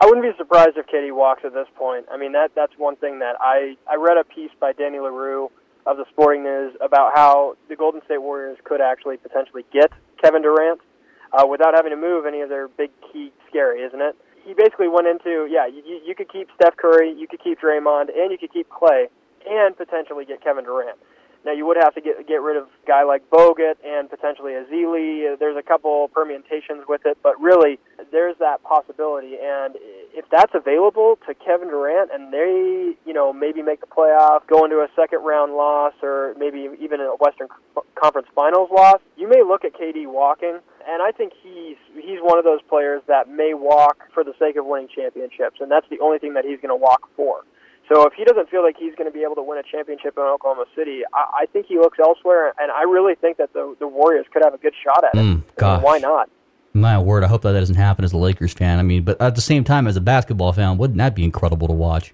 I 0.00 0.06
wouldn't 0.06 0.24
be 0.24 0.36
surprised 0.36 0.76
if 0.76 0.86
KD 0.86 1.14
walks 1.14 1.44
at 1.44 1.54
this 1.54 1.68
point. 1.76 2.06
I 2.10 2.16
mean, 2.16 2.32
that 2.32 2.50
that's 2.56 2.72
one 2.76 2.96
thing 2.96 3.20
that 3.20 3.36
I 3.40 3.76
I 3.88 3.96
read 3.96 4.16
a 4.16 4.24
piece 4.24 4.50
by 4.60 4.72
Danny 4.72 4.98
Leroux 4.98 5.50
of 5.86 5.96
the 5.96 6.04
Sporting 6.10 6.42
News 6.42 6.74
about 6.80 7.12
how 7.14 7.56
the 7.68 7.76
Golden 7.76 8.00
State 8.04 8.22
Warriors 8.22 8.58
could 8.64 8.80
actually 8.80 9.16
potentially 9.16 9.64
get 9.72 9.92
Kevin 10.22 10.42
Durant 10.42 10.80
uh, 11.32 11.46
without 11.46 11.74
having 11.74 11.90
to 11.90 11.96
move 11.96 12.26
any 12.26 12.40
of 12.40 12.48
their 12.48 12.68
big 12.68 12.90
key 13.12 13.32
scary, 13.48 13.82
isn't 13.82 14.00
it? 14.00 14.16
He 14.48 14.54
basically 14.54 14.88
went 14.88 15.06
into 15.06 15.44
yeah, 15.44 15.66
you, 15.66 16.00
you 16.06 16.14
could 16.14 16.32
keep 16.32 16.48
Steph 16.56 16.74
Curry, 16.78 17.12
you 17.12 17.28
could 17.28 17.44
keep 17.44 17.60
Draymond, 17.60 18.08
and 18.16 18.32
you 18.32 18.38
could 18.40 18.50
keep 18.50 18.66
Klay, 18.70 19.04
and 19.46 19.76
potentially 19.76 20.24
get 20.24 20.42
Kevin 20.42 20.64
Durant. 20.64 20.96
Now 21.48 21.54
you 21.54 21.64
would 21.64 21.78
have 21.80 21.94
to 21.94 22.02
get 22.02 22.28
get 22.28 22.42
rid 22.42 22.58
of 22.58 22.64
a 22.64 22.86
guy 22.86 23.04
like 23.04 23.24
Bogut 23.30 23.76
and 23.82 24.10
potentially 24.10 24.52
Ezeli. 24.52 25.38
There's 25.38 25.56
a 25.56 25.62
couple 25.62 26.08
permutations 26.08 26.84
with 26.86 27.06
it, 27.06 27.16
but 27.22 27.40
really 27.40 27.78
there's 28.12 28.36
that 28.36 28.62
possibility. 28.64 29.38
And 29.40 29.74
if 30.12 30.26
that's 30.30 30.52
available 30.54 31.18
to 31.26 31.32
Kevin 31.32 31.68
Durant, 31.68 32.10
and 32.12 32.30
they 32.30 32.92
you 33.06 33.14
know 33.14 33.32
maybe 33.32 33.62
make 33.62 33.80
the 33.80 33.86
playoff, 33.86 34.46
go 34.46 34.66
into 34.66 34.76
a 34.76 34.88
second 34.94 35.24
round 35.24 35.54
loss, 35.54 35.94
or 36.02 36.34
maybe 36.36 36.68
even 36.78 37.00
a 37.00 37.16
Western 37.16 37.48
Conference 37.94 38.28
Finals 38.34 38.68
loss, 38.70 39.00
you 39.16 39.26
may 39.26 39.42
look 39.42 39.64
at 39.64 39.72
KD 39.72 40.06
walking 40.06 40.60
and 40.86 41.02
I 41.02 41.12
think 41.12 41.32
he's 41.42 41.76
he's 41.94 42.20
one 42.20 42.36
of 42.38 42.44
those 42.44 42.60
players 42.68 43.00
that 43.08 43.26
may 43.26 43.54
walk 43.54 44.04
for 44.12 44.22
the 44.22 44.34
sake 44.38 44.56
of 44.56 44.66
winning 44.66 44.88
championships, 44.94 45.60
and 45.60 45.70
that's 45.70 45.88
the 45.88 46.00
only 46.00 46.18
thing 46.18 46.34
that 46.34 46.44
he's 46.44 46.60
going 46.60 46.68
to 46.68 46.76
walk 46.76 47.08
for. 47.16 47.44
So 47.88 48.06
if 48.06 48.12
he 48.12 48.24
doesn't 48.24 48.50
feel 48.50 48.62
like 48.62 48.76
he's 48.78 48.94
going 48.94 49.10
to 49.10 49.16
be 49.16 49.24
able 49.24 49.34
to 49.36 49.42
win 49.42 49.58
a 49.58 49.62
championship 49.62 50.14
in 50.16 50.22
Oklahoma 50.22 50.66
City, 50.76 51.02
I, 51.14 51.42
I 51.42 51.46
think 51.46 51.66
he 51.66 51.78
looks 51.78 51.98
elsewhere, 51.98 52.52
and 52.58 52.70
I 52.70 52.82
really 52.82 53.14
think 53.14 53.38
that 53.38 53.52
the 53.54 53.74
the 53.78 53.88
Warriors 53.88 54.26
could 54.32 54.42
have 54.44 54.54
a 54.54 54.58
good 54.58 54.74
shot 54.84 55.04
at 55.04 55.14
it. 55.14 55.24
Mm, 55.24 55.42
gosh. 55.56 55.82
why 55.82 55.98
not? 55.98 56.28
My 56.74 56.98
word, 56.98 57.24
I 57.24 57.28
hope 57.28 57.42
that, 57.42 57.52
that 57.52 57.60
doesn't 57.60 57.76
happen 57.76 58.04
as 58.04 58.12
a 58.12 58.18
Lakers 58.18 58.52
fan. 58.52 58.78
I 58.78 58.82
mean, 58.82 59.02
but 59.02 59.20
at 59.20 59.34
the 59.34 59.40
same 59.40 59.64
time, 59.64 59.86
as 59.86 59.96
a 59.96 60.02
basketball 60.02 60.52
fan, 60.52 60.76
wouldn't 60.76 60.98
that 60.98 61.14
be 61.14 61.24
incredible 61.24 61.66
to 61.66 61.72
watch? 61.72 62.12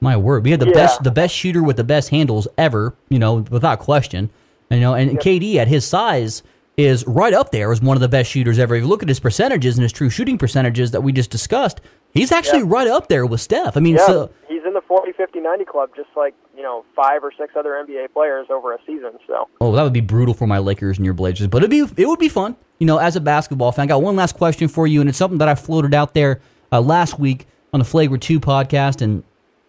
My 0.00 0.16
word, 0.16 0.44
we 0.44 0.52
had 0.52 0.60
the 0.60 0.66
yeah. 0.66 0.74
best 0.74 1.02
the 1.02 1.10
best 1.10 1.34
shooter 1.34 1.62
with 1.62 1.76
the 1.76 1.84
best 1.84 2.10
handles 2.10 2.46
ever, 2.56 2.94
you 3.08 3.18
know, 3.18 3.44
without 3.50 3.80
question. 3.80 4.30
You 4.70 4.80
know, 4.80 4.94
and, 4.94 5.10
and 5.10 5.18
KD 5.18 5.56
at 5.56 5.68
his 5.68 5.86
size 5.86 6.42
is 6.76 7.06
right 7.06 7.32
up 7.32 7.50
there 7.52 7.72
as 7.72 7.80
one 7.80 7.96
of 7.96 8.00
the 8.00 8.08
best 8.08 8.30
shooters 8.30 8.58
ever. 8.58 8.74
If 8.74 8.82
you 8.82 8.88
look 8.88 9.02
at 9.02 9.08
his 9.08 9.20
percentages 9.20 9.76
and 9.76 9.82
his 9.82 9.92
true 9.92 10.10
shooting 10.10 10.38
percentages 10.38 10.90
that 10.90 11.00
we 11.00 11.12
just 11.12 11.30
discussed, 11.30 11.80
he's 12.12 12.32
actually 12.32 12.60
yeah. 12.60 12.66
right 12.68 12.88
up 12.88 13.08
there 13.08 13.24
with 13.24 13.40
Steph. 13.40 13.76
I 13.76 13.80
mean, 13.80 13.96
yeah, 13.96 14.06
so 14.06 14.30
in 14.66 14.74
the 14.74 14.80
40, 14.80 15.12
50, 15.12 15.40
90 15.40 15.64
club, 15.64 15.90
just 15.96 16.08
like 16.16 16.34
you 16.56 16.62
know 16.62 16.84
five 16.94 17.22
or 17.22 17.32
six 17.38 17.54
other 17.56 17.70
NBA 17.70 18.12
players 18.12 18.46
over 18.50 18.74
a 18.74 18.78
season. 18.86 19.12
So, 19.26 19.48
oh, 19.60 19.72
that 19.72 19.82
would 19.82 19.92
be 19.92 20.00
brutal 20.00 20.34
for 20.34 20.46
my 20.46 20.58
Lakers 20.58 20.98
and 20.98 21.04
your 21.04 21.14
Blazers, 21.14 21.48
but 21.48 21.58
it'd 21.58 21.70
be 21.70 22.02
it 22.02 22.06
would 22.06 22.18
be 22.18 22.28
fun. 22.28 22.56
You 22.78 22.86
know, 22.86 22.98
as 22.98 23.16
a 23.16 23.20
basketball 23.20 23.72
fan, 23.72 23.84
I 23.84 23.86
got 23.86 24.02
one 24.02 24.16
last 24.16 24.36
question 24.36 24.68
for 24.68 24.86
you, 24.86 25.00
and 25.00 25.08
it's 25.08 25.18
something 25.18 25.38
that 25.38 25.48
I 25.48 25.54
floated 25.54 25.94
out 25.94 26.14
there 26.14 26.40
uh, 26.72 26.80
last 26.80 27.18
week 27.18 27.46
on 27.72 27.80
the 27.80 27.84
Flagrant 27.84 28.22
Two 28.22 28.40
podcast, 28.40 29.00
and 29.00 29.22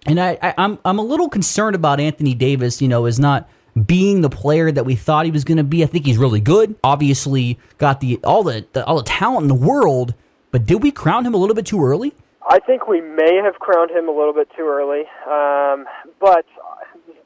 and 0.06 0.20
I, 0.20 0.38
I 0.42 0.54
I'm 0.58 0.80
I'm 0.84 1.00
a 1.00 1.04
little 1.04 1.30
concerned 1.30 1.76
about 1.76 2.00
Anthony 2.00 2.34
Davis. 2.34 2.82
You 2.82 2.88
know, 2.88 3.06
is 3.06 3.20
not 3.20 3.50
being 3.86 4.22
the 4.22 4.30
player 4.30 4.72
that 4.72 4.86
we 4.86 4.96
thought 4.96 5.26
he 5.26 5.32
was 5.32 5.44
going 5.44 5.58
to 5.58 5.64
be. 5.64 5.84
I 5.84 5.88
think 5.88 6.06
he's 6.06 6.18
really 6.18 6.40
good. 6.42 6.76
Obviously, 6.84 7.60
got 7.78 8.00
the 8.00 8.20
all 8.24 8.44
the, 8.44 8.66
the, 8.74 8.86
all 8.86 8.98
the 8.98 9.04
talent 9.04 9.44
in 9.44 9.48
the 9.48 9.54
world, 9.54 10.14
but 10.52 10.66
did 10.66 10.82
we 10.82 10.92
crown 10.92 11.26
him 11.26 11.34
a 11.34 11.38
little 11.38 11.56
bit 11.56 11.66
too 11.66 11.84
early? 11.84 12.14
I 12.50 12.60
think 12.60 12.88
we 12.88 13.02
may 13.02 13.42
have 13.44 13.60
crowned 13.60 13.92
him 13.92 14.08
a 14.08 14.12
little 14.12 14.34
bit 14.34 14.48
too 14.56 14.64
early, 14.64 15.02
um, 15.28 15.86
but 16.20 16.46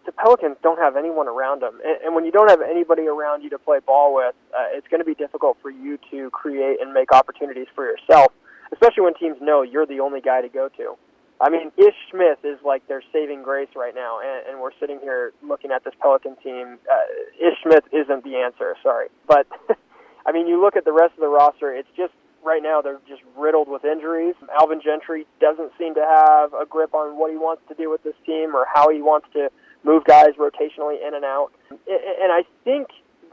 the 0.05 0.11
Pelicans 0.11 0.57
don't 0.63 0.80
have 0.80 0.97
anyone 0.97 1.28
around 1.28 1.61
them, 1.61 1.80
and, 1.86 2.01
and 2.03 2.15
when 2.15 2.26
you 2.26 2.32
don't 2.32 2.49
have 2.49 2.61
anybody 2.61 3.03
around 3.07 3.43
you 3.43 3.49
to 3.51 3.59
play 3.59 3.78
ball 3.86 4.15
with, 4.15 4.34
uh, 4.57 4.65
it's 4.74 4.88
going 4.88 4.99
to 4.99 5.05
be 5.05 5.13
difficult 5.13 5.57
for 5.61 5.69
you 5.69 5.99
to 6.09 6.32
create 6.32 6.82
and 6.82 6.91
make 6.91 7.11
opportunities 7.11 7.67
for 7.76 7.86
yourself, 7.86 8.34
especially 8.74 9.03
when 9.03 9.13
teams 9.13 9.38
know 9.39 9.61
you're 9.61 9.86
the 9.86 9.99
only 9.99 10.22
guy 10.22 10.41
to 10.41 10.49
go 10.49 10.69
to. 10.69 10.95
I 11.39 11.49
mean, 11.49 11.72
Ish 11.78 11.97
Smith 12.09 12.39
is 12.43 12.57
like 12.65 12.88
their 12.88 13.03
saving 13.13 13.43
grace 13.43 13.69
right 13.76 13.93
now, 13.93 14.19
and, 14.22 14.49
and 14.49 14.61
we're 14.61 14.74
sitting 14.80 14.99
here 15.01 15.34
looking 15.43 15.69
at 15.72 15.84
this 15.84 15.93
Pelican 16.01 16.36
team. 16.43 16.80
Uh, 16.91 17.47
Ish 17.47 17.61
Smith 17.61 17.84
isn't 17.91 18.24
the 18.24 18.38
answer, 18.38 18.76
sorry, 18.82 19.09
but 19.28 19.45
I 20.26 20.32
mean, 20.32 20.47
you 20.47 20.61
look 20.61 20.76
at 20.76 20.86
the 20.86 20.93
rest 20.93 21.13
of 21.13 21.19
the 21.19 21.30
roster. 21.30 21.74
It's 21.74 21.89
just 21.95 22.13
right 22.44 22.62
now 22.62 22.82
they're 22.82 23.00
just 23.08 23.22
riddled 23.38 23.68
with 23.68 23.86
injuries. 23.86 24.36
Alvin 24.60 24.82
Gentry 24.84 25.26
doesn't 25.39 25.72
seem 25.78 25.94
to 25.96 26.06
have 26.06 26.54
a 26.54 26.66
grip 26.66 26.94
on 26.94 27.18
what 27.18 27.32
he 27.32 27.38
wants 27.38 27.64
to 27.70 27.76
do 27.76 27.89
with 27.89 28.04
this 28.04 28.16
team 28.26 28.56
or 28.56 28.66
how 28.74 28.89
he 28.89 29.02
wants 29.02 29.28
to 29.34 29.50
move 29.84 30.04
guys 30.06 30.30
rotationally 30.38 31.06
in 31.06 31.14
and 31.14 31.26
out. 31.26 31.52
And 31.70 32.32
I 32.32 32.44
think 32.64 32.88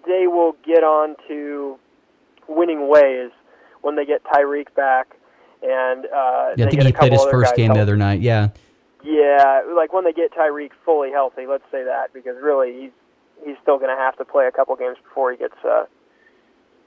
they 0.06 0.26
will 0.26 0.56
get 0.64 0.84
on 0.84 1.16
to 1.28 1.78
winning 2.48 2.88
ways 2.88 3.30
when 3.82 3.96
they 3.96 4.04
get 4.04 4.22
Tyreke 4.24 4.74
back 4.74 5.14
and 5.62 6.06
uh, 6.06 6.54
yeah, 6.56 6.66
I 6.66 6.70
think 6.70 6.82
he 6.82 6.92
played 6.92 7.12
his 7.12 7.24
first 7.30 7.56
game 7.56 7.66
healthy. 7.66 7.78
the 7.78 7.82
other 7.82 7.96
night. 7.96 8.20
Yeah. 8.20 8.48
Yeah, 9.04 9.62
like 9.74 9.92
when 9.92 10.04
they 10.04 10.12
get 10.12 10.32
Tyreke 10.32 10.72
fully 10.84 11.10
healthy, 11.10 11.46
let's 11.46 11.64
say 11.70 11.84
that 11.84 12.12
because 12.12 12.36
really 12.42 12.80
he's 12.80 12.90
he's 13.44 13.56
still 13.62 13.78
going 13.78 13.94
to 13.94 14.00
have 14.00 14.16
to 14.18 14.24
play 14.24 14.46
a 14.46 14.52
couple 14.52 14.74
games 14.76 14.96
before 15.02 15.30
he 15.30 15.38
gets 15.38 15.54
uh, 15.64 15.84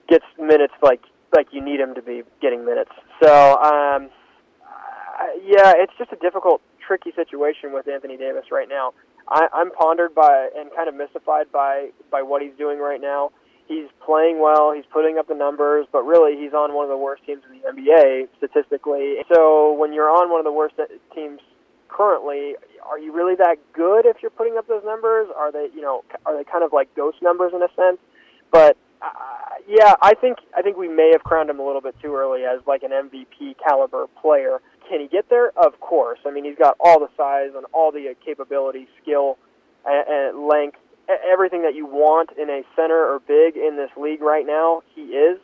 gets 0.09 0.25
minutes 0.37 0.73
like 0.81 1.01
like 1.35 1.47
you 1.51 1.63
need 1.63 1.79
him 1.79 1.95
to 1.95 2.01
be 2.01 2.23
getting 2.41 2.65
minutes. 2.65 2.91
So 3.23 3.57
um, 3.57 4.09
yeah, 5.43 5.73
it's 5.75 5.93
just 5.97 6.11
a 6.11 6.17
difficult, 6.17 6.61
tricky 6.85 7.11
situation 7.15 7.73
with 7.73 7.87
Anthony 7.87 8.17
Davis 8.17 8.45
right 8.51 8.67
now. 8.69 8.93
I, 9.27 9.47
I'm 9.53 9.71
pondered 9.71 10.13
by 10.15 10.49
and 10.57 10.69
kind 10.75 10.89
of 10.89 10.95
mystified 10.95 11.51
by 11.51 11.89
by 12.11 12.21
what 12.21 12.41
he's 12.41 12.53
doing 12.57 12.79
right 12.79 13.01
now 13.01 13.31
he's 13.71 13.87
playing 14.05 14.39
well, 14.39 14.73
he's 14.75 14.85
putting 14.91 15.17
up 15.17 15.27
the 15.27 15.35
numbers, 15.35 15.87
but 15.91 16.03
really 16.03 16.35
he's 16.35 16.53
on 16.53 16.73
one 16.73 16.83
of 16.83 16.89
the 16.89 16.97
worst 16.97 17.25
teams 17.25 17.41
in 17.47 17.59
the 17.59 17.71
NBA 17.71 18.27
statistically. 18.37 19.23
So 19.33 19.73
when 19.73 19.93
you're 19.93 20.09
on 20.09 20.29
one 20.29 20.39
of 20.39 20.45
the 20.45 20.51
worst 20.51 20.75
teams 21.15 21.39
currently, 21.87 22.55
are 22.85 22.99
you 22.99 23.13
really 23.13 23.35
that 23.35 23.57
good 23.73 24.05
if 24.05 24.17
you're 24.21 24.31
putting 24.31 24.57
up 24.57 24.67
those 24.67 24.83
numbers? 24.83 25.29
Are 25.35 25.51
they, 25.51 25.69
you 25.73 25.81
know, 25.81 26.03
are 26.25 26.35
they 26.35 26.43
kind 26.43 26.63
of 26.63 26.73
like 26.73 26.93
ghost 26.95 27.17
numbers 27.21 27.53
in 27.55 27.63
a 27.63 27.71
sense? 27.75 27.99
But 28.51 28.75
yeah, 29.71 29.93
I 30.01 30.13
think 30.13 30.39
I 30.55 30.61
think 30.61 30.77
we 30.77 30.89
may 30.89 31.11
have 31.13 31.23
crowned 31.23 31.49
him 31.49 31.59
a 31.59 31.65
little 31.65 31.81
bit 31.81 31.95
too 32.01 32.13
early 32.13 32.43
as 32.43 32.59
like 32.67 32.83
an 32.83 32.91
MVP 32.91 33.55
caliber 33.65 34.07
player. 34.21 34.59
Can 34.89 34.99
he 34.99 35.07
get 35.07 35.29
there? 35.29 35.51
Of 35.57 35.79
course. 35.79 36.19
I 36.25 36.31
mean, 36.31 36.43
he's 36.43 36.57
got 36.57 36.75
all 36.79 36.99
the 36.99 37.09
size 37.15 37.51
and 37.55 37.65
all 37.71 37.91
the 37.91 38.09
uh, 38.09 38.13
capability, 38.25 38.87
skill, 39.01 39.37
and, 39.85 40.05
and 40.07 40.47
length 40.47 40.77
everything 41.31 41.63
that 41.63 41.75
you 41.75 41.85
want 41.85 42.29
in 42.37 42.49
a 42.49 42.61
center 42.75 42.95
or 42.95 43.19
big 43.19 43.57
in 43.57 43.75
this 43.77 43.89
league 43.97 44.21
right 44.21 44.45
now. 44.45 44.81
He 44.95 45.01
is. 45.01 45.39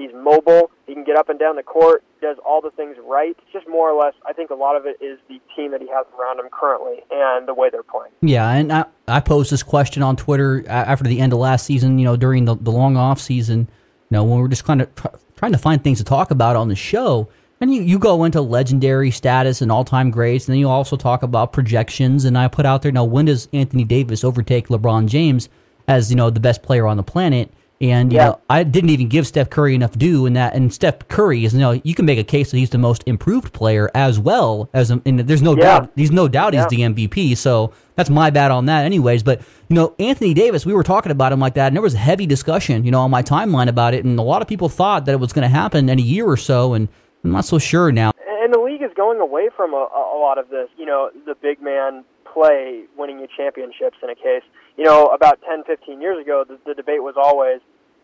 He's 0.00 0.14
mobile. 0.14 0.70
He 0.86 0.94
can 0.94 1.04
get 1.04 1.16
up 1.16 1.28
and 1.28 1.38
down 1.38 1.56
the 1.56 1.62
court. 1.62 2.02
Does 2.22 2.38
all 2.44 2.62
the 2.62 2.70
things 2.70 2.96
right. 3.06 3.36
Just 3.52 3.68
more 3.68 3.90
or 3.90 4.02
less, 4.02 4.14
I 4.26 4.32
think 4.32 4.48
a 4.48 4.54
lot 4.54 4.74
of 4.74 4.86
it 4.86 4.96
is 5.02 5.18
the 5.28 5.38
team 5.54 5.72
that 5.72 5.82
he 5.82 5.88
has 5.88 6.06
around 6.18 6.40
him 6.40 6.48
currently 6.50 7.02
and 7.10 7.46
the 7.46 7.52
way 7.52 7.68
they're 7.68 7.82
playing. 7.82 8.12
Yeah, 8.22 8.48
and 8.50 8.72
I, 8.72 8.86
I 9.06 9.20
posed 9.20 9.52
this 9.52 9.62
question 9.62 10.02
on 10.02 10.16
Twitter 10.16 10.64
after 10.66 11.04
the 11.04 11.20
end 11.20 11.34
of 11.34 11.38
last 11.38 11.66
season. 11.66 11.98
You 11.98 12.06
know, 12.06 12.16
during 12.16 12.46
the, 12.46 12.56
the 12.56 12.70
long 12.70 12.96
off 12.96 13.20
season. 13.20 13.68
You 14.08 14.16
know, 14.16 14.24
when 14.24 14.38
we 14.38 14.44
are 14.46 14.48
just 14.48 14.64
kind 14.64 14.80
of 14.80 14.88
trying 15.36 15.52
to 15.52 15.58
find 15.58 15.84
things 15.84 15.98
to 15.98 16.04
talk 16.04 16.30
about 16.30 16.56
on 16.56 16.68
the 16.68 16.76
show. 16.76 17.28
And 17.60 17.74
you, 17.74 17.82
you 17.82 17.98
go 17.98 18.24
into 18.24 18.40
legendary 18.40 19.10
status 19.10 19.60
and 19.60 19.70
all 19.70 19.84
time 19.84 20.10
greats, 20.10 20.48
and 20.48 20.54
then 20.54 20.60
you 20.60 20.68
also 20.70 20.96
talk 20.96 21.22
about 21.22 21.52
projections. 21.52 22.24
And 22.24 22.38
I 22.38 22.48
put 22.48 22.64
out 22.64 22.80
there 22.80 22.90
now, 22.90 23.04
when 23.04 23.26
does 23.26 23.48
Anthony 23.52 23.84
Davis 23.84 24.24
overtake 24.24 24.68
LeBron 24.68 25.08
James 25.08 25.50
as 25.86 26.08
you 26.08 26.16
know 26.16 26.30
the 26.30 26.40
best 26.40 26.62
player 26.62 26.86
on 26.86 26.96
the 26.96 27.02
planet? 27.02 27.52
And 27.82 28.12
you 28.12 28.18
yeah. 28.18 28.26
know, 28.26 28.40
I 28.50 28.62
didn't 28.62 28.90
even 28.90 29.08
give 29.08 29.26
Steph 29.26 29.48
Curry 29.48 29.74
enough 29.74 29.92
due 29.92 30.26
in 30.26 30.34
that. 30.34 30.54
And 30.54 30.72
Steph 30.72 31.08
Curry 31.08 31.46
is, 31.46 31.54
you 31.54 31.60
know, 31.60 31.80
you 31.82 31.94
can 31.94 32.04
make 32.04 32.18
a 32.18 32.24
case 32.24 32.50
that 32.50 32.58
he's 32.58 32.68
the 32.68 32.78
most 32.78 33.02
improved 33.06 33.54
player 33.54 33.90
as 33.94 34.18
well 34.18 34.68
as, 34.74 34.90
um, 34.90 35.00
and 35.06 35.20
there's 35.20 35.40
no 35.40 35.56
yeah. 35.56 35.62
doubt, 35.62 35.92
he's 35.96 36.10
no 36.10 36.28
doubt 36.28 36.52
yeah. 36.52 36.66
he's 36.68 36.78
the 36.78 36.84
MVP. 36.84 37.38
So 37.38 37.72
that's 37.96 38.10
my 38.10 38.28
bad 38.28 38.50
on 38.50 38.66
that, 38.66 38.84
anyways. 38.84 39.22
But 39.22 39.40
you 39.68 39.76
know, 39.76 39.94
Anthony 39.98 40.34
Davis, 40.34 40.66
we 40.66 40.74
were 40.74 40.82
talking 40.82 41.10
about 41.10 41.32
him 41.32 41.40
like 41.40 41.54
that, 41.54 41.68
and 41.68 41.76
there 41.76 41.82
was 41.82 41.94
heavy 41.94 42.26
discussion, 42.26 42.84
you 42.84 42.90
know, 42.90 43.00
on 43.00 43.10
my 43.10 43.22
timeline 43.22 43.68
about 43.68 43.94
it, 43.94 44.04
and 44.04 44.18
a 44.18 44.22
lot 44.22 44.42
of 44.42 44.48
people 44.48 44.68
thought 44.68 45.06
that 45.06 45.12
it 45.12 45.20
was 45.20 45.32
going 45.32 45.42
to 45.42 45.48
happen 45.48 45.88
in 45.88 45.98
a 45.98 46.02
year 46.02 46.26
or 46.26 46.36
so, 46.36 46.74
and 46.74 46.86
I'm 47.24 47.30
not 47.30 47.46
so 47.46 47.58
sure 47.58 47.90
now. 47.92 48.12
And 48.42 48.52
the 48.52 48.60
league 48.60 48.82
is 48.82 48.90
going 48.94 49.20
away 49.20 49.48
from 49.56 49.72
a, 49.72 49.76
a 49.76 50.18
lot 50.20 50.36
of 50.36 50.50
this. 50.50 50.68
You 50.76 50.84
know, 50.84 51.10
the 51.24 51.34
big 51.34 51.62
man 51.62 52.04
play 52.32 52.84
winning 52.96 53.18
you 53.20 53.28
championships 53.36 53.98
in 54.02 54.10
a 54.10 54.14
case. 54.14 54.42
You 54.76 54.84
know, 54.84 55.06
about 55.06 55.40
10, 55.48 55.64
15 55.64 56.00
years 56.00 56.20
ago, 56.20 56.44
the, 56.46 56.58
the 56.64 56.74
debate 56.74 57.02
was 57.02 57.14
always, 57.16 57.60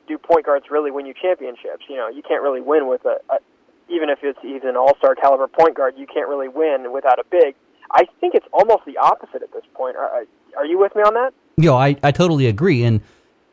do 0.08 0.18
point 0.18 0.46
guards 0.46 0.66
really 0.70 0.90
win 0.90 1.06
you 1.06 1.14
championships? 1.14 1.84
You 1.88 1.96
know, 1.96 2.08
you 2.08 2.22
can't 2.22 2.42
really 2.42 2.60
win 2.60 2.88
with 2.88 3.04
a, 3.04 3.18
a 3.30 3.38
even 3.88 4.10
if 4.10 4.18
it's 4.22 4.38
even 4.44 4.70
an 4.70 4.76
all-star 4.76 5.14
caliber 5.14 5.46
point 5.46 5.76
guard, 5.76 5.94
you 5.96 6.06
can't 6.06 6.28
really 6.28 6.48
win 6.48 6.92
without 6.92 7.18
a 7.18 7.24
big. 7.30 7.54
I 7.92 8.04
think 8.20 8.34
it's 8.34 8.46
almost 8.52 8.84
the 8.84 8.98
opposite 8.98 9.42
at 9.42 9.52
this 9.52 9.62
point. 9.74 9.96
Are, 9.96 10.24
are 10.56 10.66
you 10.66 10.78
with 10.78 10.94
me 10.96 11.02
on 11.02 11.14
that? 11.14 11.32
Yo, 11.56 11.76
I, 11.76 11.96
I 12.02 12.10
totally 12.10 12.46
agree. 12.46 12.82
And 12.82 13.00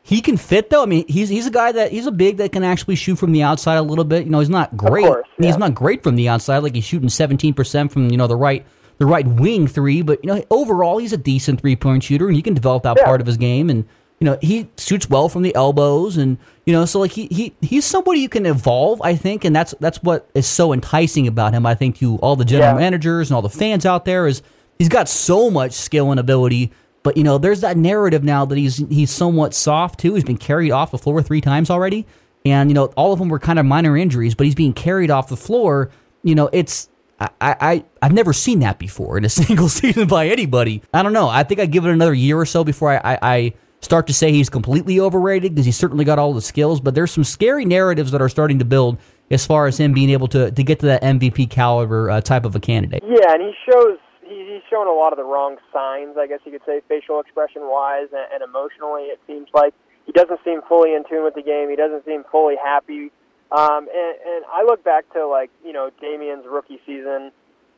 he 0.02 0.20
can 0.20 0.36
fit 0.36 0.70
though. 0.70 0.82
I 0.82 0.86
mean, 0.86 1.04
he's 1.08 1.28
he's 1.28 1.46
a 1.46 1.50
guy 1.50 1.72
that 1.72 1.92
he's 1.92 2.06
a 2.06 2.12
big 2.12 2.36
that 2.36 2.52
can 2.52 2.62
actually 2.62 2.96
shoot 2.96 3.16
from 3.16 3.32
the 3.32 3.42
outside 3.42 3.76
a 3.76 3.82
little 3.82 4.04
bit. 4.04 4.24
You 4.24 4.30
know, 4.30 4.40
he's 4.40 4.50
not 4.50 4.76
great. 4.76 5.06
Course, 5.06 5.26
yeah. 5.38 5.46
He's 5.46 5.56
not 5.56 5.74
great 5.74 6.02
from 6.02 6.16
the 6.16 6.28
outside. 6.28 6.58
Like 6.58 6.74
he's 6.74 6.84
shooting 6.84 7.08
seventeen 7.08 7.54
percent 7.54 7.90
from 7.90 8.10
you 8.10 8.18
know 8.18 8.26
the 8.26 8.36
right 8.36 8.66
the 8.98 9.06
right 9.06 9.26
wing 9.26 9.66
three. 9.66 10.02
But 10.02 10.24
you 10.24 10.28
know, 10.28 10.44
overall, 10.50 10.98
he's 10.98 11.12
a 11.12 11.18
decent 11.18 11.60
three 11.60 11.76
point 11.76 12.02
shooter, 12.04 12.26
and 12.26 12.36
he 12.36 12.42
can 12.42 12.54
develop 12.54 12.82
that 12.84 12.96
yeah. 12.98 13.04
part 13.04 13.20
of 13.20 13.26
his 13.26 13.36
game. 13.36 13.70
And 13.70 13.84
you 14.20 14.26
know, 14.26 14.38
he 14.40 14.68
shoots 14.78 15.10
well 15.10 15.28
from 15.28 15.42
the 15.42 15.54
elbows, 15.54 16.16
and 16.16 16.38
you 16.66 16.72
know, 16.72 16.84
so 16.84 17.00
like 17.00 17.12
he 17.12 17.26
he 17.26 17.54
he's 17.60 17.84
somebody 17.84 18.20
you 18.20 18.28
can 18.28 18.46
evolve. 18.46 19.02
I 19.02 19.16
think, 19.16 19.44
and 19.44 19.54
that's 19.54 19.74
that's 19.80 20.02
what 20.02 20.28
is 20.34 20.46
so 20.46 20.72
enticing 20.72 21.26
about 21.26 21.52
him. 21.52 21.66
I 21.66 21.74
think 21.74 21.98
to 21.98 22.16
all 22.16 22.36
the 22.36 22.44
general 22.44 22.74
Yeah. 22.74 22.78
managers 22.78 23.30
and 23.30 23.34
all 23.36 23.42
the 23.42 23.50
fans 23.50 23.84
out 23.84 24.04
there 24.04 24.26
is 24.26 24.42
he's 24.78 24.88
got 24.88 25.08
so 25.08 25.50
much 25.50 25.72
skill 25.72 26.10
and 26.10 26.20
ability. 26.20 26.72
But 27.02 27.18
you 27.18 27.24
know, 27.24 27.36
there's 27.36 27.60
that 27.60 27.76
narrative 27.76 28.24
now 28.24 28.46
that 28.46 28.56
he's 28.56 28.78
he's 28.88 29.10
somewhat 29.10 29.52
soft 29.52 30.00
too. 30.00 30.14
He's 30.14 30.24
been 30.24 30.38
carried 30.38 30.70
off 30.70 30.90
the 30.90 30.98
floor 30.98 31.20
three 31.22 31.42
times 31.42 31.68
already, 31.68 32.06
and 32.46 32.70
you 32.70 32.74
know, 32.74 32.86
all 32.96 33.12
of 33.12 33.18
them 33.18 33.28
were 33.28 33.38
kind 33.38 33.58
of 33.58 33.66
minor 33.66 33.96
injuries. 33.96 34.34
But 34.34 34.46
he's 34.46 34.54
being 34.54 34.72
carried 34.72 35.10
off 35.10 35.28
the 35.28 35.36
floor. 35.36 35.90
You 36.22 36.34
know, 36.34 36.48
it's 36.52 36.88
I, 37.20 37.30
I 37.40 37.84
I've 38.02 38.12
never 38.12 38.32
seen 38.32 38.60
that 38.60 38.78
before 38.78 39.18
in 39.18 39.24
a 39.24 39.28
single 39.42 39.68
season 39.68 40.08
by 40.08 40.28
anybody. 40.28 40.82
I 40.92 41.02
don't 41.02 41.12
know. 41.12 41.28
I 41.28 41.42
think 41.44 41.60
I 41.60 41.66
give 41.66 41.84
it 41.84 41.90
another 41.90 42.14
year 42.14 42.38
or 42.38 42.46
so 42.46 42.64
before 42.64 42.90
I 42.90 43.14
I, 43.14 43.18
I 43.22 43.54
start 43.80 44.06
to 44.06 44.14
say 44.14 44.32
he's 44.32 44.50
completely 44.50 44.98
overrated 44.98 45.54
because 45.54 45.66
he's 45.66 45.76
certainly 45.76 46.04
got 46.04 46.18
all 46.18 46.32
the 46.32 46.42
skills. 46.42 46.80
But 46.80 46.94
there's 46.94 47.12
some 47.12 47.24
scary 47.24 47.64
narratives 47.64 48.10
that 48.12 48.22
are 48.22 48.28
starting 48.28 48.58
to 48.58 48.64
build 48.64 48.98
as 49.30 49.46
far 49.46 49.66
as 49.66 49.78
him 49.78 49.92
being 49.92 50.10
able 50.10 50.28
to 50.28 50.50
to 50.50 50.62
get 50.62 50.80
to 50.80 50.86
that 50.86 51.02
MVP 51.02 51.50
caliber 51.50 52.10
uh, 52.10 52.20
type 52.20 52.44
of 52.44 52.56
a 52.56 52.60
candidate. 52.60 53.02
Yeah, 53.06 53.32
and 53.32 53.42
he 53.42 53.52
shows 53.70 53.98
he, 54.22 54.54
he's 54.54 54.62
showing 54.68 54.88
a 54.88 54.92
lot 54.92 55.12
of 55.12 55.16
the 55.16 55.24
wrong 55.24 55.56
signs, 55.72 56.16
I 56.18 56.26
guess 56.26 56.40
you 56.44 56.52
could 56.52 56.64
say, 56.66 56.80
facial 56.88 57.20
expression 57.20 57.62
wise 57.64 58.08
and, 58.12 58.26
and 58.32 58.42
emotionally. 58.42 59.04
It 59.04 59.20
seems 59.26 59.48
like 59.54 59.74
he 60.06 60.12
doesn't 60.12 60.40
seem 60.44 60.60
fully 60.68 60.94
in 60.94 61.04
tune 61.08 61.24
with 61.24 61.34
the 61.34 61.42
game. 61.42 61.70
He 61.70 61.76
doesn't 61.76 62.04
seem 62.04 62.24
fully 62.30 62.56
happy. 62.62 63.10
Um, 63.54 63.86
and, 63.86 64.16
and 64.26 64.44
I 64.52 64.64
look 64.64 64.82
back 64.82 65.12
to 65.12 65.26
like 65.26 65.50
you 65.64 65.72
know 65.72 65.90
Damian's 66.00 66.44
rookie 66.50 66.80
season. 66.84 67.30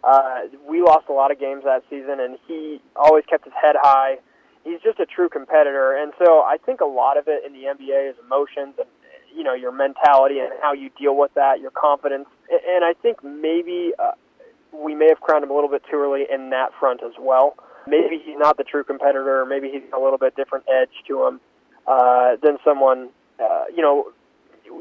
Uh, 0.02 0.48
we 0.66 0.80
lost 0.82 1.06
a 1.08 1.12
lot 1.12 1.30
of 1.30 1.38
games 1.38 1.64
that 1.64 1.82
season, 1.90 2.20
and 2.20 2.38
he 2.46 2.80
always 2.94 3.24
kept 3.28 3.44
his 3.44 3.52
head 3.52 3.76
high. 3.78 4.16
He's 4.64 4.80
just 4.80 5.00
a 5.00 5.06
true 5.06 5.28
competitor, 5.28 5.94
and 5.94 6.12
so 6.18 6.40
I 6.40 6.56
think 6.64 6.80
a 6.80 6.86
lot 6.86 7.18
of 7.18 7.28
it 7.28 7.44
in 7.44 7.52
the 7.52 7.68
NBA 7.68 8.10
is 8.10 8.16
emotions 8.24 8.74
and 8.78 8.88
you 9.36 9.44
know 9.44 9.52
your 9.52 9.72
mentality 9.72 10.38
and 10.38 10.50
how 10.62 10.72
you 10.72 10.90
deal 10.98 11.16
with 11.16 11.34
that, 11.34 11.60
your 11.60 11.72
confidence. 11.72 12.26
And 12.50 12.84
I 12.84 12.94
think 12.94 13.22
maybe 13.22 13.92
uh, 13.98 14.12
we 14.72 14.94
may 14.94 15.08
have 15.08 15.20
crowned 15.20 15.44
him 15.44 15.50
a 15.50 15.54
little 15.54 15.70
bit 15.70 15.82
too 15.90 15.96
early 15.96 16.24
in 16.32 16.50
that 16.50 16.70
front 16.80 17.02
as 17.02 17.12
well. 17.20 17.54
Maybe 17.86 18.18
he's 18.24 18.38
not 18.38 18.56
the 18.56 18.64
true 18.64 18.82
competitor. 18.82 19.44
Maybe 19.46 19.70
he's 19.70 19.82
a 19.94 20.00
little 20.00 20.18
bit 20.18 20.34
different 20.36 20.64
edge 20.68 20.90
to 21.08 21.26
him 21.26 21.40
uh, 21.86 22.36
than 22.42 22.58
someone. 22.64 23.10
Uh, 23.38 23.64
you 23.74 23.82
know, 23.82 24.12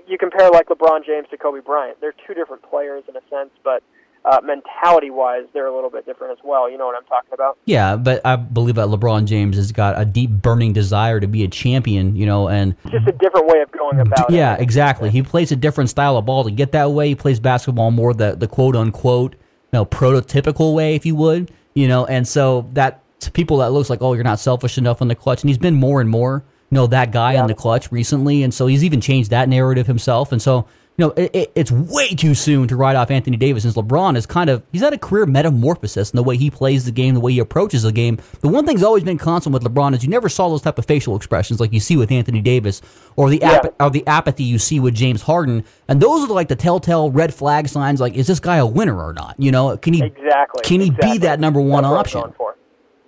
you 0.07 0.17
compare 0.17 0.49
like 0.51 0.67
LeBron 0.67 1.05
James 1.05 1.27
to 1.31 1.37
Kobe 1.37 1.61
Bryant. 1.61 1.99
They're 2.01 2.13
two 2.27 2.33
different 2.33 2.61
players 2.63 3.03
in 3.09 3.15
a 3.15 3.21
sense, 3.29 3.49
but 3.63 3.83
uh, 4.25 4.39
mentality-wise, 4.43 5.43
they're 5.53 5.67
a 5.67 5.75
little 5.75 5.89
bit 5.89 6.05
different 6.05 6.31
as 6.31 6.43
well. 6.43 6.69
You 6.69 6.77
know 6.79 6.87
what 6.87 6.95
I'm 6.95 7.05
talking 7.05 7.31
about? 7.33 7.57
Yeah, 7.65 7.95
but 7.95 8.21
I 8.25 8.35
believe 8.35 8.75
that 8.75 8.87
LeBron 8.87 9.25
James 9.25 9.55
has 9.55 9.71
got 9.71 9.99
a 9.99 10.03
deep 10.05 10.31
burning 10.31 10.73
desire 10.73 11.19
to 11.19 11.27
be 11.27 11.43
a 11.43 11.47
champion, 11.47 12.15
you 12.15 12.25
know, 12.25 12.49
and 12.49 12.75
It's 12.85 12.93
just 12.93 13.07
a 13.07 13.11
different 13.11 13.47
way 13.47 13.61
of 13.61 13.71
going 13.71 13.99
about 13.99 14.31
it. 14.31 14.35
yeah, 14.35 14.55
exactly. 14.55 15.11
He 15.11 15.21
plays 15.21 15.51
a 15.51 15.55
different 15.55 15.91
style 15.91 16.17
of 16.17 16.25
ball 16.25 16.43
to 16.43 16.51
get 16.51 16.71
that 16.71 16.91
way. 16.91 17.09
He 17.09 17.15
plays 17.15 17.39
basketball 17.39 17.91
more 17.91 18.13
the 18.13 18.35
the 18.35 18.47
quote 18.47 18.75
unquote, 18.75 19.33
you 19.33 19.39
know, 19.73 19.85
prototypical 19.85 20.73
way, 20.73 20.95
if 20.95 21.05
you 21.05 21.15
would, 21.15 21.51
you 21.75 21.87
know, 21.87 22.05
and 22.07 22.27
so 22.27 22.67
that 22.73 23.01
to 23.19 23.31
people 23.31 23.57
that 23.57 23.71
looks 23.71 23.89
like, 23.91 24.01
oh, 24.01 24.13
you're 24.13 24.23
not 24.23 24.39
selfish 24.39 24.77
enough 24.77 25.01
in 25.01 25.07
the 25.07 25.15
clutch, 25.15 25.41
and 25.43 25.49
he's 25.49 25.57
been 25.59 25.75
more 25.75 26.01
and 26.01 26.09
more, 26.09 26.43
you 26.75 26.81
know, 26.81 26.87
that 26.87 27.11
guy 27.11 27.39
in 27.39 27.47
the 27.47 27.53
clutch 27.53 27.89
recently, 27.89 28.43
and 28.43 28.53
so 28.53 28.67
he's 28.67 28.83
even 28.83 28.99
changed 28.99 29.29
that 29.29 29.47
narrative 29.47 29.87
himself, 29.87 30.33
and 30.33 30.41
so. 30.41 30.67
You 30.97 31.07
know, 31.07 31.11
it, 31.17 31.35
it, 31.35 31.51
it's 31.55 31.71
way 31.73 32.15
too 32.15 32.33
soon 32.33 32.69
to 32.69 32.77
write 32.77 32.95
off 32.95 33.11
Anthony 33.11 33.35
Davis 33.35 33.63
since 33.63 33.75
LeBron 33.75 34.15
is 34.15 34.25
kind 34.25 34.49
of 34.49 34.63
he's 34.71 34.79
had 34.81 34.93
a 34.93 34.97
career 34.97 35.25
metamorphosis 35.25 36.09
in 36.11 36.15
the 36.15 36.23
way 36.23 36.37
he 36.37 36.49
plays 36.49 36.85
the 36.85 36.91
game, 36.93 37.13
the 37.15 37.19
way 37.19 37.33
he 37.33 37.39
approaches 37.39 37.83
the 37.83 37.91
game. 37.91 38.17
The 38.39 38.47
one 38.47 38.65
thing's 38.65 38.81
always 38.81 39.03
been 39.03 39.17
constant 39.17 39.53
with 39.53 39.61
LeBron 39.65 39.93
is 39.93 40.05
you 40.05 40.09
never 40.09 40.29
saw 40.29 40.47
those 40.47 40.61
type 40.61 40.79
of 40.79 40.85
facial 40.85 41.17
expressions 41.17 41.59
like 41.59 41.73
you 41.73 41.81
see 41.81 41.97
with 41.97 42.13
Anthony 42.13 42.39
Davis 42.39 42.81
or 43.17 43.29
the 43.29 43.39
Yeah. 43.41 43.59
or 43.77 43.89
the 43.89 44.07
apathy 44.07 44.45
you 44.45 44.57
see 44.57 44.79
with 44.79 44.95
James 44.95 45.21
Harden, 45.23 45.65
and 45.89 45.99
those 46.01 46.29
are 46.29 46.33
like 46.33 46.47
the 46.47 46.55
telltale 46.55 47.11
red 47.11 47.33
flag 47.33 47.67
signs. 47.67 47.99
Like, 47.99 48.13
is 48.13 48.27
this 48.27 48.39
guy 48.39 48.55
a 48.55 48.65
winner 48.65 48.97
or 48.97 49.11
not? 49.11 49.35
You 49.37 49.51
know, 49.51 49.75
can 49.75 49.93
he 49.95 50.01
Exactly. 50.01 50.63
Can 50.63 50.79
he 50.79 50.87
exactly. 50.87 51.11
be 51.11 51.17
that 51.25 51.41
number 51.41 51.59
one 51.59 51.83
That's 51.83 52.15
option? 52.15 52.33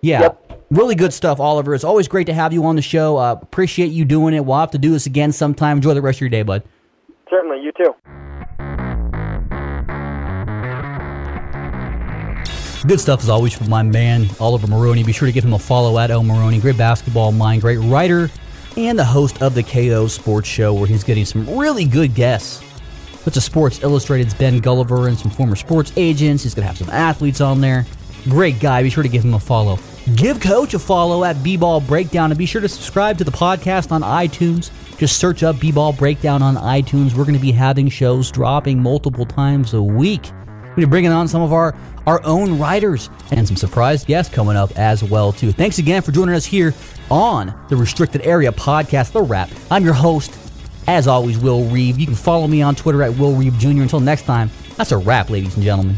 Yeah. 0.02 0.24
Yep. 0.24 0.47
Really 0.70 0.96
good 0.96 1.14
stuff, 1.14 1.40
Oliver. 1.40 1.74
It's 1.74 1.86
always 1.86 2.10
great 2.10 2.28
to 2.28 2.34
have 2.34 2.52
you 2.52 2.66
on 2.66 2.76
the 2.76 2.82
show. 2.82 3.18
Uh, 3.18 3.40
appreciate 3.42 3.88
you 3.88 4.04
doing 4.04 4.34
it. 4.34 4.44
We'll 4.44 4.60
have 4.60 4.72
to 4.72 4.78
do 4.78 4.92
this 4.92 5.06
again 5.06 5.32
sometime. 5.32 5.78
Enjoy 5.78 5.94
the 5.94 6.02
rest 6.02 6.18
of 6.18 6.22
your 6.22 6.30
day, 6.30 6.44
bud. 6.44 6.64
Certainly, 7.30 7.62
you 7.64 7.72
too. 7.72 7.94
Good 12.86 13.00
stuff 13.00 13.22
as 13.22 13.30
always 13.30 13.54
from 13.54 13.70
my 13.70 13.82
man 13.82 14.28
Oliver 14.40 14.68
Maroney. 14.68 15.04
Be 15.04 15.14
sure 15.14 15.26
to 15.26 15.32
give 15.32 15.44
him 15.44 15.54
a 15.54 15.60
follow 15.60 15.98
at 16.00 16.12
El 16.12 16.24
Maroney. 16.24 16.60
Great 16.60 16.78
basketball 16.78 17.32
mind, 17.32 17.62
great 17.62 17.78
writer, 17.78 18.30
and 18.76 19.00
the 19.00 19.06
host 19.06 19.42
of 19.42 19.56
the 19.56 19.64
KO 19.64 20.08
Sports 20.08 20.48
Show, 20.48 20.74
where 20.74 20.86
he's 20.86 21.04
getting 21.04 21.26
some 21.26 21.58
really 21.58 21.86
good 21.86 22.14
guests. 22.14 22.64
Such 23.24 23.36
as 23.36 23.44
Sports 23.44 23.84
Illustrated's 23.84 24.34
Ben 24.34 24.62
Golliver 24.62 25.08
and 25.08 25.18
some 25.18 25.32
former 25.32 25.56
sports 25.56 25.92
agents. 25.98 26.44
He's 26.44 26.54
gonna 26.54 26.68
have 26.68 26.78
some 26.78 26.90
athletes 26.90 27.42
on 27.42 27.62
there. 27.62 27.86
Great 28.26 28.60
guy. 28.60 28.84
Be 28.84 28.90
sure 28.90 29.04
to 29.04 29.10
give 29.10 29.24
him 29.24 29.34
a 29.34 29.40
follow. 29.40 29.80
Give 30.16 30.40
Coach 30.40 30.74
a 30.74 30.80
follow 30.80 31.26
at 31.26 31.44
B-Ball 31.44 31.82
Breakdown, 31.82 32.32
and 32.32 32.38
be 32.38 32.46
sure 32.46 32.62
to 32.62 32.70
subscribe 32.70 33.18
to 33.18 33.26
the 33.26 33.32
podcast 33.32 33.92
on 33.92 34.02
iTunes. 34.02 34.72
Just 34.98 35.20
search 35.20 35.44
up 35.44 35.60
B-Ball 35.60 35.94
Breakdown 35.94 36.42
on 36.42 36.56
iTunes. 36.56 37.14
We're 37.14 37.26
going 37.26 37.36
to 37.36 37.42
be 37.42 37.52
having 37.52 37.90
shows 37.90 38.32
dropping 38.32 38.82
multiple 38.82 39.26
times 39.26 39.74
a 39.74 39.82
week. 39.82 40.32
We're 40.78 40.88
bringing 40.88 41.12
on 41.12 41.28
some 41.28 41.42
of 41.42 41.52
our, 41.52 41.76
our 42.06 42.24
own 42.24 42.58
writers 42.58 43.10
and 43.32 43.46
some 43.46 43.58
surprise 43.58 44.06
guests 44.06 44.34
coming 44.34 44.56
up 44.56 44.72
as 44.78 45.04
well 45.04 45.34
too. 45.34 45.52
Thanks 45.52 45.78
again 45.78 46.02
for 46.02 46.14
joining 46.14 46.36
us 46.36 46.46
here 46.46 46.74
on 47.12 47.54
the 47.68 47.76
Restricted 47.76 48.22
Area 48.22 48.52
Podcast, 48.52 49.12
The 49.12 49.22
RAP. 49.22 49.50
I'm 49.70 49.84
your 49.84 49.94
host, 49.94 50.38
as 50.88 51.08
always, 51.08 51.38
Will 51.38 51.66
Reeve. 51.66 52.00
You 52.00 52.06
can 52.06 52.16
follow 52.16 52.48
me 52.48 52.62
on 52.62 52.76
Twitter 52.76 53.04
at 53.04 53.18
Will 53.18 53.36
Reeve 53.36 53.58
Jr. 53.58 53.82
Until 53.82 54.00
next 54.00 54.24
time, 54.24 54.52
that's 54.78 54.94
a 54.94 54.98
wrap, 54.98 55.30
ladies 55.30 55.56
and 55.56 55.66
gentlemen. 55.66 55.98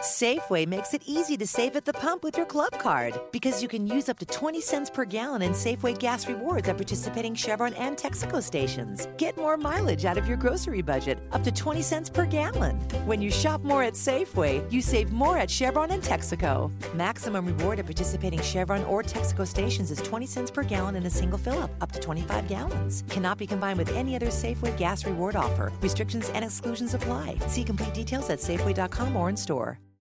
Safeway 0.00 0.64
makes 0.64 0.94
it 0.94 1.02
easy 1.06 1.36
to 1.36 1.44
save 1.44 1.74
at 1.74 1.84
the 1.84 1.92
pump 1.92 2.22
with 2.22 2.36
your 2.36 2.46
club 2.46 2.70
card 2.78 3.18
because 3.32 3.60
you 3.60 3.66
can 3.66 3.84
use 3.84 4.08
up 4.08 4.16
to 4.20 4.26
20 4.26 4.60
cents 4.60 4.88
per 4.88 5.04
gallon 5.04 5.42
in 5.42 5.50
Safeway 5.50 5.98
gas 5.98 6.28
rewards 6.28 6.68
at 6.68 6.76
participating 6.76 7.34
Chevron 7.34 7.74
and 7.74 7.96
Texaco 7.96 8.40
stations. 8.40 9.08
Get 9.16 9.36
more 9.36 9.56
mileage 9.56 10.04
out 10.04 10.16
of 10.16 10.28
your 10.28 10.36
grocery 10.36 10.82
budget, 10.82 11.18
up 11.32 11.42
to 11.42 11.50
20 11.50 11.82
cents 11.82 12.08
per 12.08 12.26
gallon. 12.26 12.76
When 13.06 13.20
you 13.20 13.32
shop 13.32 13.64
more 13.64 13.82
at 13.82 13.94
Safeway, 13.94 14.70
you 14.70 14.82
save 14.82 15.10
more 15.10 15.36
at 15.36 15.50
Chevron 15.50 15.90
and 15.90 16.00
Texaco. 16.00 16.70
Maximum 16.94 17.46
reward 17.46 17.80
at 17.80 17.86
participating 17.86 18.40
Chevron 18.40 18.84
or 18.84 19.02
Texaco 19.02 19.44
stations 19.44 19.90
is 19.90 19.98
20 19.98 20.26
cents 20.26 20.50
per 20.52 20.62
gallon 20.62 20.94
in 20.94 21.06
a 21.06 21.10
single 21.10 21.38
fill 21.38 21.60
up, 21.60 21.72
up 21.80 21.90
to 21.90 21.98
25 21.98 22.46
gallons. 22.46 23.02
Cannot 23.08 23.36
be 23.36 23.48
combined 23.48 23.80
with 23.80 23.90
any 23.96 24.14
other 24.14 24.28
Safeway 24.28 24.76
gas 24.76 25.04
reward 25.04 25.34
offer. 25.34 25.72
Restrictions 25.80 26.30
and 26.34 26.44
exclusions 26.44 26.94
apply. 26.94 27.36
See 27.48 27.64
complete 27.64 27.94
details 27.94 28.30
at 28.30 28.38
Safeway.com 28.38 29.16
or 29.16 29.28
in 29.28 29.36
store. 29.36 29.80